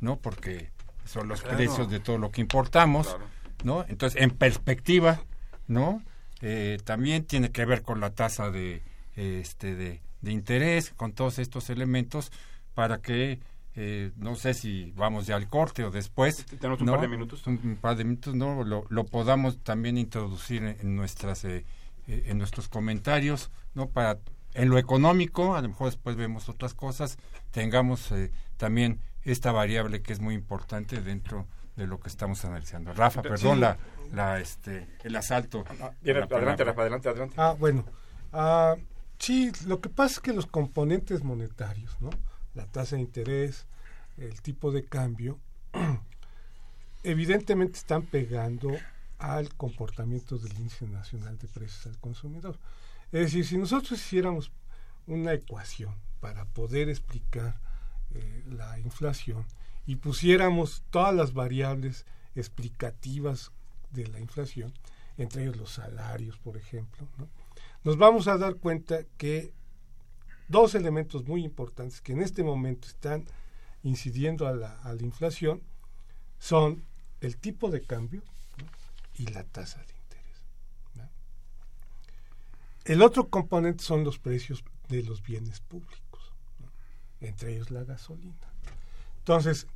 ¿no? 0.01 0.17
Porque 0.17 0.71
son 1.05 1.29
los 1.29 1.41
claro. 1.41 1.57
precios 1.57 1.89
de 1.89 2.01
todo 2.01 2.17
lo 2.17 2.31
que 2.31 2.41
importamos, 2.41 3.07
claro. 3.07 3.25
¿no? 3.63 3.85
Entonces, 3.87 4.21
en 4.21 4.31
perspectiva, 4.31 5.21
¿no? 5.67 6.03
Eh, 6.41 6.79
también 6.83 7.23
tiene 7.23 7.51
que 7.51 7.65
ver 7.65 7.81
con 7.81 8.01
la 8.01 8.09
tasa 8.09 8.51
de 8.51 8.83
este 9.15 9.75
de, 9.75 10.01
de 10.21 10.31
interés, 10.31 10.91
con 10.95 11.13
todos 11.13 11.39
estos 11.39 11.69
elementos 11.69 12.31
para 12.75 12.99
que 12.99 13.39
eh, 13.79 14.11
no 14.17 14.35
sé 14.35 14.55
si 14.55 14.91
vamos 14.95 15.27
ya 15.27 15.35
al 15.35 15.47
corte 15.47 15.83
o 15.83 15.91
después. 15.91 16.43
Tenemos 16.47 16.79
un 16.79 16.87
¿no? 16.87 16.93
par 16.93 17.01
de 17.01 17.07
minutos. 17.07 17.45
Un, 17.45 17.61
un, 17.63 17.75
par 17.75 17.95
de 17.95 18.05
minutos, 18.05 18.33
¿no? 18.33 18.63
Lo, 18.63 18.85
lo 18.89 19.05
podamos 19.05 19.59
también 19.63 19.99
introducir 19.99 20.63
en, 20.63 20.77
en 20.81 20.95
nuestras 20.95 21.45
eh, 21.45 21.63
en 22.07 22.39
nuestros 22.39 22.69
comentarios, 22.69 23.51
¿no? 23.75 23.89
Para 23.89 24.17
en 24.55 24.69
lo 24.69 24.79
económico, 24.79 25.55
a 25.55 25.61
lo 25.61 25.67
mejor 25.67 25.89
después 25.89 26.15
vemos 26.15 26.49
otras 26.49 26.73
cosas, 26.73 27.19
tengamos 27.51 28.11
eh, 28.11 28.31
también 28.57 28.99
esta 29.21 29.51
variable 29.51 30.01
que 30.01 30.13
es 30.13 30.19
muy 30.19 30.33
importante 30.33 30.99
dentro 30.99 31.45
de 31.75 31.85
lo 31.85 31.99
que 31.99 32.09
estamos 32.09 32.43
analizando. 32.45 32.93
Rafa, 32.93 33.21
perdón, 33.21 33.55
sí. 33.55 33.61
la, 33.61 33.77
la, 34.11 34.39
este, 34.39 34.87
el 35.03 35.15
asalto. 35.15 35.63
Ah, 35.79 35.91
bien, 36.01 36.17
adelante, 36.17 36.63
Rafa, 36.63 36.81
adelante, 36.81 37.09
adelante. 37.09 37.35
Ah, 37.37 37.55
bueno. 37.59 37.85
Ah, 38.33 38.75
sí, 39.19 39.51
lo 39.67 39.79
que 39.81 39.89
pasa 39.89 40.15
es 40.15 40.19
que 40.21 40.33
los 40.33 40.47
componentes 40.47 41.23
monetarios, 41.23 41.95
¿no? 42.01 42.09
La 42.57 42.65
tasa 42.65 42.95
de 42.95 43.03
interés, 43.03 43.67
el 44.17 44.41
tipo 44.41 44.71
de 44.71 44.83
cambio, 44.83 45.39
evidentemente 47.03 47.77
están 47.77 48.01
pegando 48.01 48.75
al 49.19 49.53
comportamiento 49.55 50.37
del 50.37 50.57
índice 50.57 50.87
nacional 50.87 51.37
de 51.37 51.47
precios 51.47 51.85
al 51.85 51.99
consumidor. 51.99 52.57
Es 53.11 53.21
decir, 53.21 53.45
si 53.45 53.57
nosotros 53.57 53.99
hiciéramos 53.99 54.51
una 55.05 55.33
ecuación 55.33 55.95
para 56.19 56.45
poder 56.45 56.89
explicar 56.89 57.59
eh, 58.13 58.43
la 58.47 58.79
inflación 58.79 59.45
y 59.85 59.97
pusiéramos 59.97 60.83
todas 60.89 61.13
las 61.13 61.33
variables 61.33 62.05
explicativas 62.35 63.51
de 63.91 64.07
la 64.07 64.19
inflación, 64.19 64.73
entre 65.17 65.43
ellos 65.43 65.57
los 65.57 65.71
salarios, 65.71 66.37
por 66.37 66.57
ejemplo, 66.57 67.07
¿no? 67.17 67.27
nos 67.83 67.97
vamos 67.97 68.27
a 68.27 68.37
dar 68.37 68.55
cuenta 68.55 69.03
que 69.17 69.53
dos 70.47 70.75
elementos 70.75 71.25
muy 71.25 71.43
importantes 71.43 72.01
que 72.01 72.13
en 72.13 72.21
este 72.21 72.43
momento 72.43 72.87
están 72.87 73.25
incidiendo 73.83 74.47
a 74.47 74.53
la, 74.53 74.97
inflación 74.99 75.61
son 76.39 76.83
el 77.21 77.37
tipo 77.37 77.69
de 77.69 77.81
cambio 77.81 78.21
y 79.15 79.27
la 79.27 79.43
tasa 79.43 79.79
de 79.83 79.93
interés. 79.93 80.43
El 82.85 83.01
otro 83.01 83.29
componente 83.29 83.83
son 83.83 84.03
los 84.03 84.19
precios 84.19 84.63
de 84.87 85.03
los 85.03 85.21
bienes 85.21 85.59
públicos, 85.59 86.33
entre 87.19 87.53
ellos 87.53 87.71
la 87.71 87.83
gasolina. 87.83 88.35
Entonces, 89.19 89.67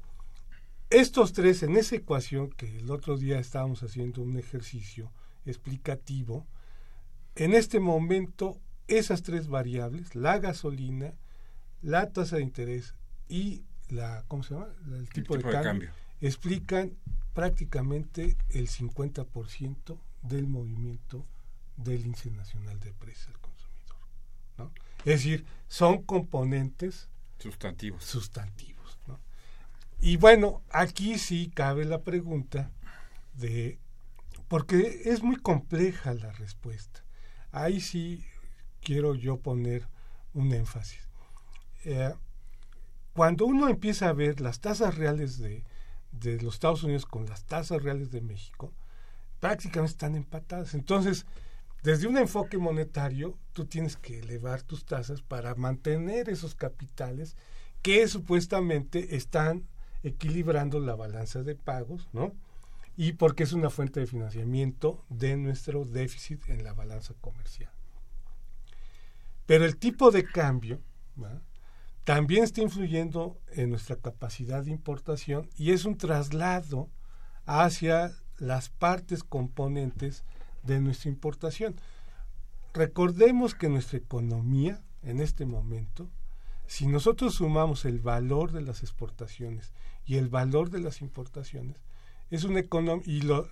estos 0.90 1.34
tres 1.34 1.64
en 1.64 1.78
esa 1.78 1.96
ecuación 1.96 2.50
que 2.50 2.78
el 2.78 2.92
otro 2.92 3.18
día 3.18 3.40
estábamos 3.40 3.82
haciendo 3.84 4.22
un 4.22 4.38
ejercicio 4.38 5.12
explicativo, 5.46 6.46
en 7.36 7.54
este 7.54 7.80
momento 7.80 8.60
esas 8.98 9.24
tres 9.24 9.48
variables, 9.48 10.16
la 10.16 10.40
gasolina, 10.40 11.14
la 11.82 12.12
tasa 12.12 12.38
de 12.38 12.44
interés 12.44 12.96
y 13.28 13.64
la, 13.90 14.24
¿cómo 14.28 14.44
se 14.44 14.54
llama? 14.54 14.68
El 14.92 15.10
tipo, 15.10 15.36
el 15.36 15.42
tipo 15.42 15.52
de, 15.52 15.58
de, 15.58 15.64
cambio, 15.64 15.64
cambio, 15.64 15.92
explican 16.22 16.94
prácticamente 17.34 18.38
el 18.50 18.68
50% 18.68 19.98
del 20.22 20.48
movimiento 20.48 21.26
del 21.78 22.06
índice 22.06 22.32
nacional 22.32 22.80
de 22.80 22.94
precios 22.94 23.30
al 23.30 23.40
consumidor. 23.40 23.98
¿no? 24.58 24.72
Es 25.00 25.24
decir, 25.24 25.46
son 25.68 26.04
componentes 26.04 27.10
sustantivos. 27.40 28.04
sustantivos 28.04 29.00
¿no? 29.08 29.20
Y 30.00 30.18
bueno, 30.18 30.62
aquí 30.70 31.18
sí 31.18 31.52
cabe 31.54 31.86
la 31.86 32.02
pregunta 32.02 32.72
de, 33.34 33.80
porque 34.48 35.04
es 35.06 35.24
muy 35.24 35.38
compleja 35.38 36.14
la 36.14 36.32
respuesta. 36.34 37.04
Ahí 37.52 37.82
sí 37.82 38.26
quiero 38.82 39.16
yo 39.16 39.38
poner 39.38 39.88
un 40.34 40.54
énfasis. 40.54 41.08
Eh, 41.86 42.14
cuando 43.14 43.46
uno 43.46 43.70
empieza 43.70 44.10
a 44.10 44.14
ver 44.14 44.40
las 44.42 44.60
tasas 44.60 44.96
reales 44.96 45.38
de, 45.38 45.64
de, 46.12 46.42
los 46.42 46.56
Estados 46.56 46.84
Unidos 46.84 47.06
con 47.06 47.26
las 47.26 47.46
tasas 47.46 47.82
reales 47.82 48.12
de 48.12 48.22
México, 48.22 48.74
prácticamente 49.40 49.92
están 49.92 50.16
empatadas. 50.16 50.74
Entonces, 50.74 51.26
desde 51.84 52.08
un 52.08 52.18
enfoque 52.18 52.58
monetario, 52.58 53.38
tú 53.54 53.66
tienes 53.66 53.98
que 53.98 54.20
elevar 54.20 54.62
tus 54.62 54.86
tasas 54.86 55.22
para 55.22 55.56
mantener 55.56 56.30
esos 56.30 56.56
capitales 56.56 57.36
que 57.82 58.08
supuestamente 58.08 59.16
están 59.16 59.68
equilibrando 60.04 60.80
la 60.80 60.96
balanza 60.96 61.44
de 61.44 61.56
pagos, 61.56 62.08
¿no? 62.14 62.34
Y 62.96 63.14
porque 63.14 63.44
es 63.44 63.54
una 63.54 63.70
fuente 63.70 64.00
de 64.00 64.08
financiamiento 64.08 65.04
de 65.10 65.38
nuestro 65.38 65.86
déficit 65.86 66.48
en 66.50 66.64
la 66.64 66.74
balanza 66.74 67.14
comercial. 67.20 67.72
Pero 69.52 69.66
el 69.66 69.76
tipo 69.76 70.12
de 70.12 70.24
cambio 70.24 70.80
también 72.06 72.46
está 72.46 72.62
influyendo 72.62 73.38
en 73.52 73.70
nuestra 73.70 73.98
capacidad 73.98 74.64
de 74.64 74.72
importación 74.72 75.50
y 75.58 75.72
es 75.72 75.84
un 75.84 75.98
traslado 75.98 76.90
hacia 77.46 78.14
las 78.38 78.70
partes 78.70 79.26
componentes 79.26 80.24
de 80.64 80.80
nuestra 80.80 81.10
importación. 81.10 81.76
Recordemos 82.74 83.54
que 83.54 83.68
nuestra 83.68 83.98
economía 83.98 84.82
en 85.04 85.20
este 85.20 85.46
momento, 85.46 86.10
si 86.66 86.88
nosotros 86.88 87.36
sumamos 87.36 87.84
el 87.84 88.00
valor 88.00 88.54
de 88.54 88.62
las 88.62 88.84
exportaciones 88.84 89.74
y 90.06 90.16
el 90.16 90.30
valor 90.30 90.70
de 90.70 90.80
las 90.80 91.02
importaciones, 91.02 91.76
es 92.30 92.46
una 92.46 92.62
economía 92.62 93.04
y 93.06 93.20
lo, 93.20 93.50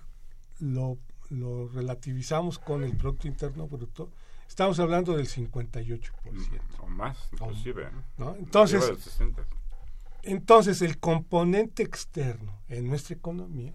lo, 0.60 0.96
lo 1.28 1.68
relativizamos 1.68 2.58
con 2.58 2.84
el 2.84 2.96
Producto 2.96 3.28
Interno 3.28 3.68
Bruto, 3.68 4.10
Estamos 4.50 4.80
hablando 4.80 5.16
del 5.16 5.28
58%. 5.28 6.10
O 6.80 6.86
más, 6.88 7.16
inclusive. 7.32 7.88
¿no? 8.18 8.34
Entonces, 8.34 8.82
entonces, 10.22 10.82
el 10.82 10.98
componente 10.98 11.84
externo 11.84 12.60
en 12.68 12.88
nuestra 12.88 13.14
economía, 13.14 13.74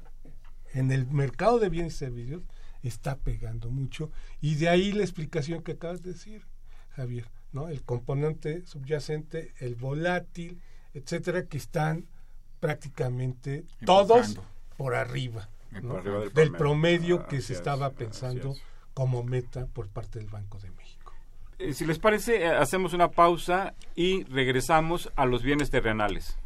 en 0.73 0.91
el 0.91 1.07
mercado 1.07 1.59
de 1.59 1.69
bienes 1.69 1.93
y 1.93 1.97
servicios, 1.99 2.43
está 2.83 3.15
pegando 3.15 3.71
mucho. 3.71 4.11
Y 4.41 4.55
de 4.55 4.67
ahí 4.67 4.91
la 4.91 5.03
explicación 5.03 5.63
que 5.63 5.71
acabas 5.71 6.03
de 6.03 6.11
decir, 6.11 6.45
Javier, 6.89 7.31
¿no? 7.53 7.69
El 7.69 7.81
componente 7.81 8.65
subyacente, 8.65 9.53
el 9.59 9.75
volátil, 9.75 10.61
etcétera, 10.93 11.45
que 11.45 11.55
están 11.55 12.05
prácticamente 12.59 13.59
Empujando. 13.79 13.85
todos 13.85 14.39
por 14.75 14.93
arriba, 14.93 15.49
¿no? 15.71 15.87
por 15.87 15.99
arriba 15.99 16.19
del, 16.19 16.33
del, 16.33 16.51
promedio, 16.51 16.57
promedio 16.57 17.19
ah, 17.21 17.27
que 17.29 17.39
se 17.39 17.53
es, 17.53 17.59
estaba 17.59 17.91
pensando 17.91 18.57
como 18.95 19.23
meta 19.23 19.67
por 19.67 19.89
parte 19.89 20.17
del 20.17 20.29
Banco 20.29 20.57
de 20.57 20.71
México. 20.71 21.13
Eh, 21.59 21.73
si 21.73 21.85
les 21.85 21.99
parece, 21.99 22.43
eh, 22.43 22.47
hacemos 22.47 22.93
una 22.93 23.11
pausa 23.11 23.75
y 23.93 24.23
regresamos 24.23 25.11
a 25.15 25.25
los 25.25 25.43
bienes 25.43 25.69
terrenales. 25.69 26.37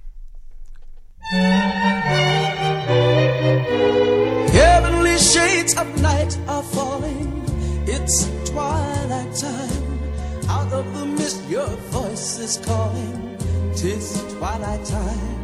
Heavenly 4.51 5.17
shades 5.17 5.77
of 5.77 5.87
night 6.01 6.37
are 6.47 6.63
falling. 6.73 7.43
It's 7.87 8.27
twilight 8.49 9.33
time. 9.35 9.99
Out 10.49 10.73
of 10.73 10.85
the 10.97 11.05
mist, 11.05 11.47
your 11.47 11.67
voice 11.91 12.39
is 12.39 12.57
calling. 12.65 13.37
Tis 13.75 14.23
twilight 14.37 14.83
time. 14.85 15.37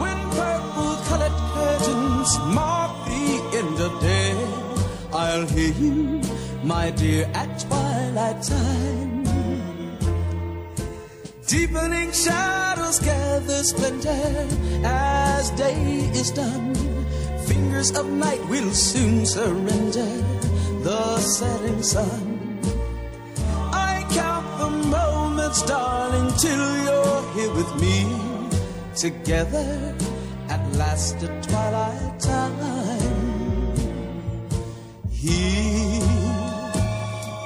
When 0.00 0.18
purple 0.30 0.96
colored 1.08 1.36
curtains 1.54 2.38
mark 2.54 3.06
the 3.06 3.58
end 3.58 3.80
of 3.80 4.00
day. 4.00 4.19
I'll 5.12 5.46
hear 5.46 5.72
you, 5.72 6.20
my 6.62 6.90
dear, 6.90 7.28
at 7.34 7.58
twilight 7.60 8.42
time. 8.42 9.24
Deepening 11.46 12.12
shadows 12.12 13.00
gather 13.00 13.62
splendor 13.64 14.46
as 14.84 15.50
day 15.50 16.10
is 16.14 16.30
done. 16.30 16.74
Fingers 17.46 17.90
of 17.98 18.06
night 18.06 18.40
will 18.48 18.70
soon 18.70 19.26
surrender 19.26 20.12
the 20.84 21.18
setting 21.18 21.82
sun. 21.82 22.60
I 23.72 24.06
count 24.12 24.46
the 24.58 24.70
moments, 24.70 25.62
darling, 25.62 26.32
till 26.38 26.84
you're 26.84 27.22
here 27.34 27.52
with 27.54 27.72
me. 27.82 28.06
Together 28.94 29.96
at 30.48 30.76
last 30.76 31.20
at 31.24 31.42
twilight 31.42 32.20
time. 32.20 32.99
Here 35.22 36.00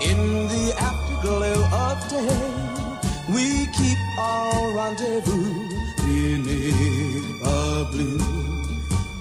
in 0.01 0.20
the 0.47 0.75
afterglow 0.79 1.59
of 1.85 1.99
day, 2.09 3.35
we 3.35 3.66
keep 3.75 3.99
our 4.16 4.77
rendezvous 4.77 5.68
beneath 6.07 7.43
a 7.43 7.85
blue. 7.91 8.22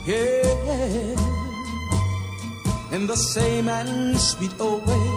Yeah. 0.06 0.94
In 2.96 3.08
the 3.08 3.16
same 3.16 3.68
and 3.70 4.20
sweet 4.20 4.54
old 4.60 4.86
way, 4.86 5.08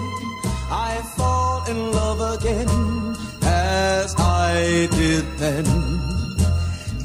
I 0.71 1.03
fall 1.15 1.67
in 1.69 1.93
love 1.93 2.41
again 2.41 3.17
as 3.43 4.15
I 4.17 4.89
did 4.93 5.27
then. 5.37 5.67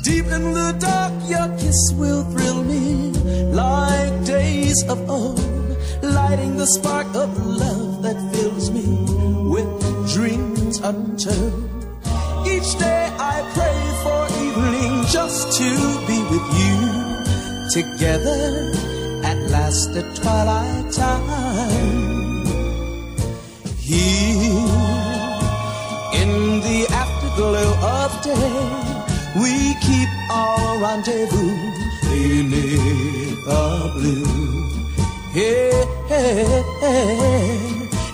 Deep 0.01 0.27
in 0.27 0.53
the 0.53 0.77
dark, 0.79 1.11
your 1.27 1.49
kiss 1.57 1.91
will 1.95 2.23
thrill 2.31 2.63
me 2.63 3.11
like 3.51 4.23
days 4.23 4.81
of 4.87 4.97
old, 5.09 5.39
lighting 6.03 6.57
the 6.57 6.65
spark 6.65 7.07
of 7.15 7.29
love 7.45 8.01
that 8.03 8.17
fills 8.33 8.71
me 8.71 8.85
with 9.49 9.69
dreams 10.13 10.79
untold. 10.79 11.69
Each 12.47 12.77
day 12.77 13.09
I 13.19 13.37
pray 13.53 13.79
for 14.03 14.21
evening 14.45 15.05
just 15.07 15.57
to 15.59 15.69
be 16.07 16.19
with 16.31 16.47
you 16.61 16.77
together 17.71 18.71
at 19.23 19.37
last 19.49 19.89
at 19.95 20.15
twilight 20.15 20.91
time. 20.91 22.45
Here 23.77 24.41
in 26.21 26.61
the 26.61 26.87
afterglow 26.89 27.71
of 27.97 28.11
day, 28.23 29.41
we 29.41 29.75
keep 29.81 30.09
our 30.31 30.79
rendezvous 30.79 31.55
beneath 32.03 33.45
the 33.45 33.91
blue. 33.95 34.60
Yeah, 35.33 35.71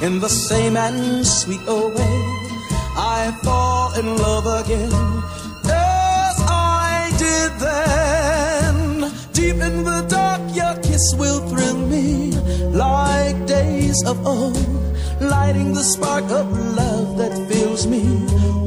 in 0.03 0.20
the 0.20 0.30
same 0.30 0.78
and 0.78 1.26
sweet 1.26 1.65
way, 1.65 2.18
I 2.95 3.36
fall 3.41 3.97
in 3.97 4.18
love 4.18 4.45
again 4.45 4.93
as 5.65 6.38
I 6.45 7.09
did 7.18 7.51
then. 7.59 9.11
Deep 9.34 9.55
in 9.55 9.84
the 9.84 10.05
dark, 10.07 10.41
your 10.55 10.76
kiss 10.84 11.15
will 11.18 11.39
thrill 11.49 11.80
me 11.88 12.34
like 12.70 13.47
days 13.47 13.97
of 14.05 14.24
old, 14.24 14.55
lighting 15.20 15.74
the 15.74 15.84
spark 15.84 16.26
of 16.26 16.47
love 16.78 17.18
that 17.18 17.34
fills 17.49 17.88
me 17.88 18.03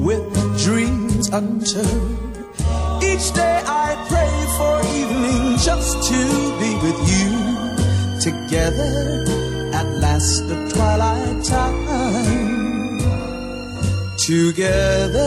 with 0.04 0.26
dreams 0.58 1.28
untold. 1.28 2.18
Each 3.00 3.32
day 3.32 3.62
I 3.64 3.94
pray 4.10 4.34
for 4.58 4.82
evening 4.98 5.56
just 5.58 6.02
to 6.10 6.18
be 6.58 6.74
with 6.82 6.98
you 7.08 7.29
together 8.20 9.24
at 9.72 9.86
last 9.98 10.46
the 10.46 10.56
twilight 10.74 11.42
time. 11.42 12.98
Together 14.18 15.24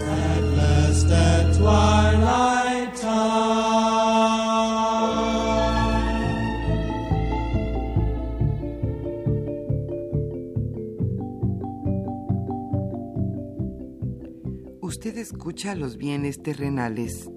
at 0.00 0.42
last 0.58 1.08
at 1.08 1.54
twilight 1.56 2.96
time. 2.96 3.62
Usted 14.80 15.16
escucha 15.16 15.76
los 15.76 15.96
bienes 15.96 16.42
terrenales. 16.42 17.30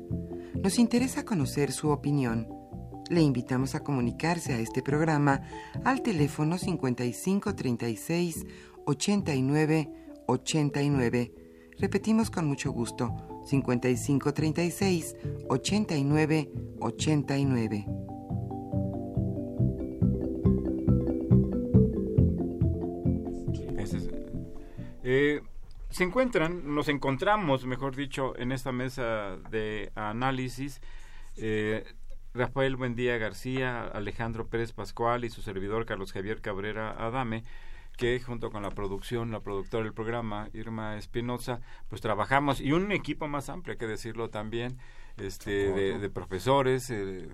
Nos 0.64 0.80
interesa 0.80 1.26
conocer 1.26 1.72
su 1.72 1.92
opinión. 1.92 2.65
Le 3.10 3.22
invitamos 3.22 3.76
a 3.76 3.82
comunicarse 3.82 4.54
a 4.54 4.60
este 4.60 4.82
programa 4.82 5.42
al 5.84 6.02
teléfono 6.02 6.58
5536 6.58 8.46
89 8.86 9.90
89. 10.28 11.32
Repetimos 11.80 12.32
con 12.32 12.46
mucho 12.48 12.72
gusto, 12.72 13.14
5536 13.46 15.16
89 15.50 16.50
89. 16.80 17.86
Ese 23.78 23.98
es- 23.98 24.10
eh, 25.04 25.42
se 25.90 26.04
encuentran, 26.04 26.74
nos 26.74 26.88
encontramos, 26.90 27.66
mejor 27.66 27.96
dicho, 27.96 28.38
en 28.38 28.52
esta 28.52 28.72
mesa 28.72 29.38
de 29.52 29.92
análisis, 29.96 30.82
eh, 31.38 31.84
Rafael 32.36 32.76
Buendía 32.76 33.18
García, 33.18 33.86
Alejandro 33.86 34.48
Pérez 34.48 34.74
Pascual 34.74 35.24
y 35.24 35.30
su 35.30 35.42
servidor 35.42 35.86
Carlos 35.86 36.12
Javier 36.12 36.42
Cabrera 36.42 36.92
Adame, 36.92 37.44
que 37.98 38.20
junto 38.20 38.52
con 38.52 38.62
la 38.62 38.72
producción, 38.72 39.32
la 39.32 39.40
productora 39.40 39.84
del 39.84 39.94
programa, 39.94 40.50
Irma 40.54 40.98
Espinosa, 40.98 41.62
pues 41.88 42.02
trabajamos, 42.02 42.60
y 42.60 42.74
un 42.74 42.92
equipo 42.92 43.30
más 43.30 43.48
amplio, 43.48 43.72
hay 43.72 43.78
que 43.78 43.88
decirlo 43.88 44.30
también, 44.30 44.78
este, 45.16 45.72
de, 45.72 45.98
de 45.98 46.10
profesores, 46.10 46.90
eh, 46.90 47.30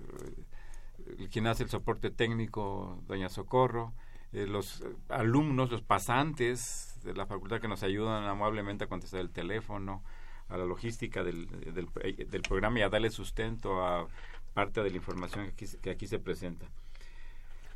quien 1.32 1.48
hace 1.48 1.64
el 1.64 1.68
soporte 1.68 2.10
técnico, 2.10 3.02
doña 3.08 3.28
Socorro, 3.28 3.92
eh, 4.32 4.46
los 4.46 4.84
alumnos, 5.08 5.72
los 5.72 5.82
pasantes 5.82 6.96
de 7.02 7.14
la 7.14 7.26
facultad 7.26 7.60
que 7.60 7.66
nos 7.66 7.82
ayudan 7.82 8.24
amablemente 8.24 8.84
a 8.84 8.86
contestar 8.86 9.20
el 9.20 9.30
teléfono, 9.30 10.04
a 10.48 10.56
la 10.56 10.64
logística 10.64 11.24
del, 11.24 11.48
del, 11.74 11.88
del 12.30 12.42
programa 12.42 12.78
y 12.78 12.82
a 12.82 12.88
darle 12.88 13.10
sustento 13.10 13.84
a 13.84 14.06
parte 14.54 14.82
de 14.82 14.90
la 14.90 14.96
información 14.96 15.44
que 15.46 15.50
aquí, 15.52 15.66
se- 15.66 15.78
que 15.78 15.90
aquí 15.90 16.06
se 16.06 16.18
presenta. 16.18 16.66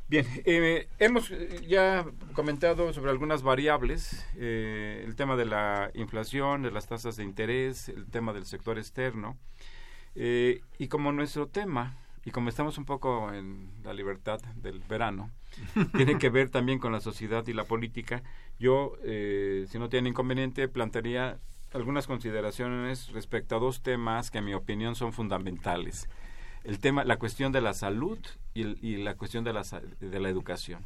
Bien, 0.09 0.25
eh, 0.45 0.87
hemos 0.99 1.31
eh, 1.31 1.65
ya 1.67 2.05
comentado 2.33 2.93
sobre 2.93 3.11
algunas 3.11 3.43
variables, 3.43 4.25
eh, 4.37 5.03
el 5.05 5.15
tema 5.17 5.35
de 5.35 5.45
la 5.45 5.91
inflación, 5.95 6.61
de 6.61 6.71
las 6.71 6.87
tasas 6.87 7.17
de 7.17 7.25
interés, 7.25 7.89
el 7.89 8.05
tema 8.05 8.31
del 8.31 8.45
sector 8.45 8.77
externo, 8.77 9.37
eh, 10.15 10.61
y 10.77 10.87
como 10.87 11.11
nuestro 11.11 11.47
tema, 11.47 11.97
y 12.25 12.31
como 12.31 12.49
estamos 12.49 12.77
un 12.77 12.85
poco 12.85 13.33
en 13.33 13.69
la 13.83 13.93
libertad 13.93 14.39
del 14.55 14.79
verano, 14.79 15.29
tiene 15.97 16.17
que 16.17 16.29
ver 16.29 16.49
también 16.49 16.79
con 16.79 16.93
la 16.93 17.01
sociedad 17.01 17.45
y 17.47 17.53
la 17.53 17.65
política, 17.65 18.23
yo, 18.59 18.93
eh, 19.03 19.65
si 19.69 19.77
no 19.77 19.89
tiene 19.89 20.09
inconveniente, 20.09 20.69
plantearía 20.69 21.37
algunas 21.73 22.07
consideraciones 22.07 23.11
respecto 23.11 23.57
a 23.57 23.59
dos 23.59 23.81
temas 23.83 24.31
que 24.31 24.37
en 24.37 24.45
mi 24.45 24.53
opinión 24.53 24.95
son 24.95 25.11
fundamentales. 25.11 26.07
El 26.67 26.79
tema, 26.79 27.05
la 27.05 27.17
cuestión 27.17 27.53
de 27.53 27.61
la 27.61 27.73
salud 27.73 28.19
y, 28.53 28.97
la 28.97 29.15
cuestión 29.15 29.45
de 29.45 29.53
la, 29.53 29.63
de 30.01 30.19
la 30.19 30.27
educación. 30.27 30.85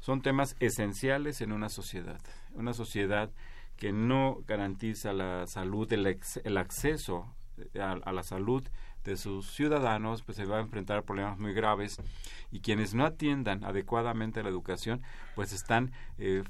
Son 0.00 0.22
temas 0.22 0.56
esenciales 0.58 1.40
en 1.40 1.52
una 1.52 1.68
sociedad. 1.68 2.20
Una 2.54 2.74
sociedad 2.74 3.30
que 3.76 3.92
no 3.92 4.38
garantiza 4.48 5.12
la 5.12 5.46
salud, 5.46 5.90
el, 5.92 6.08
ex- 6.08 6.40
el 6.42 6.56
acceso 6.56 7.32
eh, 7.74 7.80
a, 7.80 7.92
a 7.92 8.12
la 8.12 8.24
salud 8.24 8.64
de 9.04 9.16
sus 9.16 9.52
ciudadanos, 9.52 10.22
pues 10.22 10.36
se 10.36 10.46
va 10.46 10.58
a 10.58 10.62
enfrentar 10.62 10.98
a 10.98 11.02
problemas 11.02 11.38
muy 11.38 11.52
graves 11.52 11.98
y 12.50 12.58
quienes 12.58 12.92
no 12.92 13.06
atiendan 13.06 13.62
adecuadamente 13.62 14.42
la 14.42 14.48
educación, 14.48 15.00
pues 15.36 15.52
están 15.52 15.92
eh, 16.18 16.42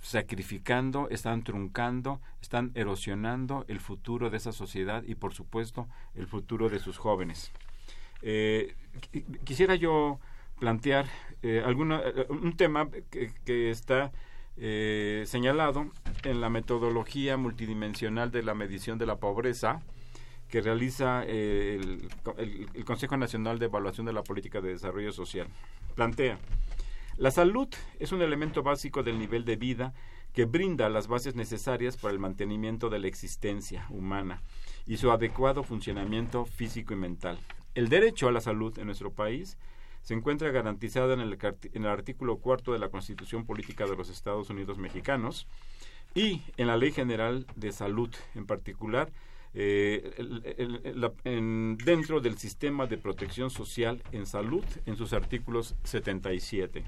sacrificando, 0.00 1.08
están 1.10 1.44
truncando, 1.44 2.20
están 2.42 2.72
erosionando 2.74 3.64
el 3.68 3.78
futuro 3.78 4.28
de 4.28 4.38
esa 4.38 4.52
sociedad 4.52 5.04
y 5.06 5.14
por 5.14 5.34
supuesto 5.34 5.86
el 6.16 6.26
futuro 6.26 6.68
de 6.68 6.80
sus 6.80 6.98
jóvenes. 6.98 7.52
Eh, 8.22 8.74
qui- 9.12 9.24
quisiera 9.44 9.74
yo 9.76 10.18
plantear 10.58 11.06
eh, 11.42 11.62
alguna, 11.64 12.00
eh, 12.04 12.26
un 12.30 12.56
tema 12.56 12.88
que, 13.10 13.70
está 13.70 14.10
eh, 14.56 15.22
señalado 15.26 15.90
en 16.24 16.40
la 16.40 16.48
metodología 16.50 17.36
multidimensional 17.36 18.30
de 18.32 18.42
la 18.42 18.54
medición 18.54 18.98
de 18.98 19.06
la 19.06 19.16
pobreza 19.16 19.80
que 20.48 20.60
realiza 20.62 21.22
el 21.24 22.08
Consejo 22.86 23.16
Nacional 23.18 23.58
de 23.58 23.66
Evaluación 23.66 24.06
de 24.06 24.14
la 24.14 24.22
Política 24.22 24.60
de 24.62 24.70
Desarrollo 24.70 25.12
Social. 25.12 25.46
Plantea, 25.94 26.38
La 27.18 27.30
salud 27.30 27.68
es 28.00 28.12
un 28.12 28.22
elemento 28.22 28.62
básico 28.62 29.02
del 29.02 29.18
nivel 29.18 29.44
de 29.44 29.56
vida 29.56 29.92
que 30.32 30.44
brinda 30.46 30.88
las 30.88 31.06
bases 31.08 31.34
necesarias 31.34 31.96
para 31.96 32.12
el 32.14 32.18
mantenimiento 32.20 32.88
de 32.90 32.98
la 33.00 33.08
existencia 33.08 33.86
humana 33.90 34.40
y 34.86 34.96
su 34.96 35.10
adecuado 35.10 35.62
funcionamiento 35.64 36.44
físico 36.46 36.94
y 36.94 36.96
mental. 36.96 37.38
El 37.78 37.88
derecho 37.88 38.26
a 38.26 38.32
la 38.32 38.40
salud 38.40 38.76
en 38.80 38.86
nuestro 38.86 39.12
país 39.12 39.56
se 40.02 40.12
encuentra 40.12 40.50
garantizado 40.50 41.12
en 41.12 41.20
el, 41.20 41.86
artículo 41.86 42.38
cuarto 42.38 42.72
de 42.72 42.80
la 42.80 42.88
Constitución 42.88 43.46
Política 43.46 43.86
de 43.86 43.94
los 43.94 44.10
Estados 44.10 44.50
Unidos 44.50 44.78
Mexicanos 44.78 45.46
y 46.12 46.42
en 46.56 46.66
la 46.66 46.76
Ley 46.76 46.90
General 46.90 47.46
de 47.54 47.70
Salud, 47.70 48.10
en 48.34 48.46
particular 48.46 49.12
eh, 49.54 50.10
dentro 51.84 52.20
del 52.20 52.36
sistema 52.36 52.88
de 52.88 52.98
protección 52.98 53.48
social 53.48 54.02
en 54.10 54.26
salud 54.26 54.64
en 54.84 54.96
sus 54.96 55.12
artículos 55.12 55.76
77. 55.84 56.82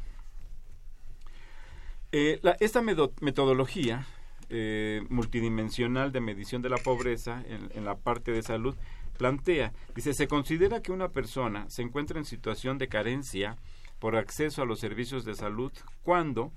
Eh, 2.10 2.40
esta 2.58 2.82
metodología 2.82 4.08
eh, 4.52 5.04
multidimensional 5.08 6.10
de 6.10 6.20
medición 6.20 6.60
de 6.60 6.70
la 6.70 6.78
pobreza 6.78 7.44
en, 7.46 7.84
la 7.84 7.96
parte 7.96 8.32
de 8.32 8.42
salud 8.42 8.74
plantea, 9.20 9.74
dice, 9.94 10.14
se 10.14 10.28
considera 10.28 10.80
que 10.80 10.92
una 10.92 11.10
persona 11.10 11.68
se 11.68 11.82
encuentra 11.82 12.18
en 12.18 12.24
situación 12.24 12.78
de 12.78 12.88
carencia 12.88 13.58
por 13.98 14.16
acceso 14.16 14.62
a 14.62 14.64
los 14.64 14.80
servicios 14.80 15.26
de 15.26 15.34
salud 15.34 15.70
cuando 16.02 16.54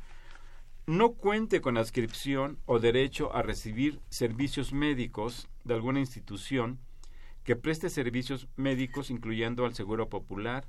no 0.88 1.12
cuente 1.12 1.60
con 1.60 1.76
adscripción 1.76 2.58
o 2.66 2.80
derecho 2.80 3.36
a 3.36 3.42
recibir 3.42 4.00
servicios 4.08 4.72
médicos 4.72 5.50
de 5.66 5.74
alguna 5.74 6.00
institución 6.00 6.80
que 7.44 7.58
preste 7.58 7.90
servicios 7.90 8.48
médicos 8.56 9.10
incluyendo 9.10 9.66
al 9.66 9.76
Seguro 9.76 10.08
Popular, 10.08 10.66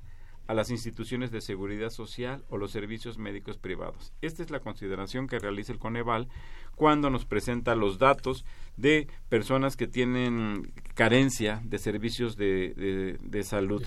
a 0.47 0.53
las 0.53 0.69
instituciones 0.69 1.31
de 1.31 1.41
seguridad 1.41 1.89
social 1.89 2.43
o 2.49 2.57
los 2.57 2.71
servicios 2.71 3.17
médicos 3.17 3.57
privados. 3.57 4.13
Esta 4.21 4.43
es 4.43 4.51
la 4.51 4.59
consideración 4.59 5.27
que 5.27 5.39
realiza 5.39 5.71
el 5.71 5.79
Coneval 5.79 6.27
cuando 6.75 7.09
nos 7.09 7.25
presenta 7.25 7.75
los 7.75 7.99
datos 7.99 8.45
de 8.77 9.07
personas 9.29 9.75
que 9.75 9.87
tienen 9.87 10.71
carencia 10.93 11.61
de 11.63 11.79
servicios 11.79 12.35
de, 12.35 13.17
de 13.21 13.43
salud. 13.43 13.83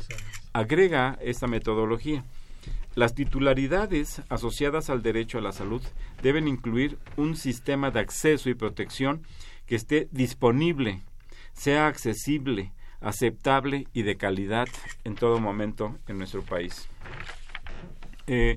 Agrega 0.53 1.19
esta 1.21 1.47
metodología. 1.47 2.25
Las 2.95 3.15
titularidades 3.15 4.23
asociadas 4.29 4.91
al 4.91 5.03
derecho 5.03 5.39
a 5.39 5.43
la 5.43 5.53
salud 5.53 5.83
deben 6.23 6.49
incluir 6.49 6.99
un 7.17 7.37
sistema 7.37 7.91
de 7.91 8.01
acceso 8.01 8.51
y 8.51 8.55
protección 8.55 9.23
que 9.67 9.77
esté 9.77 10.09
disponible, 10.11 11.03
sea 11.53 11.87
accesible, 11.87 12.73
aceptable 13.01 13.87
y 13.93 14.03
de 14.03 14.17
calidad 14.17 14.69
en 15.05 15.15
todo 15.15 15.41
momento 15.41 15.97
en 16.07 16.19
nuestro 16.19 16.43
país. 16.43 16.89
Eh, 18.27 18.57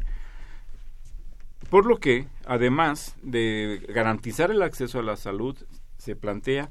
por 1.69 1.85
lo 1.85 1.97
que, 1.97 2.27
además 2.45 3.15
de 3.21 3.85
garantizar 3.89 4.51
el 4.51 4.61
acceso 4.61 4.99
a 4.99 5.03
la 5.03 5.15
salud, 5.15 5.57
se 5.97 6.15
plantea, 6.15 6.69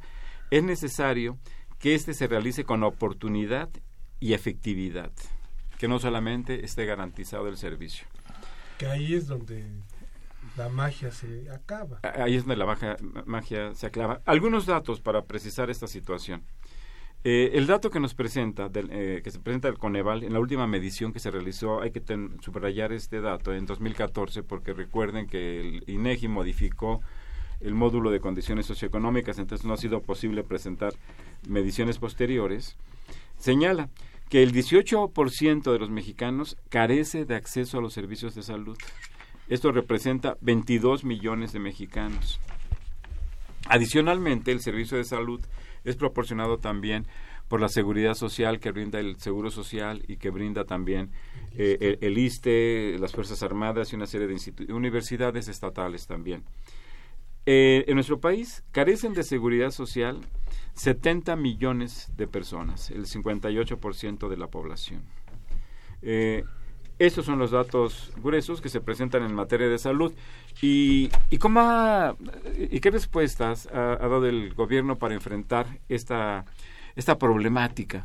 es 0.51 0.63
necesario 0.63 1.39
que 1.79 1.95
éste 1.95 2.13
se 2.13 2.27
realice 2.27 2.65
con 2.65 2.83
oportunidad 2.83 3.71
y 4.19 4.35
efectividad 4.35 5.13
que 5.81 5.89
no 5.89 5.99
solamente 5.99 6.63
esté 6.63 6.85
garantizado 6.85 7.49
el 7.49 7.57
servicio. 7.57 8.07
Que 8.77 8.85
ahí 8.85 9.15
es 9.15 9.27
donde 9.27 9.65
la 10.55 10.69
magia 10.69 11.11
se 11.11 11.51
acaba. 11.51 12.01
Ahí 12.03 12.37
es 12.37 12.45
donde 12.45 12.57
la 12.57 12.67
magia, 12.67 12.99
magia 13.25 13.75
se 13.75 13.87
acaba. 13.87 14.21
Algunos 14.27 14.67
datos 14.67 15.01
para 15.01 15.25
precisar 15.25 15.71
esta 15.71 15.87
situación. 15.87 16.43
Eh, 17.23 17.51
el 17.55 17.67
dato 17.67 17.91
que 17.91 18.01
nos 18.01 18.15
presenta, 18.15 18.71
del, 18.71 18.89
eh, 18.91 19.21
que 19.23 19.31
se 19.31 19.39
presenta 19.41 19.69
el 19.69 19.77
Coneval 19.77 20.25
en 20.25 20.33
la 20.33 20.41
última 20.41 20.67
medición 20.67 21.13
que 21.13 21.21
se 21.21 21.31
realizó, 21.31 21.83
hay 21.83 21.91
que 21.91 22.03
subrayar 22.41 22.93
este 22.93 23.21
dato 23.21 23.53
en 23.53 23.67
2014 23.67 24.43
porque 24.43 24.73
recuerden 24.73 25.27
que 25.27 25.61
el 25.61 25.85
INEGI 25.87 26.29
modificó 26.29 27.03
el 27.61 27.75
módulo 27.75 28.11
de 28.11 28.21
condiciones 28.21 28.65
socioeconómicas, 28.65 29.39
entonces 29.39 29.67
no 29.67 29.75
ha 29.75 29.77
sido 29.77 30.01
posible 30.01 30.43
presentar 30.45 30.95
mediciones 31.47 31.99
posteriores. 31.99 32.79
Señala 33.37 33.91
que 34.31 34.43
el 34.43 34.53
18% 34.53 35.73
de 35.73 35.79
los 35.79 35.91
mexicanos 35.91 36.57
carece 36.71 37.27
de 37.27 37.35
acceso 37.35 37.79
a 37.79 37.83
los 37.83 37.93
servicios 37.93 38.35
de 38.35 38.43
salud. 38.43 38.79
Esto 39.49 39.73
representa 39.73 40.39
22 40.41 41.05
millones 41.05 41.53
de 41.53 41.59
mexicanos. 41.59 42.41
Adicionalmente, 43.69 44.53
el 44.53 44.61
servicio 44.61 44.97
de 44.97 45.05
salud 45.05 45.41
es 45.85 45.97
proporcionado 45.97 46.59
también 46.59 47.07
por 47.49 47.61
la 47.61 47.69
seguridad 47.69 48.15
social 48.15 48.61
que 48.61 48.71
brinda 48.71 49.01
el 49.01 49.19
Seguro 49.19 49.51
Social 49.51 50.05
y 50.07 50.19
que 50.19 50.31
brinda 50.31 50.65
también 50.65 51.11
eh, 51.57 51.99
el, 52.01 52.17
ISTE, 52.17 52.97
las 53.01 53.13
Fuerzas 53.13 53.43
Armadas 53.43 53.93
y 53.93 53.97
una 53.97 54.07
serie 54.07 54.29
de 54.29 54.73
universidades 54.73 55.49
estatales 55.49 56.07
también. 56.07 56.45
Eh, 57.47 57.85
en 57.89 57.95
nuestro 57.95 58.21
país 58.21 58.63
carecen 58.71 59.15
de 59.15 59.25
seguridad 59.25 59.71
social 59.71 60.21
70 60.75 61.35
millones 61.37 62.13
de 62.17 62.27
personas, 62.27 62.91
el 62.91 63.07
58% 63.07 64.29
de 64.29 64.37
la 64.37 64.47
población. 64.47 65.03
Eh, 66.03 66.45
estos 67.01 67.25
son 67.25 67.39
los 67.39 67.51
datos 67.51 68.13
gruesos 68.23 68.61
que 68.61 68.69
se 68.69 68.83
presentan 68.83 69.23
en 69.23 69.35
materia 69.35 69.69
de 69.69 69.79
salud. 69.79 70.13
¿Y, 70.61 71.11
y, 71.31 71.39
cómo 71.39 72.15
y 72.71 72.79
qué 72.81 72.91
respuestas 72.91 73.67
ha, 73.69 73.97
dado 73.97 74.27
el 74.27 74.53
gobierno 74.53 74.97
para 74.97 75.15
enfrentar 75.15 75.67
esta, 75.89 76.45
esta 76.97 77.19
problemática 77.19 78.05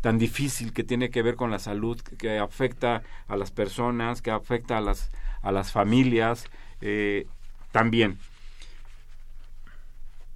tan 0.00 0.18
difícil 0.18 0.72
que 0.72 0.82
tiene 0.82 1.10
que 1.10 1.20
ver 1.20 1.36
con 1.36 1.50
la 1.50 1.58
salud, 1.58 2.00
que 2.00 2.38
afecta 2.38 3.02
a 3.28 3.36
las 3.36 3.50
personas, 3.50 4.22
que 4.22 4.30
afecta 4.30 4.78
a 4.78 4.80
las, 4.80 5.10
a 5.42 5.52
las 5.52 5.70
familias 5.70 6.46
eh, 6.80 7.26
también? 7.70 8.18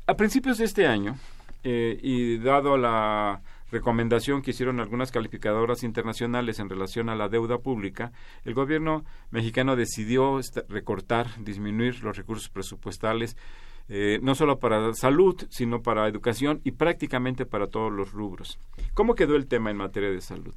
A 0.07 0.15
principios 0.15 0.59
de 0.59 0.67
este 0.67 0.87
año, 0.87 1.17
eh, 1.65 1.99
y 2.03 2.37
dado 2.37 2.77
la 2.77 3.41
recomendación 3.71 4.43
que 4.43 4.51
hicieron 4.51 4.81
algunas 4.81 5.11
calificadoras 5.11 5.83
internacionales 5.83 6.59
en 6.59 6.69
relación 6.69 7.09
a 7.09 7.15
la 7.15 7.29
deuda 7.29 7.59
pública, 7.59 8.13
el 8.45 8.55
gobierno 8.55 9.05
mexicano 9.31 9.77
decidió 9.77 10.41
recortar, 10.69 11.29
disminuir 11.43 12.03
los 12.03 12.17
recursos 12.17 12.49
presupuestales, 12.49 13.37
eh, 13.89 14.19
no 14.23 14.35
solo 14.35 14.59
para 14.59 14.93
salud, 14.95 15.47
sino 15.51 15.83
para 15.83 16.09
educación 16.09 16.61
y 16.65 16.73
prácticamente 16.73 17.47
para 17.47 17.69
todos 17.69 17.93
los 17.93 18.13
rubros. 18.13 18.59
¿Cómo 18.95 19.15
quedó 19.15 19.37
el 19.37 19.47
tema 19.47 19.71
en 19.71 19.77
materia 19.77 20.11
de 20.11 20.21
salud? 20.21 20.55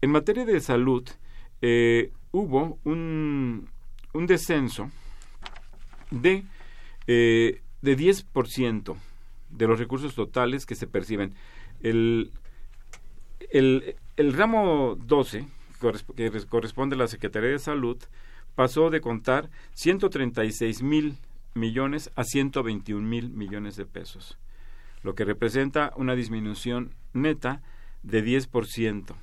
En 0.00 0.10
materia 0.10 0.44
de 0.44 0.60
salud 0.60 1.08
eh, 1.62 2.12
hubo 2.32 2.78
un, 2.84 3.68
descenso 4.12 4.90
de 6.10 6.44
de 7.86 7.96
10% 7.96 8.96
de 9.50 9.66
los 9.66 9.78
recursos 9.78 10.14
totales 10.14 10.66
que 10.66 10.74
se 10.74 10.86
perciben. 10.86 11.34
El, 11.88 12.32
el, 13.50 13.96
el 14.16 14.32
ramo 14.32 14.96
12, 14.96 15.46
que 16.16 16.30
corresponde 16.48 16.96
a 16.96 16.98
la 16.98 17.06
Secretaría 17.06 17.50
de 17.50 17.58
Salud, 17.58 17.98
pasó 18.56 18.90
de 18.90 19.00
contar 19.00 19.50
136 19.74 20.82
mil 20.82 21.16
millones 21.54 22.10
a 22.16 22.24
121 22.24 23.06
mil 23.06 23.30
millones 23.30 23.76
de 23.76 23.86
pesos, 23.86 24.36
lo 25.02 25.14
que 25.14 25.24
representa 25.24 25.92
una 25.96 26.16
disminución 26.16 26.92
neta 27.12 27.62
de 28.02 28.24
10%. 28.24 29.14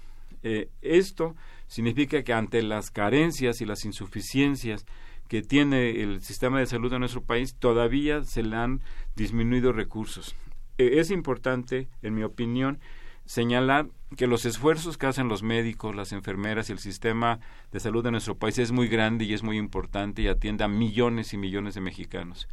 Eh, 0.44 0.70
esto 0.82 1.36
significa 1.68 2.24
que 2.24 2.34
ante 2.34 2.62
las 2.62 2.92
carencias 2.92 3.60
y 3.60 3.66
las 3.66 3.84
insuficiencias 3.84 4.86
que 5.28 5.42
tiene 5.42 6.02
el 6.02 6.22
sistema 6.22 6.60
de 6.60 6.66
salud 6.66 6.92
de 6.92 7.00
nuestro 7.00 7.24
país, 7.24 7.56
todavía 7.56 8.24
se 8.24 8.44
le 8.44 8.56
han 8.56 8.82
disminuido 9.16 9.72
recursos. 9.72 10.36
E, 10.78 11.00
es 11.00 11.12
importante, 11.12 11.88
en 12.02 12.16
mi 12.16 12.24
opinión, 12.24 12.80
señalar 13.26 13.88
que 14.18 14.28
los 14.28 14.46
esfuerzos 14.46 14.98
que 14.98 15.08
hacen 15.08 15.30
los 15.30 15.44
médicos, 15.44 15.96
las 15.96 16.12
enfermeras 16.12 16.70
y 16.70 16.74
el 16.74 16.80
sistema 16.80 17.40
de 17.72 17.80
salud 17.80 18.04
de 18.04 18.12
nuestro 18.12 18.36
país 18.36 18.58
es 18.60 18.72
muy 18.72 18.88
grande 18.88 19.26
y 19.26 19.34
es 19.34 19.44
muy 19.44 19.58
importante 19.58 20.22
y 20.22 20.28
atiende 20.28 20.64
a 20.64 20.68
millones 20.68 21.34
y 21.34 21.38
millones 21.38 21.76
de 21.76 21.82
mexicanos. 21.82 22.48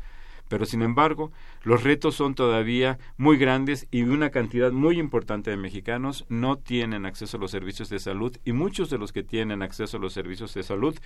Pero 0.48 0.66
sin 0.66 0.82
embargo, 0.82 1.30
los 1.62 1.84
retos 1.84 2.16
son 2.16 2.34
todavía 2.34 2.98
muy 3.16 3.36
grandes 3.36 3.86
y 3.92 4.02
una 4.02 4.30
cantidad 4.30 4.72
muy 4.72 4.98
importante 4.98 5.50
de 5.50 5.56
mexicanos 5.56 6.26
no 6.28 6.58
tienen 6.58 7.06
acceso 7.06 7.36
a 7.36 7.40
los 7.40 7.52
servicios 7.52 7.88
de 7.88 8.00
salud 8.00 8.36
y 8.44 8.52
muchos 8.52 8.90
de 8.90 8.98
los 8.98 9.12
que 9.12 9.22
tienen 9.22 9.62
acceso 9.62 9.96
a 9.96 10.00
los 10.00 10.12
servicios 10.12 10.52
de 10.54 10.64
salud 10.64 10.98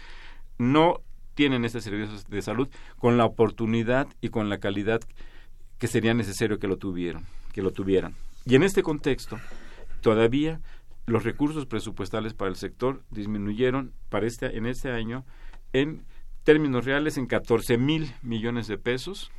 no 0.57 1.03
tienen 1.35 1.65
estos 1.67 1.85
servicios 1.85 2.27
de 2.27 2.41
salud 2.41 2.69
con 2.97 3.19
la 3.19 3.27
oportunidad 3.27 4.09
y 4.23 4.31
con 4.31 4.49
la 4.49 4.61
calidad 4.61 5.03
sería 5.89 6.15
necesario 6.15 6.59
que 6.59 6.69
lo 6.69 6.77
tuvieran, 6.77 7.25
que 7.53 7.63
lo 7.63 7.73
tuvieran. 7.73 8.15
Y 8.47 8.57
en 8.57 8.63
este 8.63 8.83
contexto, 8.83 9.39
todavía 10.01 10.61
los 11.07 11.25
recursos 11.25 11.67
presupuestales 11.67 12.35
para 12.35 12.51
el 12.51 12.57
sector 12.57 13.03
disminuyeron 13.11 13.93
para 14.09 14.27
este, 14.27 14.57
en 14.57 14.67
este 14.67 14.91
año 14.91 15.25
en 15.73 16.05
términos 16.45 16.85
reales 16.85 17.17
en 17.17 17.27
14 17.27 17.79
mil 17.79 18.13
millones 18.23 18.67
de 18.69 18.79
pesos 18.79 19.31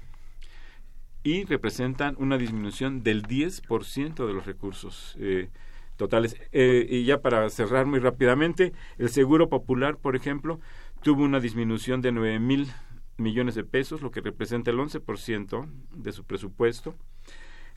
y 1.24 1.44
representan 1.46 2.16
una 2.20 2.38
disminución 2.38 3.02
del 3.02 3.24
10% 3.24 4.28
de 4.28 4.34
los 4.34 4.46
recursos 4.46 5.16
eh, 5.20 5.50
totales. 5.98 6.36
Eh, 6.52 6.86
y 6.88 7.06
ya 7.06 7.20
para 7.20 7.50
cerrar 7.50 7.88
muy 7.88 8.00
rápidamente, 8.00 8.74
el 9.00 9.10
Seguro 9.10 9.50
Popular, 9.50 9.98
por 9.98 10.16
ejemplo, 10.16 10.60
tuvo 11.02 11.24
una 11.24 11.40
disminución 11.40 12.02
de 12.02 12.12
9 12.12 12.40
mil 12.40 12.68
millones 13.18 13.56
de 13.56 13.64
pesos, 13.64 14.02
lo 14.02 14.12
que 14.12 14.22
representa 14.22 14.72
el 14.72 14.78
11% 14.78 15.68
de 15.94 16.12
su 16.12 16.24
presupuesto. 16.24 16.96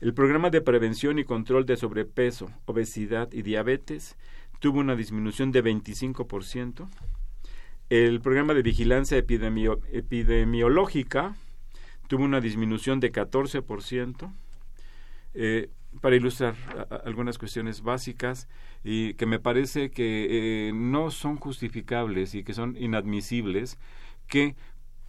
El 0.01 0.13
programa 0.13 0.49
de 0.49 0.61
prevención 0.61 1.19
y 1.19 1.23
control 1.25 1.65
de 1.65 1.77
sobrepeso, 1.77 2.49
obesidad 2.65 3.31
y 3.33 3.41
diabetes 3.41 4.17
tuvo 4.59 4.79
una 4.79 4.95
disminución 4.95 5.51
de 5.51 5.63
25%. 5.63 6.87
El 7.89 8.21
programa 8.21 8.53
de 8.53 8.61
vigilancia 8.61 9.17
epidemio- 9.17 9.79
epidemiológica 9.91 11.35
tuvo 12.07 12.23
una 12.23 12.39
disminución 12.41 12.99
de 12.99 13.11
14%. 13.11 14.31
Eh, 15.33 15.69
para 16.01 16.15
ilustrar 16.15 16.55
algunas 17.03 17.39
cuestiones 17.39 17.81
básicas 17.81 18.47
y 18.83 19.15
que 19.15 19.25
me 19.25 19.39
parece 19.39 19.89
que 19.89 20.67
eh, 20.69 20.71
no 20.73 21.09
son 21.09 21.37
justificables 21.37 22.35
y 22.35 22.43
que 22.43 22.53
son 22.53 22.77
inadmisibles 22.77 23.79
que 24.27 24.55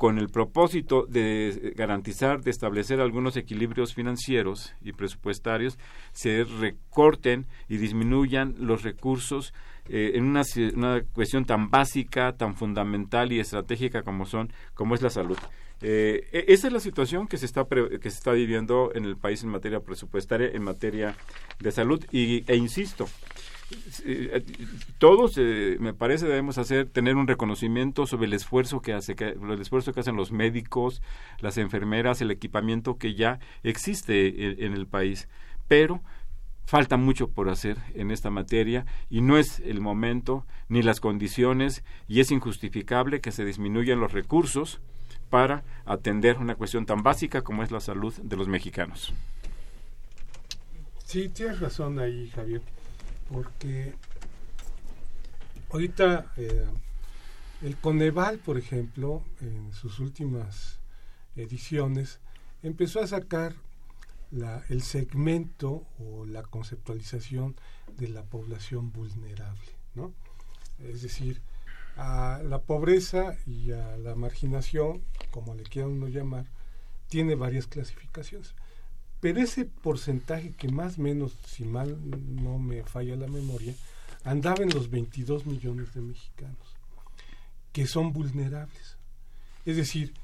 con 0.01 0.17
el 0.19 0.31
propósito 0.31 1.05
de 1.07 1.75
garantizar, 1.77 2.41
de 2.41 2.51
establecer 2.51 3.03
algunos 3.03 3.37
equilibrios 3.37 3.93
financieros 3.93 4.75
y 4.81 4.93
presupuestarios, 4.93 5.79
se 6.13 6.45
recorten 6.45 7.47
y 7.69 7.77
disminuyan 7.77 8.55
los 8.57 8.83
recursos 8.83 9.53
eh, 9.91 10.13
en 10.15 10.25
una, 10.25 10.41
una 10.75 11.03
cuestión 11.13 11.45
tan 11.45 11.69
básica, 11.69 12.33
tan 12.33 12.55
fundamental 12.55 13.31
y 13.31 13.41
estratégica 13.41 14.01
como 14.03 14.25
son, 14.25 14.51
como 14.73 14.95
es 14.95 15.03
la 15.03 15.11
salud. 15.11 15.37
Eh, 15.83 16.29
e- 16.33 16.45
esa 16.49 16.69
es 16.69 16.73
la 16.73 16.81
situación 16.81 17.27
que 17.27 17.37
se 17.37 17.45
está 17.45 17.65
pre- 17.65 18.01
que 18.01 18.11
se 18.11 18.17
está 18.17 18.33
viviendo 18.33 18.93
en 18.95 19.05
el 19.05 19.19
país 19.19 19.43
en 19.43 19.51
materia 19.51 19.81
presupuestaria, 19.81 20.49
en 20.51 20.63
materia 20.63 21.15
de 21.59 21.73
salud 21.73 22.03
y, 22.11 22.43
e 22.51 22.57
insisto, 22.57 23.07
eh, 24.05 24.45
todos 24.99 25.35
eh, 25.37 25.77
me 25.81 25.95
parece 25.95 26.27
debemos 26.27 26.59
hacer 26.59 26.89
tener 26.89 27.17
un 27.17 27.27
reconocimiento 27.27 28.07
sobre 28.07 28.27
el 28.27 28.33
esfuerzo 28.33 28.83
que 28.83 28.93
hace 28.93 29.15
que, 29.15 29.29
el 29.29 29.61
esfuerzo 29.61 29.93
que 29.93 30.01
hacen 30.01 30.17
los 30.17 30.33
médicos 30.33 31.03
las 31.41 31.59
enfermeras 31.59 32.21
el 32.21 32.31
equipamiento 32.31 32.99
que 32.99 33.15
ya 33.15 33.39
existe 33.63 34.45
en, 34.45 34.63
en 34.65 34.73
el 34.75 34.87
país 34.87 35.29
pero 35.69 36.03
falta 36.65 36.97
mucho 36.97 37.29
por 37.29 37.49
hacer 37.49 37.79
en 37.95 38.11
esta 38.11 38.31
materia 38.31 38.87
y 39.09 39.23
no 39.23 39.39
es 39.39 39.61
el 39.61 39.81
momento 39.81 40.47
ni 40.69 40.83
las 40.83 41.01
condiciones 41.01 41.83
y 42.07 42.21
es 42.21 42.31
injustificable 42.31 43.21
que 43.21 43.33
se 43.33 43.45
disminuyan 43.45 43.99
los 43.99 44.13
recursos 44.13 44.81
para 45.31 45.63
atender 45.87 46.39
una 46.39 46.57
cuestión 46.57 46.87
tan 46.87 47.03
básica 47.03 47.43
como 47.43 47.63
es 47.63 47.71
la 47.71 47.81
salud 47.81 48.15
de 48.23 48.37
los 48.37 48.49
mexicanos. 48.49 49.13
Sí, 51.05 51.29
tienes 51.29 51.59
razón 51.59 51.99
ahí, 51.99 52.31
Javier, 52.35 52.63
porque 53.31 53.95
ahorita 55.71 56.33
eh, 56.37 56.67
el 57.63 57.77
Coneval, 57.77 58.39
por 58.39 58.59
ejemplo, 58.59 59.23
en 59.41 59.73
sus 59.73 60.01
últimas 60.01 60.81
ediciones, 61.37 62.21
empezó 62.63 63.01
a 63.01 63.07
sacar 63.07 63.55
el 64.69 64.83
segmento 64.83 65.87
o 65.99 66.25
la 66.25 66.43
conceptualización 66.43 67.57
de 67.97 68.09
la 68.09 68.23
población 68.23 68.93
vulnerable, 68.93 69.73
¿no? 69.95 70.13
Es 70.79 71.03
decir, 71.03 71.43
a 71.97 72.41
la 72.45 72.63
pobreza 72.63 73.37
y 73.47 73.73
a 73.73 73.97
la 73.97 74.15
marginación, 74.15 75.03
como 75.31 75.55
le 75.55 75.65
quiera 75.65 75.89
uno 75.89 76.09
llamar, 76.09 76.47
tiene 77.09 77.35
varias 77.35 77.67
clasificaciones. 77.67 78.55
Pero 79.21 79.41
ese 79.41 79.67
porcentaje 79.67 80.53
que 80.53 80.69
más 80.69 80.99
o 80.99 81.03
menos, 81.03 81.37
si 81.47 81.65
mal 81.65 81.99
no 82.43 82.59
me 82.59 82.83
falla 82.85 83.17
la 83.17 83.29
memoria, 83.29 83.75
andaba 84.25 84.63
en 84.63 84.71
los 84.71 84.91
22 84.91 85.47
millones 85.47 85.93
de 85.95 86.01
mexicanos, 86.01 86.75
que 87.73 87.87
son 87.87 88.13
vulnerables. 88.13 88.97
Es 89.67 89.77
decir, 89.77 90.15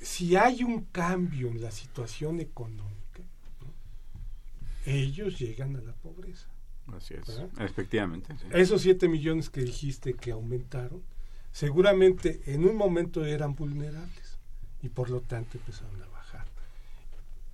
si 0.00 0.36
hay 0.36 0.62
un 0.62 0.84
cambio 0.84 1.48
en 1.48 1.60
la 1.60 1.72
situación 1.72 2.40
económica, 2.40 3.22
¿no? 3.60 3.72
ellos 4.84 5.38
llegan 5.38 5.76
a 5.76 5.80
la 5.80 5.92
pobreza. 5.94 6.48
Así 6.96 7.14
es. 7.14 7.26
¿Verdad? 7.26 7.50
Efectivamente. 7.58 8.32
sí. 8.38 8.46
Esos 8.52 8.82
7 8.82 9.08
millones 9.08 9.50
que 9.50 9.62
dijiste 9.62 10.14
que 10.14 10.30
aumentaron, 10.30 11.02
seguramente 11.50 12.42
en 12.46 12.64
un 12.64 12.76
momento 12.76 13.24
eran 13.24 13.56
vulnerables 13.56 14.38
y 14.82 14.88
por 14.88 15.10
lo 15.10 15.20
tanto 15.20 15.58
empezaron 15.58 16.00
a 16.00 16.06
bajar. 16.06 16.46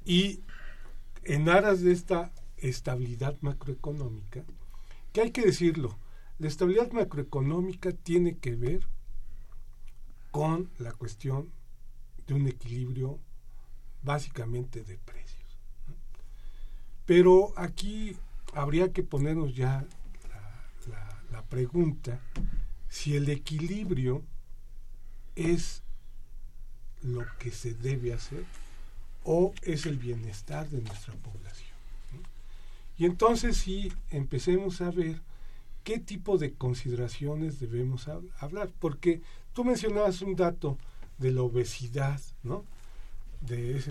Y 0.05 0.41
en 1.25 1.49
aras 1.49 1.81
de 1.81 1.93
esta 1.93 2.33
estabilidad 2.57 3.37
macroeconómica, 3.41 4.45
que 5.13 5.21
hay 5.21 5.31
que 5.31 5.43
decirlo, 5.45 5.99
la 6.39 6.49
estabilidad 6.49 6.91
macroeconómica 6.93 7.93
tiene 7.93 8.37
que 8.39 8.55
ver 8.57 8.87
con 10.31 10.71
la 10.79 10.93
cuestión 10.93 11.51
de 12.27 12.35
un 12.35 12.49
equilibrio 12.49 13.19
básicamente 14.03 14.83
de 14.83 14.97
precios. 14.99 15.59
Pero 17.07 17.53
aquí 17.57 18.17
habría 18.55 18.93
que 18.93 19.03
ponernos 19.03 19.55
ya 19.55 19.85
la- 20.89 21.23
la 21.31 21.43
pregunta 21.45 22.21
si 22.89 23.17
el 23.17 23.29
equilibrio 23.29 24.23
es 25.37 25.83
lo 27.03 27.25
que 27.39 27.51
se 27.51 27.75
debe 27.75 28.13
hacer 28.13 28.45
o 29.25 29.53
es 29.63 29.87
el 29.87 29.99
bienestar 29.99 30.69
de 30.69 30.81
nuestra 30.83 31.15
población. 31.15 31.69
Y 32.99 33.07
entonces 33.07 33.57
sí 33.57 33.93
empecemos 34.11 34.81
a 34.81 34.91
ver 34.91 35.21
qué 35.85 35.99
tipo 35.99 36.39
de 36.39 36.53
consideraciones 36.53 37.59
debemos 37.61 38.07
hab- 38.09 38.29
hablar, 38.39 38.71
porque 38.79 39.21
tú 39.55 39.65
mencionabas 39.65 40.23
un 40.23 40.37
dato 40.37 40.79
de 41.19 41.33
la 41.33 41.43
obesidad, 41.43 42.21
¿no? 42.43 42.65
De 43.41 43.83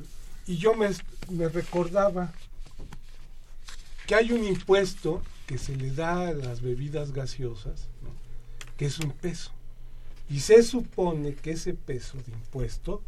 y 0.47 0.57
yo 0.57 0.73
me, 0.75 0.89
me 1.29 1.49
recordaba 1.49 2.31
que 4.07 4.15
hay 4.15 4.31
un 4.31 4.43
impuesto 4.43 5.21
que 5.47 5.57
se 5.57 5.75
le 5.75 5.91
da 5.91 6.29
a 6.29 6.33
las 6.33 6.61
bebidas 6.61 7.11
gaseosas, 7.11 7.87
¿no? 8.01 8.09
que 8.77 8.85
es 8.85 8.99
un 8.99 9.11
peso. 9.11 9.51
Y 10.29 10.39
se 10.39 10.63
supone 10.63 11.35
que 11.35 11.51
ese 11.51 11.73
peso 11.73 12.17
de 12.25 12.31
impuesto 12.31 13.03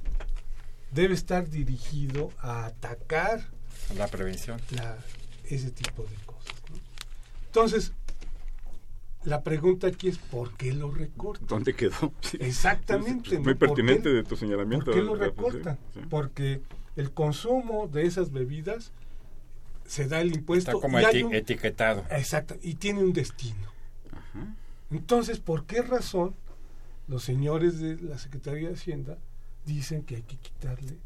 debe 0.94 1.14
estar 1.14 1.50
dirigido 1.50 2.32
a 2.40 2.66
atacar 2.66 3.50
La 3.98 4.08
prevención. 4.08 4.60
la- 4.72 4.98
ese 5.46 5.72
tipo 5.72 6.04
de 6.04 6.16
cosas. 6.26 6.54
¿no? 6.72 6.78
Entonces, 7.48 7.94
la 9.24 9.42
pregunta 9.44 9.88
aquí 9.88 10.08
es 10.10 10.18
¿por 10.18 10.56
qué 10.58 10.74
lo 10.74 10.92
recortan? 10.92 11.48
¿Dónde 11.48 11.74
quedó? 11.76 12.14
Sí. 12.22 12.38
Exactamente. 12.40 13.40
Muy 13.40 13.54
¿Por 13.56 13.70
pertinente 13.70 14.04
qué- 14.10 14.16
de 14.16 14.24
tu 14.24 14.36
señalamiento. 14.36 14.86
¿Por 14.86 14.96
qué 14.96 15.02
lo 15.02 15.16
recortan? 15.16 15.78
sí. 15.94 16.02
Porque 16.10 16.62
el 16.96 17.12
consumo 17.12 17.88
de 17.88 18.06
esas 18.06 18.32
bebidas 18.32 18.92
se 19.86 20.08
da 20.08 20.22
el 20.22 20.34
impuesto 20.34 20.72
Está 20.72 20.82
como 20.82 21.00
y 21.00 21.04
hay 21.06 21.16
eti- 21.22 21.26
un- 21.26 21.34
etiquetado. 21.34 22.06
Exacto, 22.10 22.56
y 22.62 22.76
tiene 22.76 23.02
un 23.04 23.14
destino. 23.14 23.72
Entonces, 24.92 25.40
¿por 25.40 25.66
qué 25.66 25.82
razón 25.82 26.36
los 27.08 27.24
señores 27.24 27.80
de 27.80 27.96
la 27.98 28.18
Secretaría 28.18 28.70
de 28.70 28.76
Hacienda 28.76 29.18
dicen 29.66 30.04
que 30.04 30.18
hay 30.18 30.24
que 30.24 30.38
quitarle 30.38 30.98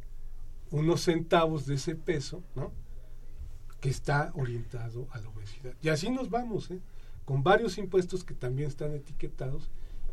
unos 0.72 1.02
centavos 1.02 1.66
de 1.66 1.76
ese 1.76 1.96
peso, 1.96 2.44
¿no? 2.56 2.72
Que 3.80 3.90
está 3.90 4.32
orientado 4.36 5.08
a 5.12 5.20
la 5.20 5.30
obesidad. 5.30 5.74
Y 5.82 5.90
así 5.90 6.10
nos 6.10 6.30
vamos, 6.30 6.72
¿eh? 6.72 6.82
Con 7.26 7.44
varios 7.44 7.78
impuestos 7.78 8.24
que 8.24 8.34
también 8.34 8.68
están 8.70 8.94
etiquetados 8.94 9.70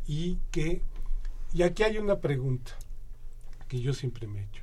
y 0.07 0.39
que... 0.51 0.83
Y 1.53 1.63
aquí 1.63 1.83
hay 1.83 1.99
una 1.99 2.21
pregunta 2.21 2.73
que 3.69 3.81
yo 3.81 3.95
siempre 3.95 4.27
me 4.27 4.41
he 4.41 4.45
hecho. 4.45 4.63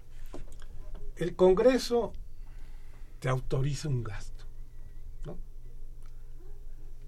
El 1.15 1.35
Congreso 1.35 2.13
te 3.19 3.29
autoriza 3.29 3.87
un 3.87 4.03
gasto, 4.03 4.45
¿no? 5.25 5.37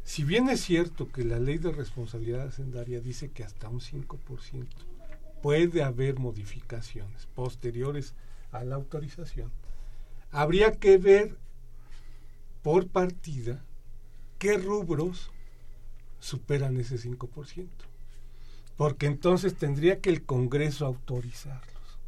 Si 0.03 0.23
bien 0.23 0.49
es 0.49 0.61
cierto 0.61 1.09
que 1.09 1.23
la 1.23 1.39
ley 1.39 1.57
de 1.57 1.71
responsabilidad 1.71 2.47
hacendaria 2.47 3.01
dice 3.01 3.31
que 3.31 3.43
hasta 3.43 3.69
un 3.69 3.79
5% 3.79 4.67
puede 5.43 5.83
haber 5.83 6.19
modificaciones 6.19 7.27
posteriores 7.35 8.13
a 8.53 8.63
la 8.63 8.75
autorización, 8.75 9.51
habría 10.31 10.71
que 10.71 10.97
ver 10.97 11.37
por 12.61 12.87
partida 12.87 13.61
qué 14.39 14.57
rubros 14.57 15.31
superan 16.21 16.77
ese 16.77 16.95
5%. 16.95 17.67
Porque 18.77 19.05
entonces 19.05 19.55
tendría 19.55 19.99
que 19.99 20.09
el 20.09 20.23
Congreso 20.23 20.85
autorizarlos. 20.85 21.99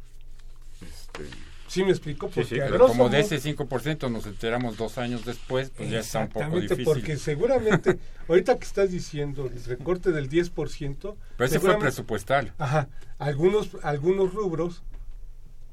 Este, 0.80 1.28
¿Sí 1.68 1.82
me 1.84 1.90
explico? 1.90 2.26
Porque 2.28 2.44
sí, 2.44 2.56
pero 2.58 2.86
como 2.86 3.08
de 3.08 3.20
ese 3.20 3.40
5% 3.40 4.10
nos 4.10 4.26
enteramos 4.26 4.76
dos 4.76 4.98
años 4.98 5.24
después, 5.24 5.70
pues 5.76 5.90
ya 5.90 5.98
está 6.00 6.20
un 6.20 6.28
poco 6.28 6.38
Exactamente, 6.40 6.74
difícil. 6.76 6.84
porque 6.84 7.16
seguramente, 7.16 7.98
ahorita 8.28 8.56
que 8.58 8.64
estás 8.64 8.90
diciendo 8.90 9.46
el 9.52 9.64
recorte 9.64 10.12
del 10.12 10.30
10%, 10.30 11.14
Pero 11.36 11.44
ese 11.44 11.58
fue 11.60 11.78
presupuestal. 11.78 12.52
Ajá, 12.58 12.88
algunos, 13.18 13.70
algunos 13.82 14.32
rubros 14.32 14.82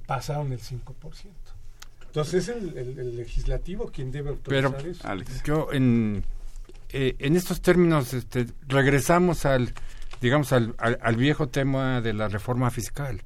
pasaron 0.07 0.51
el 0.51 0.59
5%. 0.59 0.83
Entonces 2.07 2.47
es 2.47 2.55
el, 2.55 2.77
el- 2.77 2.99
el 2.99 3.15
legislativo 3.17 3.87
quien 3.91 4.11
debe 4.11 4.29
autorizar 4.31 4.75
Pero- 4.77 4.89
eso. 4.91 5.07
Alex. 5.07 5.43
Yo 5.43 5.69
en, 5.71 6.23
eh, 6.89 7.15
en 7.19 7.35
estos 7.35 7.61
términos 7.61 8.13
este, 8.13 8.47
regresamos 8.67 9.45
al 9.45 9.73
digamos, 10.21 10.53
al, 10.53 10.73
al, 10.77 10.97
al 11.01 11.15
viejo 11.17 11.49
tema 11.49 11.99
de 12.01 12.13
la 12.13 12.29
reforma 12.29 12.71
fiscal. 12.71 13.21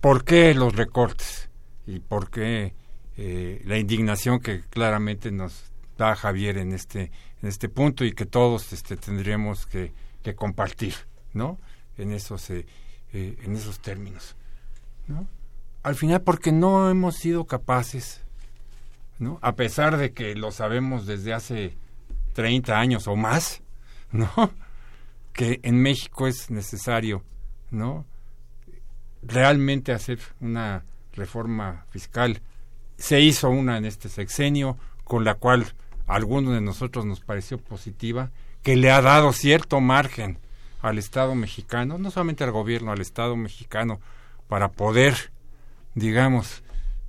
¿Por 0.00 0.24
qué 0.24 0.54
los 0.54 0.76
recortes? 0.76 1.50
¿Y 1.86 2.00
por 2.00 2.30
qué 2.30 2.74
eh, 3.16 3.62
la 3.64 3.78
indignación 3.78 4.38
que 4.38 4.60
claramente 4.60 5.32
nos 5.32 5.72
da 5.96 6.14
Javier 6.14 6.58
en 6.58 6.72
este, 6.72 7.10
en 7.42 7.48
este 7.48 7.68
punto 7.68 8.04
y 8.04 8.12
que 8.12 8.26
todos 8.26 8.72
este, 8.72 8.96
tendríamos 8.96 9.66
que, 9.66 9.92
que 10.22 10.36
compartir, 10.36 10.94
¿no? 11.32 11.58
En 11.96 12.12
esos, 12.12 12.48
eh, 12.50 12.64
eh, 13.12 13.36
en 13.42 13.56
esos 13.56 13.80
términos, 13.80 14.36
¿no? 15.08 15.26
Al 15.82 15.96
final, 15.96 16.22
porque 16.22 16.52
no 16.52 16.88
hemos 16.90 17.16
sido 17.16 17.46
capaces, 17.46 18.22
¿no? 19.18 19.40
A 19.42 19.56
pesar 19.56 19.96
de 19.96 20.12
que 20.12 20.36
lo 20.36 20.52
sabemos 20.52 21.06
desde 21.06 21.32
hace 21.32 21.76
30 22.34 22.78
años 22.78 23.08
o 23.08 23.16
más, 23.16 23.62
¿no? 24.12 24.30
Que 25.32 25.58
en 25.64 25.82
México 25.82 26.28
es 26.28 26.50
necesario, 26.50 27.24
¿no? 27.72 28.06
Realmente 29.22 29.92
hacer 29.92 30.18
una 30.40 30.84
reforma 31.12 31.84
fiscal. 31.90 32.40
Se 32.96 33.20
hizo 33.20 33.50
una 33.50 33.76
en 33.76 33.84
este 33.84 34.08
sexenio, 34.08 34.76
con 35.04 35.24
la 35.24 35.34
cual 35.34 35.66
a 36.06 36.14
algunos 36.14 36.54
de 36.54 36.60
nosotros 36.60 37.04
nos 37.04 37.20
pareció 37.20 37.58
positiva, 37.58 38.30
que 38.62 38.76
le 38.76 38.90
ha 38.90 39.00
dado 39.00 39.32
cierto 39.32 39.80
margen 39.80 40.38
al 40.82 40.98
Estado 40.98 41.34
mexicano, 41.34 41.98
no 41.98 42.10
solamente 42.10 42.44
al 42.44 42.52
gobierno, 42.52 42.92
al 42.92 43.00
Estado 43.00 43.36
mexicano, 43.36 44.00
para 44.48 44.68
poder, 44.68 45.30
digamos, 45.94 46.62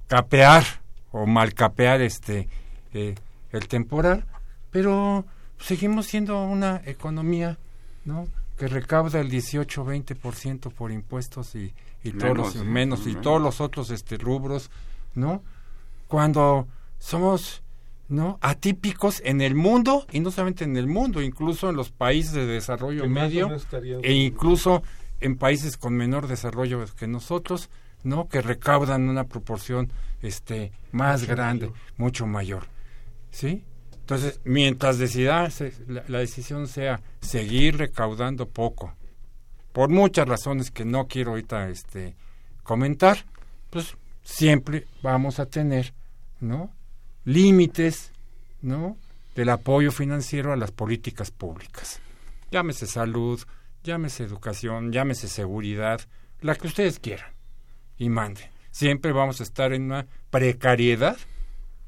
capear 0.07 0.63
o 1.11 1.25
malcapear 1.25 2.01
este 2.01 2.47
eh, 2.93 3.15
el 3.51 3.67
temporal, 3.67 4.25
pero 4.71 5.25
seguimos 5.59 6.07
siendo 6.07 6.43
una 6.43 6.81
economía, 6.85 7.57
¿no? 8.05 8.27
que 8.57 8.67
recauda 8.67 9.21
el 9.21 9.31
18-20% 9.31 10.71
por 10.73 10.91
impuestos 10.91 11.55
y, 11.55 11.73
y 12.03 12.11
Menos, 12.13 12.23
todos 12.23 12.37
los 12.37 12.55
¿eh? 12.55 12.63
menos 12.65 13.01
y 13.01 13.09
Menos. 13.09 13.21
todos 13.21 13.41
los 13.41 13.61
otros 13.61 13.89
este 13.91 14.17
rubros, 14.17 14.69
¿no? 15.15 15.43
Cuando 16.07 16.67
somos 16.97 17.61
¿no? 18.07 18.39
atípicos 18.41 19.21
en 19.23 19.41
el 19.41 19.53
mundo 19.55 20.05
y 20.11 20.19
no 20.19 20.31
solamente 20.31 20.63
en 20.63 20.75
el 20.77 20.87
mundo, 20.87 21.21
incluso 21.21 21.69
en 21.69 21.75
los 21.75 21.91
países 21.91 22.33
de 22.33 22.45
desarrollo 22.47 23.07
medio 23.07 23.49
e 24.01 24.13
incluso 24.13 24.81
en 25.21 25.37
países 25.37 25.77
con 25.77 25.93
menor 25.93 26.27
desarrollo 26.27 26.83
que 26.97 27.07
nosotros, 27.07 27.69
¿no? 28.03 28.27
Que 28.27 28.41
recaudan 28.41 29.09
una 29.09 29.25
proporción 29.25 29.91
este 30.21 30.71
más 30.91 31.21
Mucho 31.21 31.31
grande, 31.35 31.65
mayor. 31.67 31.79
mucho 31.97 32.25
mayor. 32.25 32.63
¿Sí? 33.31 33.63
Entonces, 34.01 34.39
mientras 34.43 34.97
decida, 34.97 35.47
la, 35.87 36.03
la 36.07 36.19
decisión 36.19 36.67
sea 36.67 37.01
seguir 37.21 37.77
recaudando 37.77 38.47
poco, 38.49 38.95
por 39.71 39.89
muchas 39.89 40.27
razones 40.27 40.71
que 40.71 40.85
no 40.85 41.07
quiero 41.07 41.31
ahorita 41.31 41.69
este, 41.69 42.15
comentar, 42.63 43.25
pues 43.69 43.95
siempre 44.23 44.87
vamos 45.01 45.39
a 45.39 45.45
tener, 45.45 45.93
¿no? 46.39 46.71
Límites, 47.25 48.11
¿no? 48.61 48.97
Del 49.35 49.49
apoyo 49.49 49.91
financiero 49.91 50.51
a 50.51 50.57
las 50.57 50.71
políticas 50.71 51.31
públicas. 51.31 52.01
Llámese 52.51 52.87
salud, 52.87 53.41
llámese 53.83 54.23
educación, 54.23 54.91
llámese 54.91 55.27
seguridad, 55.27 56.01
la 56.41 56.55
que 56.55 56.67
ustedes 56.67 56.99
quieran 56.99 57.31
y 57.97 58.09
manden. 58.09 58.49
Siempre 58.71 59.11
vamos 59.11 59.39
a 59.39 59.43
estar 59.43 59.73
en 59.73 59.83
una 59.83 60.07
precariedad 60.29 61.17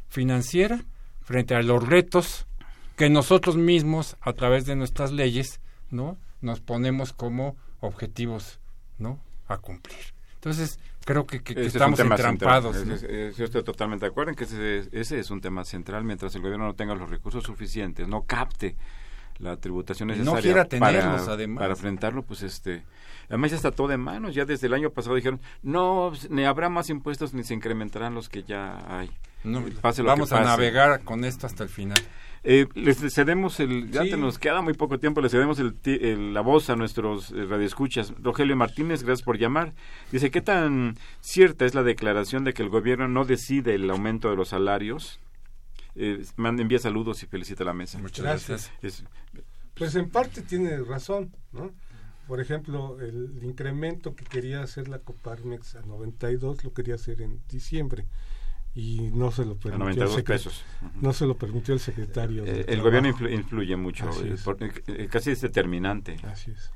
financiera 0.09 0.83
frente 1.21 1.55
a 1.55 1.61
los 1.61 1.87
retos 1.87 2.47
que 2.95 3.09
nosotros 3.09 3.55
mismos 3.55 4.17
a 4.21 4.33
través 4.33 4.65
de 4.65 4.75
nuestras 4.75 5.11
leyes 5.11 5.61
no 5.89 6.17
nos 6.41 6.59
ponemos 6.59 7.13
como 7.13 7.55
objetivos 7.81 8.59
no 8.97 9.19
a 9.47 9.57
cumplir. 9.57 9.99
Entonces 10.35 10.79
creo 11.05 11.25
que, 11.25 11.37
es 11.37 11.75
estamos 11.75 11.97
tema 11.97 12.15
entrampados 12.15 12.77
yo 13.37 13.45
estoy 13.45 13.63
totalmente 13.63 14.05
de 14.05 14.11
acuerdo 14.11 14.31
en 14.31 14.35
que 14.35 14.45
ese, 14.45 14.87
ese 14.91 15.19
es 15.19 15.29
un 15.29 15.41
tema 15.41 15.65
central. 15.65 16.03
Mientras 16.03 16.33
el 16.35 16.41
gobierno 16.41 16.65
no 16.65 16.73
tenga 16.73 16.95
los 16.95 17.09
recursos 17.09 17.43
suficientes, 17.43 18.07
no 18.07 18.23
capte 18.23 18.75
la 19.41 19.57
tributación 19.57 20.09
no 20.09 20.15
necesaria 20.15 20.41
quiera 20.41 20.65
tenerlos, 20.65 21.21
para, 21.21 21.33
además. 21.33 21.61
para 21.61 21.73
enfrentarlo, 21.73 22.23
pues 22.23 22.43
este, 22.43 22.83
además 23.27 23.51
ya 23.51 23.57
está 23.57 23.71
todo 23.71 23.87
de 23.87 23.97
manos, 23.97 24.35
ya 24.35 24.45
desde 24.45 24.67
el 24.67 24.73
año 24.73 24.91
pasado 24.91 25.15
dijeron, 25.15 25.41
no, 25.63 26.09
pues, 26.09 26.29
ni 26.29 26.45
habrá 26.45 26.69
más 26.69 26.89
impuestos 26.89 27.33
ni 27.33 27.43
se 27.43 27.55
incrementarán 27.55 28.13
los 28.13 28.29
que 28.29 28.43
ya 28.43 28.77
hay. 28.87 29.09
No, 29.43 29.63
Pase 29.81 30.03
lo 30.03 30.09
vamos 30.09 30.29
que 30.29 30.35
a 30.35 30.41
navegar 30.41 31.03
con 31.03 31.25
esto 31.25 31.47
hasta 31.47 31.63
el 31.63 31.69
final 31.69 31.99
Eh, 32.43 32.65
les 32.73 32.97
cedemos 33.13 33.59
el, 33.59 33.91
ya 33.91 34.01
Sí. 34.03 34.09
te 34.11 34.17
nos 34.17 34.39
queda 34.39 34.61
muy 34.63 34.73
poco 34.73 34.97
tiempo, 34.97 35.21
le 35.21 35.29
cedemos 35.29 35.59
el, 35.59 35.75
ti- 35.75 35.99
el- 36.01 36.33
la 36.33 36.41
voz 36.41 36.71
a 36.71 36.75
nuestros 36.75 37.31
eh, 37.31 37.45
radioescuchas. 37.45 38.13
Rogelio 38.19 38.55
Martínez, 38.55 39.03
gracias 39.03 39.23
por 39.23 39.37
llamar. 39.37 39.73
Dice, 40.11 40.31
¿qué 40.31 40.41
tan 40.41 40.95
cierta 41.19 41.65
es 41.65 41.75
la 41.75 41.83
declaración 41.83 42.43
de 42.43 42.53
que 42.55 42.63
el 42.63 42.69
gobierno 42.69 43.07
no 43.07 43.25
decide 43.25 43.75
el 43.75 43.87
aumento 43.91 44.29
de 44.31 44.35
los 44.37 44.49
salarios? 44.49 45.19
Eh, 45.95 46.23
manda, 46.35 46.63
envía 46.63 46.79
saludos 46.79 47.21
y 47.21 47.27
felicita 47.27 47.63
a 47.63 47.67
la 47.67 47.73
mesa. 47.73 47.99
muchas 47.99 48.23
Gracias. 48.25 48.71
gracias, 48.81 49.03
Es- 49.03 49.43
Pues 49.75 49.93
en 49.95 50.09
parte 50.09 50.41
tiene 50.41 50.77
razón, 50.79 51.31
¿no? 51.51 51.71
Por 52.27 52.39
ejemplo, 52.41 52.99
el 53.01 53.39
incremento 53.43 54.15
que 54.15 54.23
quería 54.25 54.61
hacer 54.63 54.87
la 54.87 54.99
Coparmex 54.99 55.75
a 55.75 55.81
92 55.81 56.63
lo 56.63 56.73
quería 56.73 56.95
hacer 56.95 57.21
en 57.21 57.39
diciembre 57.49 58.05
y 58.73 59.09
no 59.13 59.31
se 59.31 59.43
lo 59.45 59.55
permitió. 59.55 59.73
el 59.73 59.79
92 59.79 60.17
secre- 60.17 60.23
pesos. 60.25 60.63
Ujú. 60.81 60.91
No 61.01 61.13
se 61.13 61.25
lo 61.25 61.35
permitió 61.35 61.73
el 61.73 61.79
secretario. 61.79 62.45
Eh, 62.45 62.65
el 62.67 62.81
gobierno 62.81 63.09
influ- 63.09 63.31
influye 63.33 63.75
mucho, 63.75 64.09
eh, 64.23 64.33
es. 64.33 64.43
por- 64.43 64.57
eh, 64.61 65.07
casi 65.09 65.31
es 65.31 65.41
determinante. 65.41 66.17
Así 66.23 66.51
es. 66.51 66.71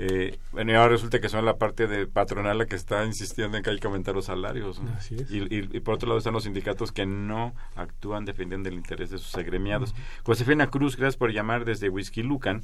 Eh, 0.00 0.38
bueno, 0.52 0.70
y 0.70 0.74
ahora 0.76 0.90
resulta 0.90 1.20
que 1.20 1.28
son 1.28 1.44
la 1.44 1.56
parte 1.56 1.88
de 1.88 2.06
patronal 2.06 2.56
la 2.58 2.66
que 2.66 2.76
está 2.76 3.04
insistiendo 3.04 3.56
en 3.56 3.64
que 3.64 3.70
hay 3.70 3.78
que 3.80 3.86
aumentar 3.88 4.14
los 4.14 4.26
salarios. 4.26 4.80
¿no? 4.80 4.90
Así 4.92 5.16
es. 5.16 5.28
Y, 5.30 5.38
y- 5.38 5.68
y 5.72 5.80
por 5.80 5.94
otro 5.94 6.06
lado 6.08 6.18
están 6.18 6.34
los 6.34 6.44
sindicatos 6.44 6.92
que 6.92 7.04
no 7.04 7.52
actúan 7.74 8.24
defendiendo 8.24 8.68
el 8.68 8.76
interés 8.76 9.10
de 9.10 9.18
sus 9.18 9.34
agremiados. 9.34 9.96
Josefina 10.24 10.68
Cruz, 10.70 10.96
gracias 10.96 11.16
por 11.16 11.32
llamar 11.32 11.64
desde 11.64 11.88
Whisky 11.88 12.22
Lucan. 12.22 12.62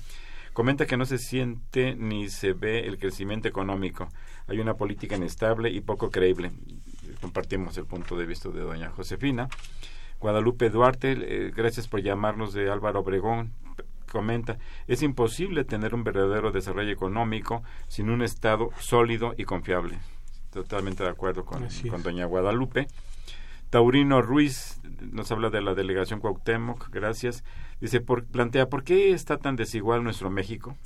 Comenta 0.52 0.86
que 0.86 0.96
no 0.96 1.04
se 1.06 1.18
siente 1.18 1.96
ni 1.96 2.28
se 2.28 2.52
ve 2.52 2.86
el 2.86 2.98
crecimiento 2.98 3.48
económico. 3.48 4.08
Hay 4.46 4.60
una 4.60 4.74
política 4.74 5.16
inestable 5.16 5.70
y 5.70 5.80
poco 5.80 6.12
creíble. 6.12 6.52
Compartimos 7.24 7.78
el 7.78 7.86
punto 7.86 8.18
de 8.18 8.26
vista 8.26 8.50
de 8.50 8.60
doña 8.60 8.90
Josefina. 8.90 9.48
Guadalupe 10.20 10.68
Duarte, 10.68 11.12
eh, 11.12 11.52
gracias 11.56 11.88
por 11.88 12.02
llamarnos 12.02 12.52
de 12.52 12.70
Álvaro 12.70 13.00
Obregón. 13.00 13.54
Comenta, 14.12 14.58
es 14.86 15.02
imposible 15.02 15.64
tener 15.64 15.94
un 15.94 16.04
verdadero 16.04 16.52
desarrollo 16.52 16.92
económico 16.92 17.62
sin 17.88 18.10
un 18.10 18.20
Estado 18.20 18.68
sólido 18.78 19.32
y 19.38 19.44
confiable. 19.44 19.98
Totalmente 20.52 21.02
de 21.02 21.08
acuerdo 21.08 21.46
con, 21.46 21.66
con 21.88 22.02
doña 22.02 22.26
Guadalupe. 22.26 22.88
Taurino 23.74 24.22
Ruiz 24.22 24.80
nos 25.10 25.32
habla 25.32 25.50
de 25.50 25.60
la 25.60 25.74
delegación 25.74 26.20
Cuauhtémoc, 26.20 26.90
gracias. 26.90 27.42
Dice, 27.80 28.00
por, 28.00 28.24
plantea, 28.24 28.68
¿por 28.68 28.84
qué 28.84 29.10
está 29.10 29.36
tan 29.38 29.56
desigual 29.56 30.04
nuestro 30.04 30.30
México? 30.30 30.76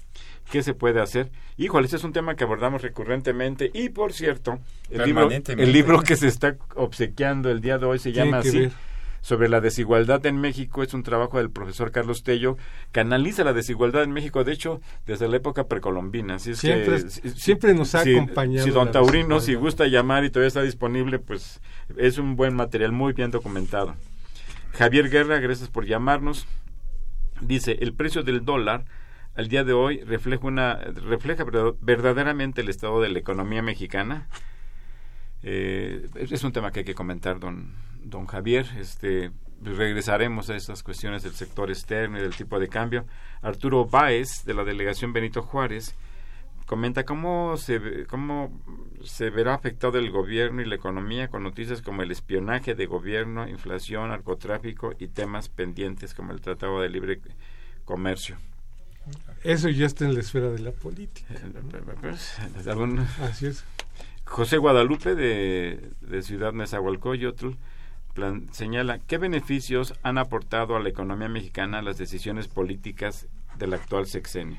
¿Qué 0.51 0.62
se 0.62 0.72
puede 0.72 0.99
hacer? 1.03 1.30
Híjole, 1.59 1.86
ese 1.86 1.97
es 1.97 2.05
un 2.05 2.14
tema 2.14 2.34
que 2.34 2.45
abordamos 2.45 2.80
recurrentemente. 2.80 3.70
Y 3.74 3.91
por 3.91 4.14
cierto, 4.14 4.61
el 4.89 5.05
libro, 5.05 5.20
Permanentemente. 5.20 5.64
el 5.64 5.72
libro 5.74 6.01
que 6.01 6.16
se 6.16 6.28
está 6.28 6.57
obsequiando 6.76 7.51
el 7.51 7.61
día 7.61 7.76
de 7.76 7.84
hoy 7.84 7.99
se 7.99 8.12
llama 8.12 8.39
así, 8.39 8.61
ver. 8.61 8.72
Sobre 9.29 9.51
la 9.51 9.61
desigualdad 9.61 10.24
en 10.24 10.41
México. 10.41 10.83
Es 10.83 10.95
un 10.95 11.03
trabajo 11.03 11.37
del 11.37 11.51
profesor 11.51 11.91
Carlos 11.91 12.22
Tello 12.22 12.57
que 12.93 13.01
analiza 13.01 13.45
la 13.45 13.53
desigualdad 13.53 14.03
en 14.03 14.11
México, 14.11 14.43
de 14.43 14.53
hecho, 14.55 14.81
desde 15.05 15.29
la 15.29 15.37
época 15.37 15.64
precolombina. 15.68 16.37
Así 16.37 16.53
es 16.53 16.59
Siempre 16.61 17.03
que, 17.03 17.11
si- 17.11 17.31
siempre 17.33 17.74
nos 17.74 17.95
ha 17.95 18.05
si- 18.05 18.16
acompañado 18.16 18.64
Si 18.66 18.70
don 18.72 18.91
Taurino, 18.91 19.41
si 19.41 19.55
gusta 19.55 19.87
llamar 19.87 20.24
y 20.24 20.31
todavía 20.31 20.49
está 20.49 20.62
disponible, 20.62 21.18
pues 21.18 21.61
es 21.99 22.16
un 22.16 22.37
buen 22.37 22.55
material, 22.57 22.93
muy 22.93 23.12
bien 23.12 23.31
documentado. 23.31 23.97
Javier 24.72 25.11
Guerra, 25.11 25.39
gracias 25.41 25.68
por 25.68 25.85
llamarnos. 25.85 26.47
Dice, 27.43 27.76
el 27.83 27.93
precio 27.93 28.22
del 28.22 28.47
dólar 28.47 28.87
al 29.35 29.49
día 29.49 29.62
de 29.62 29.74
hoy 29.74 30.01
refleja, 30.05 30.47
una, 30.47 30.74
refleja 30.74 31.45
verda- 31.45 31.74
verdaderamente 31.83 32.62
el 32.62 32.70
estado 32.70 33.03
de 33.03 33.11
la 33.11 33.18
economía 33.18 33.61
mexicana. 33.61 34.26
Eh, 35.43 36.09
es 36.14 36.43
un 36.45 36.53
tema 36.53 36.70
que 36.72 36.80
hay 36.80 36.84
que 36.84 36.95
comentar, 36.95 37.39
don, 37.41 37.72
don 38.03 38.26
Javier. 38.26 38.66
Este, 38.78 39.30
regresaremos 39.62 40.51
a 40.51 40.57
estas 40.57 40.82
cuestiones 40.82 41.22
del 41.22 41.32
sector 41.34 41.70
externo 41.70 42.18
y 42.18 42.22
del 42.22 42.34
tipo 42.34 42.59
de 42.59 42.68
cambio. 42.68 43.07
Arturo 43.43 43.86
Báez, 43.86 44.45
de 44.45 44.55
la 44.55 44.64
delegación 44.64 45.12
Benito 45.12 45.43
Juárez, 45.43 45.95
comenta 46.66 47.05
cómo 47.05 47.57
se, 47.57 48.05
cómo 48.09 48.61
se 49.03 49.30
verá 49.30 49.55
afectado 49.55 49.99
el 49.99 50.11
gobierno 50.11 50.61
y 50.61 50.66
la 50.66 50.74
economía 50.74 51.28
con 51.28 51.43
noticias 51.43 51.80
como 51.82 52.03
el 52.03 52.11
espionaje 52.11 52.74
de 52.74 52.86
gobierno, 52.86 53.49
inflación, 53.49 54.11
narcotráfico 54.11 54.93
y 54.99 55.09
temas 55.09 55.49
pendientes 55.49 56.12
como 56.14 56.32
el 56.32 56.41
Tratado 56.41 56.80
de 56.82 56.91
Libre 56.91 57.20
Comercio. 57.84 58.36
Eso 59.45 59.70
ya 59.70 59.86
está 59.86 60.05
en 60.05 60.12
la 60.14 60.20
esfera 60.20 60.51
de 60.51 60.59
la 60.59 60.72
política. 60.72 61.32
Pues, 62.03 62.39
algún- 62.66 62.99
Así 63.22 63.47
es. 63.47 63.64
José 64.29 64.59
Guadalupe 64.59 65.14
de, 65.14 65.91
de 66.01 66.22
Ciudad 66.22 66.53
Nezahualcóyotl 66.53 67.51
plan- 68.14 68.49
señala 68.53 68.99
qué 68.99 69.18
beneficios 69.18 69.95
han 70.03 70.18
aportado 70.18 70.76
a 70.76 70.81
la 70.81 70.89
economía 70.89 71.29
mexicana 71.29 71.83
las 71.83 71.99
decisiones 71.99 72.47
políticas 72.49 73.26
del 73.59 73.74
actual 73.74 74.07
sexenio. 74.07 74.59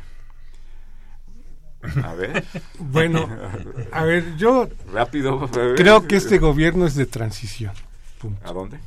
A 2.03 2.13
ver. 2.13 2.43
Bueno, 2.79 3.29
a 3.91 4.03
ver, 4.03 4.35
yo 4.37 4.67
Rápido. 4.91 5.47
ver. 5.47 5.75
creo 5.75 6.07
que 6.07 6.15
este 6.17 6.37
gobierno 6.39 6.85
es 6.85 6.95
de 6.95 7.05
transición. 7.05 7.73
Punto. 8.19 8.45
¿A 8.47 8.51
dónde? 8.53 8.79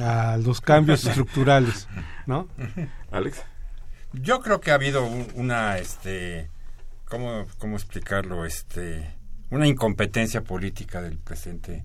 A 0.00 0.36
los 0.36 0.60
cambios 0.60 1.04
estructurales, 1.06 1.88
¿no? 2.26 2.46
Alex. 3.10 3.42
Yo 4.12 4.40
creo 4.42 4.60
que 4.60 4.70
ha 4.70 4.74
habido 4.74 5.04
un- 5.04 5.28
una, 5.34 5.78
este, 5.78 6.48
¿cómo, 7.06 7.46
cómo 7.58 7.76
explicarlo? 7.76 8.44
Este, 8.44 9.12
una 9.50 9.66
incompetencia 9.66 10.42
política 10.42 11.00
del 11.02 11.18
presente, 11.18 11.84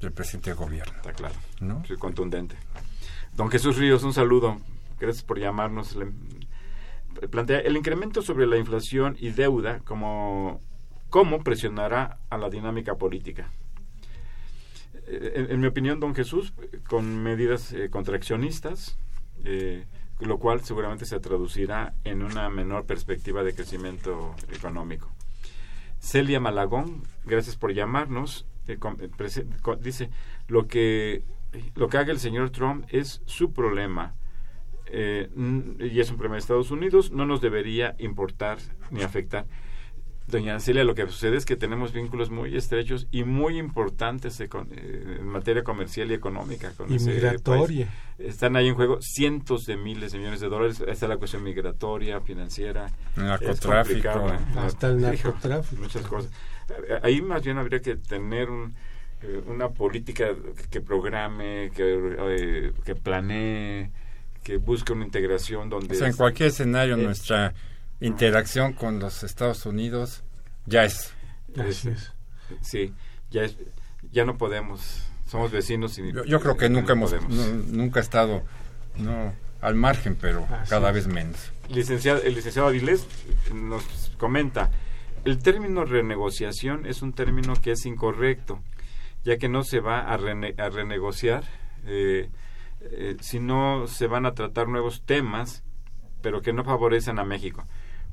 del 0.00 0.12
presente 0.12 0.52
gobierno. 0.52 0.92
Está 0.96 1.12
claro. 1.12 1.34
¿No? 1.60 1.84
Sí, 1.86 1.94
contundente. 1.96 2.56
Don 3.36 3.50
Jesús 3.50 3.76
Ríos, 3.76 4.02
un 4.02 4.12
saludo. 4.12 4.58
Gracias 4.98 5.24
por 5.24 5.38
llamarnos. 5.38 5.96
Le- 5.96 6.12
plantea 7.28 7.60
el 7.60 7.76
incremento 7.76 8.22
sobre 8.22 8.46
la 8.46 8.56
inflación 8.58 9.16
y 9.18 9.30
deuda 9.30 9.80
como 9.80 10.60
cómo 11.10 11.42
presionará 11.42 12.18
a 12.30 12.36
la 12.38 12.48
dinámica 12.50 12.94
política. 12.96 13.50
Eh, 15.06 15.32
En, 15.36 15.50
en 15.52 15.60
mi 15.60 15.66
opinión, 15.66 16.00
don 16.00 16.14
Jesús, 16.14 16.52
con 16.88 17.22
medidas 17.22 17.72
eh, 17.72 17.88
contraccionistas, 17.90 18.98
eh, 19.44 19.86
lo 20.20 20.38
cual 20.38 20.62
seguramente 20.64 21.06
se 21.06 21.18
traducirá 21.20 21.94
en 22.04 22.22
una 22.22 22.48
menor 22.50 22.84
perspectiva 22.86 23.42
de 23.42 23.54
crecimiento 23.54 24.34
económico. 24.52 25.10
Celia 26.08 26.40
Malagón, 26.40 27.02
gracias 27.26 27.56
por 27.56 27.74
llamarnos. 27.74 28.46
eh, 28.66 28.78
eh, 28.80 29.76
dice, 29.78 30.08
lo 30.46 30.66
que, 30.66 31.22
lo 31.74 31.90
que 31.90 31.98
haga 31.98 32.12
el 32.12 32.18
señor 32.18 32.48
Trump 32.48 32.86
es 32.88 33.20
su 33.26 33.52
problema. 33.52 34.14
eh, 34.86 35.28
y 35.78 36.00
es 36.00 36.10
un 36.10 36.16
problema 36.16 36.36
de 36.36 36.38
Estados 36.38 36.70
Unidos, 36.70 37.12
no 37.12 37.26
nos 37.26 37.42
debería 37.42 37.94
importar 37.98 38.56
ni 38.90 39.02
afectar. 39.02 39.44
Doña 40.30 40.60
Celia, 40.60 40.84
lo 40.84 40.94
que 40.94 41.06
sucede 41.06 41.36
es 41.38 41.46
que 41.46 41.56
tenemos 41.56 41.92
vínculos 41.92 42.30
muy 42.30 42.54
estrechos 42.54 43.06
y 43.10 43.24
muy 43.24 43.58
importantes 43.58 44.38
econ- 44.40 44.68
eh, 44.72 45.16
en 45.20 45.26
materia 45.26 45.64
comercial 45.64 46.10
y 46.10 46.14
económica. 46.14 46.70
Con 46.76 46.92
Y 46.92 46.96
ese 46.96 47.12
migratoria. 47.14 47.86
país. 47.86 48.28
Están 48.34 48.54
ahí 48.56 48.68
en 48.68 48.74
juego 48.74 49.00
cientos 49.00 49.64
de 49.64 49.76
miles 49.78 50.12
de 50.12 50.18
millones 50.18 50.40
de 50.40 50.48
dólares. 50.48 50.82
Está 50.86 51.08
la 51.08 51.16
cuestión 51.16 51.42
migratoria, 51.42 52.20
financiera. 52.20 52.90
Narcotráfico. 53.16 54.08
¿eh? 54.08 54.38
Hasta 54.56 54.88
el 54.88 55.00
narcotráfico. 55.00 55.80
Muchas 55.82 56.02
cosas. 56.06 56.30
Ahí 57.02 57.22
más 57.22 57.42
bien 57.42 57.56
habría 57.56 57.80
que 57.80 57.96
tener 57.96 58.50
un, 58.50 58.74
eh, 59.22 59.40
una 59.46 59.70
política 59.70 60.26
que 60.70 60.80
programe, 60.82 61.70
que, 61.74 62.16
eh, 62.18 62.72
que 62.84 62.94
planee, 62.94 63.90
que 64.42 64.58
busque 64.58 64.92
una 64.92 65.04
integración 65.06 65.70
donde... 65.70 65.94
O 65.94 65.98
sea, 65.98 66.08
en 66.08 66.16
cualquier 66.16 66.50
escenario 66.50 66.96
Eh, 66.96 67.02
nuestra 67.02 67.54
interacción 68.00 68.72
con 68.72 68.98
los 69.00 69.22
Estados 69.24 69.66
Unidos 69.66 70.22
ya 70.66 70.84
es. 70.84 71.12
Es. 71.54 71.88
Sí, 72.62 72.94
ya, 73.30 73.42
es- 73.44 73.56
ya 74.12 74.24
no 74.24 74.36
podemos. 74.38 75.02
Somos 75.26 75.50
vecinos 75.50 75.98
y... 75.98 76.12
Yo, 76.12 76.24
yo 76.24 76.40
creo 76.40 76.56
que 76.56 76.68
no 76.70 76.80
nunca 76.80 76.92
hemos, 76.94 77.14
nunca 77.68 78.00
ha 78.00 78.02
estado 78.02 78.42
no, 78.96 79.34
al 79.60 79.74
margen, 79.74 80.16
pero 80.18 80.46
Así 80.50 80.70
cada 80.70 80.88
es. 80.88 80.94
vez 80.94 81.06
menos. 81.06 81.52
Licenciado, 81.68 82.22
el 82.22 82.34
licenciado 82.34 82.68
Avilés 82.68 83.06
nos 83.52 83.84
comenta, 84.16 84.70
el 85.26 85.38
término 85.38 85.84
renegociación 85.84 86.86
es 86.86 87.02
un 87.02 87.12
término 87.12 87.54
que 87.60 87.72
es 87.72 87.84
incorrecto, 87.84 88.62
ya 89.24 89.36
que 89.36 89.50
no 89.50 89.64
se 89.64 89.80
va 89.80 90.00
a, 90.00 90.16
rene- 90.16 90.54
a 90.58 90.70
renegociar, 90.70 91.44
eh, 91.84 92.30
eh, 92.80 93.16
sino 93.20 93.86
se 93.86 94.06
van 94.06 94.24
a 94.24 94.32
tratar 94.32 94.68
nuevos 94.68 95.02
temas, 95.04 95.62
pero 96.22 96.40
que 96.40 96.54
no 96.54 96.64
favorecen 96.64 97.18
a 97.18 97.24
México. 97.24 97.66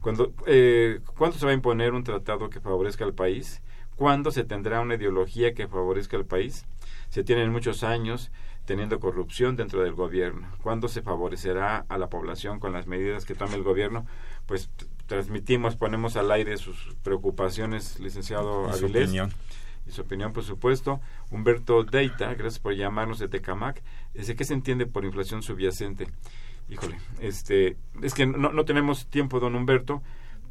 Cuando, 0.05 0.35
eh, 0.45 0.99
¿Cuándo 1.17 1.35
se 1.35 1.47
va 1.47 1.51
a 1.51 1.55
imponer 1.55 1.93
un 1.93 2.03
tratado 2.03 2.47
que 2.51 2.59
favorezca 2.59 3.03
al 3.03 3.15
país? 3.15 3.63
¿Cuándo 3.95 4.29
se 4.29 4.43
tendrá 4.43 4.79
una 4.81 4.93
ideología 4.93 5.55
que 5.55 5.67
favorezca 5.67 6.15
al 6.15 6.25
país? 6.27 6.67
Se 7.09 7.23
tienen 7.23 7.51
muchos 7.51 7.83
años 7.83 8.29
teniendo 8.65 8.99
corrupción 8.99 9.55
dentro 9.55 9.81
del 9.81 9.93
gobierno. 9.95 10.47
¿Cuándo 10.61 10.89
se 10.89 11.01
favorecerá 11.01 11.87
a 11.89 11.97
la 11.97 12.07
población 12.07 12.59
con 12.59 12.71
las 12.71 12.85
medidas 12.85 13.25
que 13.25 13.33
tome 13.33 13.55
el 13.55 13.63
gobierno? 13.63 14.05
Pues 14.45 14.69
transmitimos, 15.07 15.75
ponemos 15.75 16.15
al 16.17 16.31
aire 16.31 16.55
sus 16.57 16.95
preocupaciones, 17.01 17.99
licenciado 17.99 18.69
Y 18.69 18.77
su 18.77 18.85
Avilés. 18.85 19.05
opinión. 19.05 19.33
Y 19.87 19.91
su 19.91 20.01
opinión, 20.01 20.33
por 20.33 20.43
supuesto. 20.43 21.01
Humberto 21.31 21.83
Deita, 21.83 22.31
gracias 22.35 22.59
por 22.59 22.75
llamarnos 22.75 23.17
de 23.17 23.27
Tecamac. 23.27 23.81
Dice, 24.13 24.35
¿qué 24.35 24.43
se 24.43 24.53
entiende 24.53 24.85
por 24.85 25.03
inflación 25.03 25.41
subyacente? 25.41 26.09
Híjole, 26.69 26.97
este, 27.21 27.77
es 28.01 28.13
que 28.13 28.25
no, 28.25 28.51
no 28.51 28.65
tenemos 28.65 29.07
tiempo, 29.07 29.39
don 29.39 29.55
Humberto, 29.55 30.01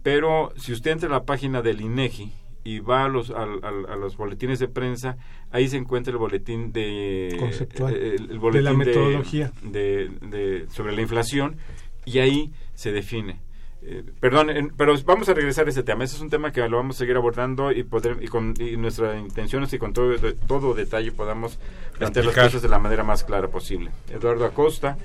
pero 0.02 0.52
si 0.56 0.72
usted 0.72 0.92
entra 0.92 1.08
a 1.08 1.12
la 1.12 1.24
página 1.24 1.60
del 1.62 1.80
INEGI 1.80 2.32
y 2.62 2.78
va 2.78 3.04
a 3.04 3.08
los, 3.08 3.30
al- 3.30 3.62
al- 3.64 3.86
a 3.90 3.96
los 3.96 4.16
boletines 4.16 4.58
de 4.58 4.68
prensa, 4.68 5.16
ahí 5.50 5.68
se 5.68 5.76
encuentra 5.76 6.12
el 6.12 6.18
boletín 6.18 6.72
de... 6.72 7.36
Conceptual. 7.38 7.94
eh, 7.94 8.14
el, 8.16 8.22
el 8.22 8.28
De 8.28 8.38
boletín 8.38 8.64
la 8.64 8.72
metodología. 8.74 9.52
de- 9.62 10.10
de- 10.22 10.66
sobre 10.70 10.94
la 10.94 11.02
inflación 11.02 11.56
y 12.04 12.18
ahí 12.20 12.52
se 12.74 12.92
define. 12.92 13.40
Eh, 13.82 14.02
perdón, 14.20 14.48
en- 14.50 14.68
pero 14.70 14.94
vamos 15.04 15.28
a 15.28 15.34
regresar 15.34 15.66
a 15.66 15.70
ese 15.70 15.82
tema. 15.82 16.04
Ese 16.04 16.16
es 16.16 16.22
un 16.22 16.30
tema 16.30 16.52
que 16.52 16.66
lo 16.68 16.76
vamos 16.78 16.96
a 16.96 16.98
seguir 17.00 17.16
abordando 17.16 17.70
y, 17.70 17.82
poder, 17.82 18.18
y, 18.22 18.28
con, 18.28 18.54
y 18.58 18.76
nuestra 18.78 19.18
intención 19.18 19.62
es 19.64 19.70
que 19.70 19.78
con 19.78 19.92
todo, 19.92 20.10
de- 20.16 20.32
todo 20.32 20.72
detalle 20.74 21.12
podamos 21.12 21.58
plantear 21.98 22.24
las 22.24 22.34
cosas 22.34 22.62
de 22.62 22.68
la 22.68 22.78
manera 22.78 23.04
más 23.04 23.24
clara 23.24 23.48
posible. 23.48 23.90
Eduardo 24.10 24.46
Acosta, 24.46 24.96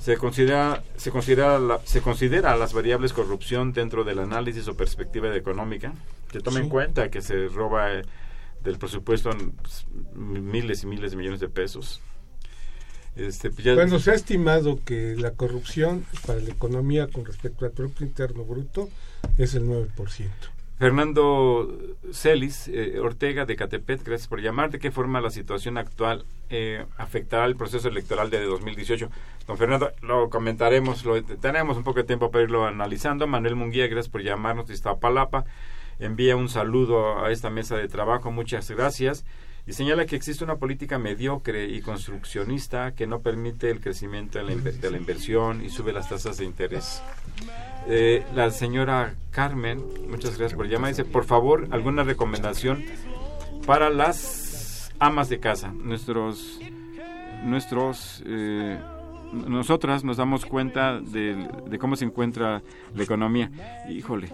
se 0.00 0.16
considera, 0.16 0.82
se 0.96 1.10
considera, 1.10 1.58
la- 1.58 1.80
se 1.84 2.00
considera 2.00 2.56
las 2.56 2.72
variables 2.72 3.12
corrupción 3.12 3.72
dentro 3.72 4.02
del 4.04 4.18
análisis 4.18 4.66
o 4.68 4.76
perspectiva 4.76 5.34
económica. 5.36 5.92
Se 6.32 6.40
toma 6.40 6.60
en 6.60 6.68
cuenta 6.68 7.10
que 7.10 7.20
se 7.22 7.48
roba 7.48 7.92
eh, 7.92 8.02
del 8.64 8.78
presupuesto 8.78 9.30
pues, 9.60 9.86
miles 10.14 10.82
y 10.82 10.86
miles 10.86 11.10
de 11.12 11.16
millones 11.16 11.40
de 11.40 11.48
pesos. 11.48 12.00
Este, 13.16 13.50
pues 13.50 13.64
Bueno, 13.74 13.98
se 13.98 14.12
ha 14.12 14.14
estimado 14.14 14.78
que 14.84 15.16
la 15.16 15.32
corrupción 15.32 16.06
para 16.26 16.40
la 16.40 16.50
economía 16.50 17.08
con 17.08 17.24
respecto 17.24 17.64
al 17.64 17.72
Producto 17.72 18.04
Interno 18.04 18.44
Bruto 18.44 18.88
es 19.36 19.54
el 19.54 19.64
9%. 19.66 20.28
Fernando 20.80 21.76
Celis 22.10 22.66
eh, 22.68 22.98
Ortega 23.00 23.44
de 23.44 23.54
Catepet, 23.54 24.02
gracias 24.02 24.28
por 24.28 24.40
llamar. 24.40 24.70
¿De 24.70 24.78
qué 24.78 24.90
forma 24.90 25.20
la 25.20 25.28
situación 25.28 25.76
actual 25.76 26.24
eh, 26.48 26.86
afectará 26.96 27.44
el 27.44 27.54
proceso 27.54 27.88
electoral 27.88 28.30
de 28.30 28.42
2018? 28.42 29.10
Don 29.46 29.58
Fernando, 29.58 29.92
lo 30.00 30.30
comentaremos, 30.30 31.04
lo, 31.04 31.22
tenemos 31.22 31.76
un 31.76 31.84
poco 31.84 31.98
de 31.98 32.04
tiempo 32.04 32.30
para 32.30 32.44
irlo 32.44 32.66
analizando. 32.66 33.26
Manuel 33.26 33.56
Munguía, 33.56 33.88
gracias 33.88 34.10
por 34.10 34.22
llamarnos 34.22 34.68
de 34.68 34.72
Iztapalapa. 34.72 35.44
Envía 35.98 36.34
un 36.34 36.48
saludo 36.48 37.22
a 37.22 37.30
esta 37.30 37.50
mesa 37.50 37.76
de 37.76 37.86
trabajo, 37.86 38.30
muchas 38.30 38.70
gracias. 38.70 39.26
Y 39.70 39.72
señala 39.72 40.04
que 40.04 40.16
existe 40.16 40.42
una 40.42 40.56
política 40.56 40.98
mediocre 40.98 41.66
y 41.66 41.80
construccionista 41.80 42.92
que 42.92 43.06
no 43.06 43.20
permite 43.20 43.70
el 43.70 43.80
crecimiento 43.80 44.40
de 44.40 44.90
la, 44.90 44.96
inversión 44.96 45.64
y 45.64 45.70
sube 45.70 45.92
las 45.92 46.08
tasas 46.08 46.38
de 46.38 46.44
interés. 46.44 47.00
Eh, 47.86 48.24
la 48.34 48.50
señora 48.50 49.14
Carmen, 49.30 49.80
muchas 50.08 50.36
gracias 50.36 50.54
por 50.54 50.66
llamar, 50.66 50.90
dice, 50.90 51.04
por 51.04 51.24
favor, 51.24 51.68
alguna 51.70 52.02
recomendación 52.02 52.84
para 53.64 53.90
las 53.90 54.92
amas 54.98 55.28
de 55.28 55.38
casa. 55.38 55.68
Nuestros, 55.68 56.58
nuestros, 57.44 58.24
eh, 58.26 58.76
nosotras 59.32 60.02
nos 60.02 60.16
damos 60.16 60.46
cuenta 60.46 60.98
de, 60.98 61.48
cómo 61.78 61.94
se 61.94 62.06
encuentra 62.06 62.60
la 62.92 63.04
economía. 63.04 63.52
Híjole, 63.88 64.32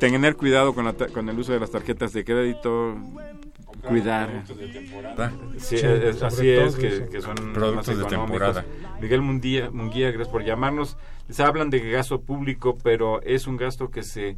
tener 0.00 0.34
cuidado 0.34 0.74
con, 0.74 0.84
la 0.84 0.94
con 0.94 1.28
el 1.28 1.38
uso 1.38 1.52
de 1.52 1.60
las 1.60 1.70
tarjetas 1.70 2.12
de 2.12 2.24
crédito, 2.24 2.96
cuidar. 3.88 4.44
¿verdad? 5.02 5.32
Sí, 5.58 5.76
es- 5.76 6.22
así 6.22 6.48
es, 6.48 6.76
que, 6.76 7.08
que 7.10 7.20
son 7.20 7.34
Productos 7.52 7.98
de 7.98 8.04
temporada. 8.04 8.64
Miguel 9.00 9.20
Munguía, 9.22 9.70
Munguía, 9.70 10.08
gracias 10.10 10.28
por 10.28 10.44
llamarnos. 10.44 10.96
Se 11.30 11.42
hablan 11.42 11.70
de 11.70 11.80
gasto 11.90 12.20
público, 12.20 12.76
pero 12.82 13.20
es 13.22 13.46
un 13.46 13.56
gasto 13.56 13.90
que 13.90 14.02
se 14.02 14.36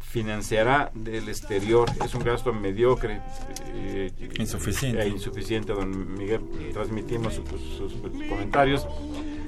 financiará 0.00 0.90
del 0.94 1.28
exterior. 1.28 1.88
Es 2.04 2.14
un 2.14 2.22
gasto 2.24 2.52
mediocre. 2.52 3.20
eh, 3.74 4.10
Insuficiente. 4.38 5.02
e 5.02 5.08
insuficiente, 5.08 5.72
don 5.72 6.14
Miguel. 6.16 6.40
Transmitimos 6.72 7.34
sus, 7.34 7.48
sus 7.76 7.92
comentarios. 8.28 8.86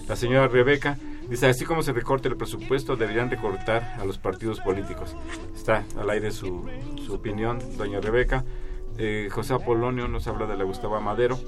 La 0.09 0.17
señora 0.17 0.49
Rebeca 0.49 0.99
dice, 1.29 1.47
así 1.47 1.65
como 1.65 1.83
se 1.83 1.93
recorte 1.93 2.29
el 2.29 2.37
presupuesto, 2.37 2.97
deberían 2.97 3.31
recortar 3.31 3.97
a 4.01 4.05
los 4.05 4.19
partidos 4.19 4.61
políticos. 4.61 5.15
Está 5.55 5.85
al 5.99 6.11
aire 6.11 6.31
su, 6.31 6.67
su 7.07 7.15
opinión, 7.15 7.59
doña 7.77 8.01
Rebeca. 8.01 8.45
Eh, 8.99 9.29
José 9.31 9.55
Apolonio 9.55 10.09
nos 10.09 10.27
habla 10.27 10.47
de 10.47 10.57
la 10.57 10.65
Gustavo 10.65 11.01
Madero. 11.01 11.39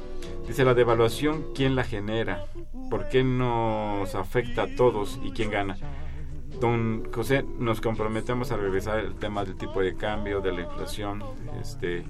Dice, 0.46 0.64
la 0.64 0.74
devaluación, 0.74 1.44
¿quién 1.54 1.74
la 1.76 1.84
genera? 1.84 2.44
¿Por 2.90 3.08
qué 3.08 3.24
nos 3.24 4.14
afecta 4.14 4.62
a 4.62 4.74
todos 4.76 5.18
y 5.24 5.30
quién 5.32 5.50
gana? 5.50 5.76
Don 6.60 7.10
José, 7.12 7.44
nos 7.58 7.80
comprometemos 7.80 8.50
a 8.52 8.56
regresar 8.56 8.98
al 8.98 9.14
tema 9.14 9.44
del 9.44 9.56
tipo 9.56 9.80
de 9.80 9.94
cambio, 9.96 10.40
de 10.40 10.52
la 10.52 10.60
inflación. 10.62 11.22
Este, 11.60 12.04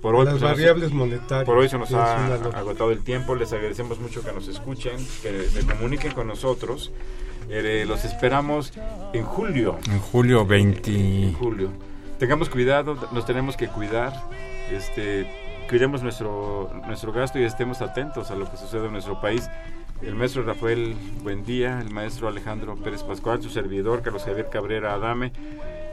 por 0.00 0.14
hoy, 0.14 0.24
Las 0.26 0.34
pues, 0.34 0.40
se 0.42 0.46
nos- 0.48 0.56
variables 0.58 0.92
monetarias. 0.92 1.44
por 1.46 1.58
hoy 1.58 1.68
se 1.68 1.78
nos 1.78 1.92
ha 1.92 2.34
agotado 2.34 2.90
el 2.92 3.02
tiempo. 3.02 3.34
Les 3.34 3.52
agradecemos 3.52 3.98
mucho 3.98 4.22
que 4.22 4.32
nos 4.32 4.46
escuchen, 4.48 4.96
que 5.22 5.42
se 5.48 5.66
comuniquen 5.66 6.12
con 6.12 6.26
nosotros. 6.28 6.92
Eh, 7.48 7.84
los 7.86 8.04
esperamos 8.04 8.72
en 9.12 9.24
julio. 9.24 9.78
En 9.90 9.98
julio 9.98 10.44
20. 10.46 10.90
En 11.28 11.32
julio. 11.34 11.70
Tengamos 12.18 12.48
cuidado, 12.48 12.96
nos 13.12 13.26
tenemos 13.26 13.56
que 13.56 13.68
cuidar. 13.68 14.12
Este, 14.70 15.26
cuidemos 15.68 16.02
nuestro, 16.02 16.70
nuestro 16.86 17.12
gasto 17.12 17.38
y 17.38 17.44
estemos 17.44 17.82
atentos 17.82 18.30
a 18.30 18.34
lo 18.34 18.50
que 18.50 18.56
sucede 18.56 18.86
en 18.86 18.92
nuestro 18.92 19.20
país. 19.20 19.48
El 20.02 20.14
maestro 20.14 20.42
Rafael 20.42 20.94
Buendía, 21.22 21.80
el 21.80 21.90
maestro 21.90 22.28
Alejandro 22.28 22.76
Pérez 22.76 23.02
Pascual, 23.02 23.42
su 23.42 23.48
servidor 23.48 24.02
Carlos 24.02 24.24
Javier 24.24 24.48
Cabrera 24.50 24.92
Adame, 24.92 25.32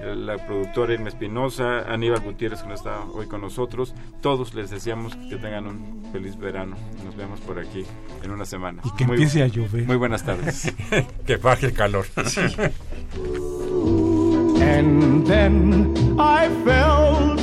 la 0.03 0.37
productora 0.45 0.93
Irma 0.93 1.09
Espinosa, 1.09 1.81
Aníbal 1.91 2.19
Gutiérrez 2.19 2.61
que 2.61 2.67
no 2.67 2.75
está 2.75 3.03
hoy 3.13 3.27
con 3.27 3.41
nosotros. 3.41 3.93
Todos 4.21 4.53
les 4.53 4.69
deseamos 4.69 5.15
que 5.15 5.37
tengan 5.37 5.67
un 5.67 6.09
feliz 6.11 6.37
verano. 6.37 6.75
Nos 7.05 7.15
vemos 7.15 7.39
por 7.41 7.59
aquí 7.59 7.85
en 8.23 8.31
una 8.31 8.45
semana. 8.45 8.81
Y 8.83 8.91
que 8.95 9.05
empiece 9.05 9.41
a 9.43 9.47
llover. 9.47 9.85
Muy 9.85 9.95
buenas 9.95 10.23
tardes. 10.23 10.73
que 11.25 11.37
baje 11.37 11.67
el 11.67 11.73
calor. 11.73 12.05
And 14.65 15.25
then 15.27 15.93
I 16.17 16.47
felt 16.63 17.42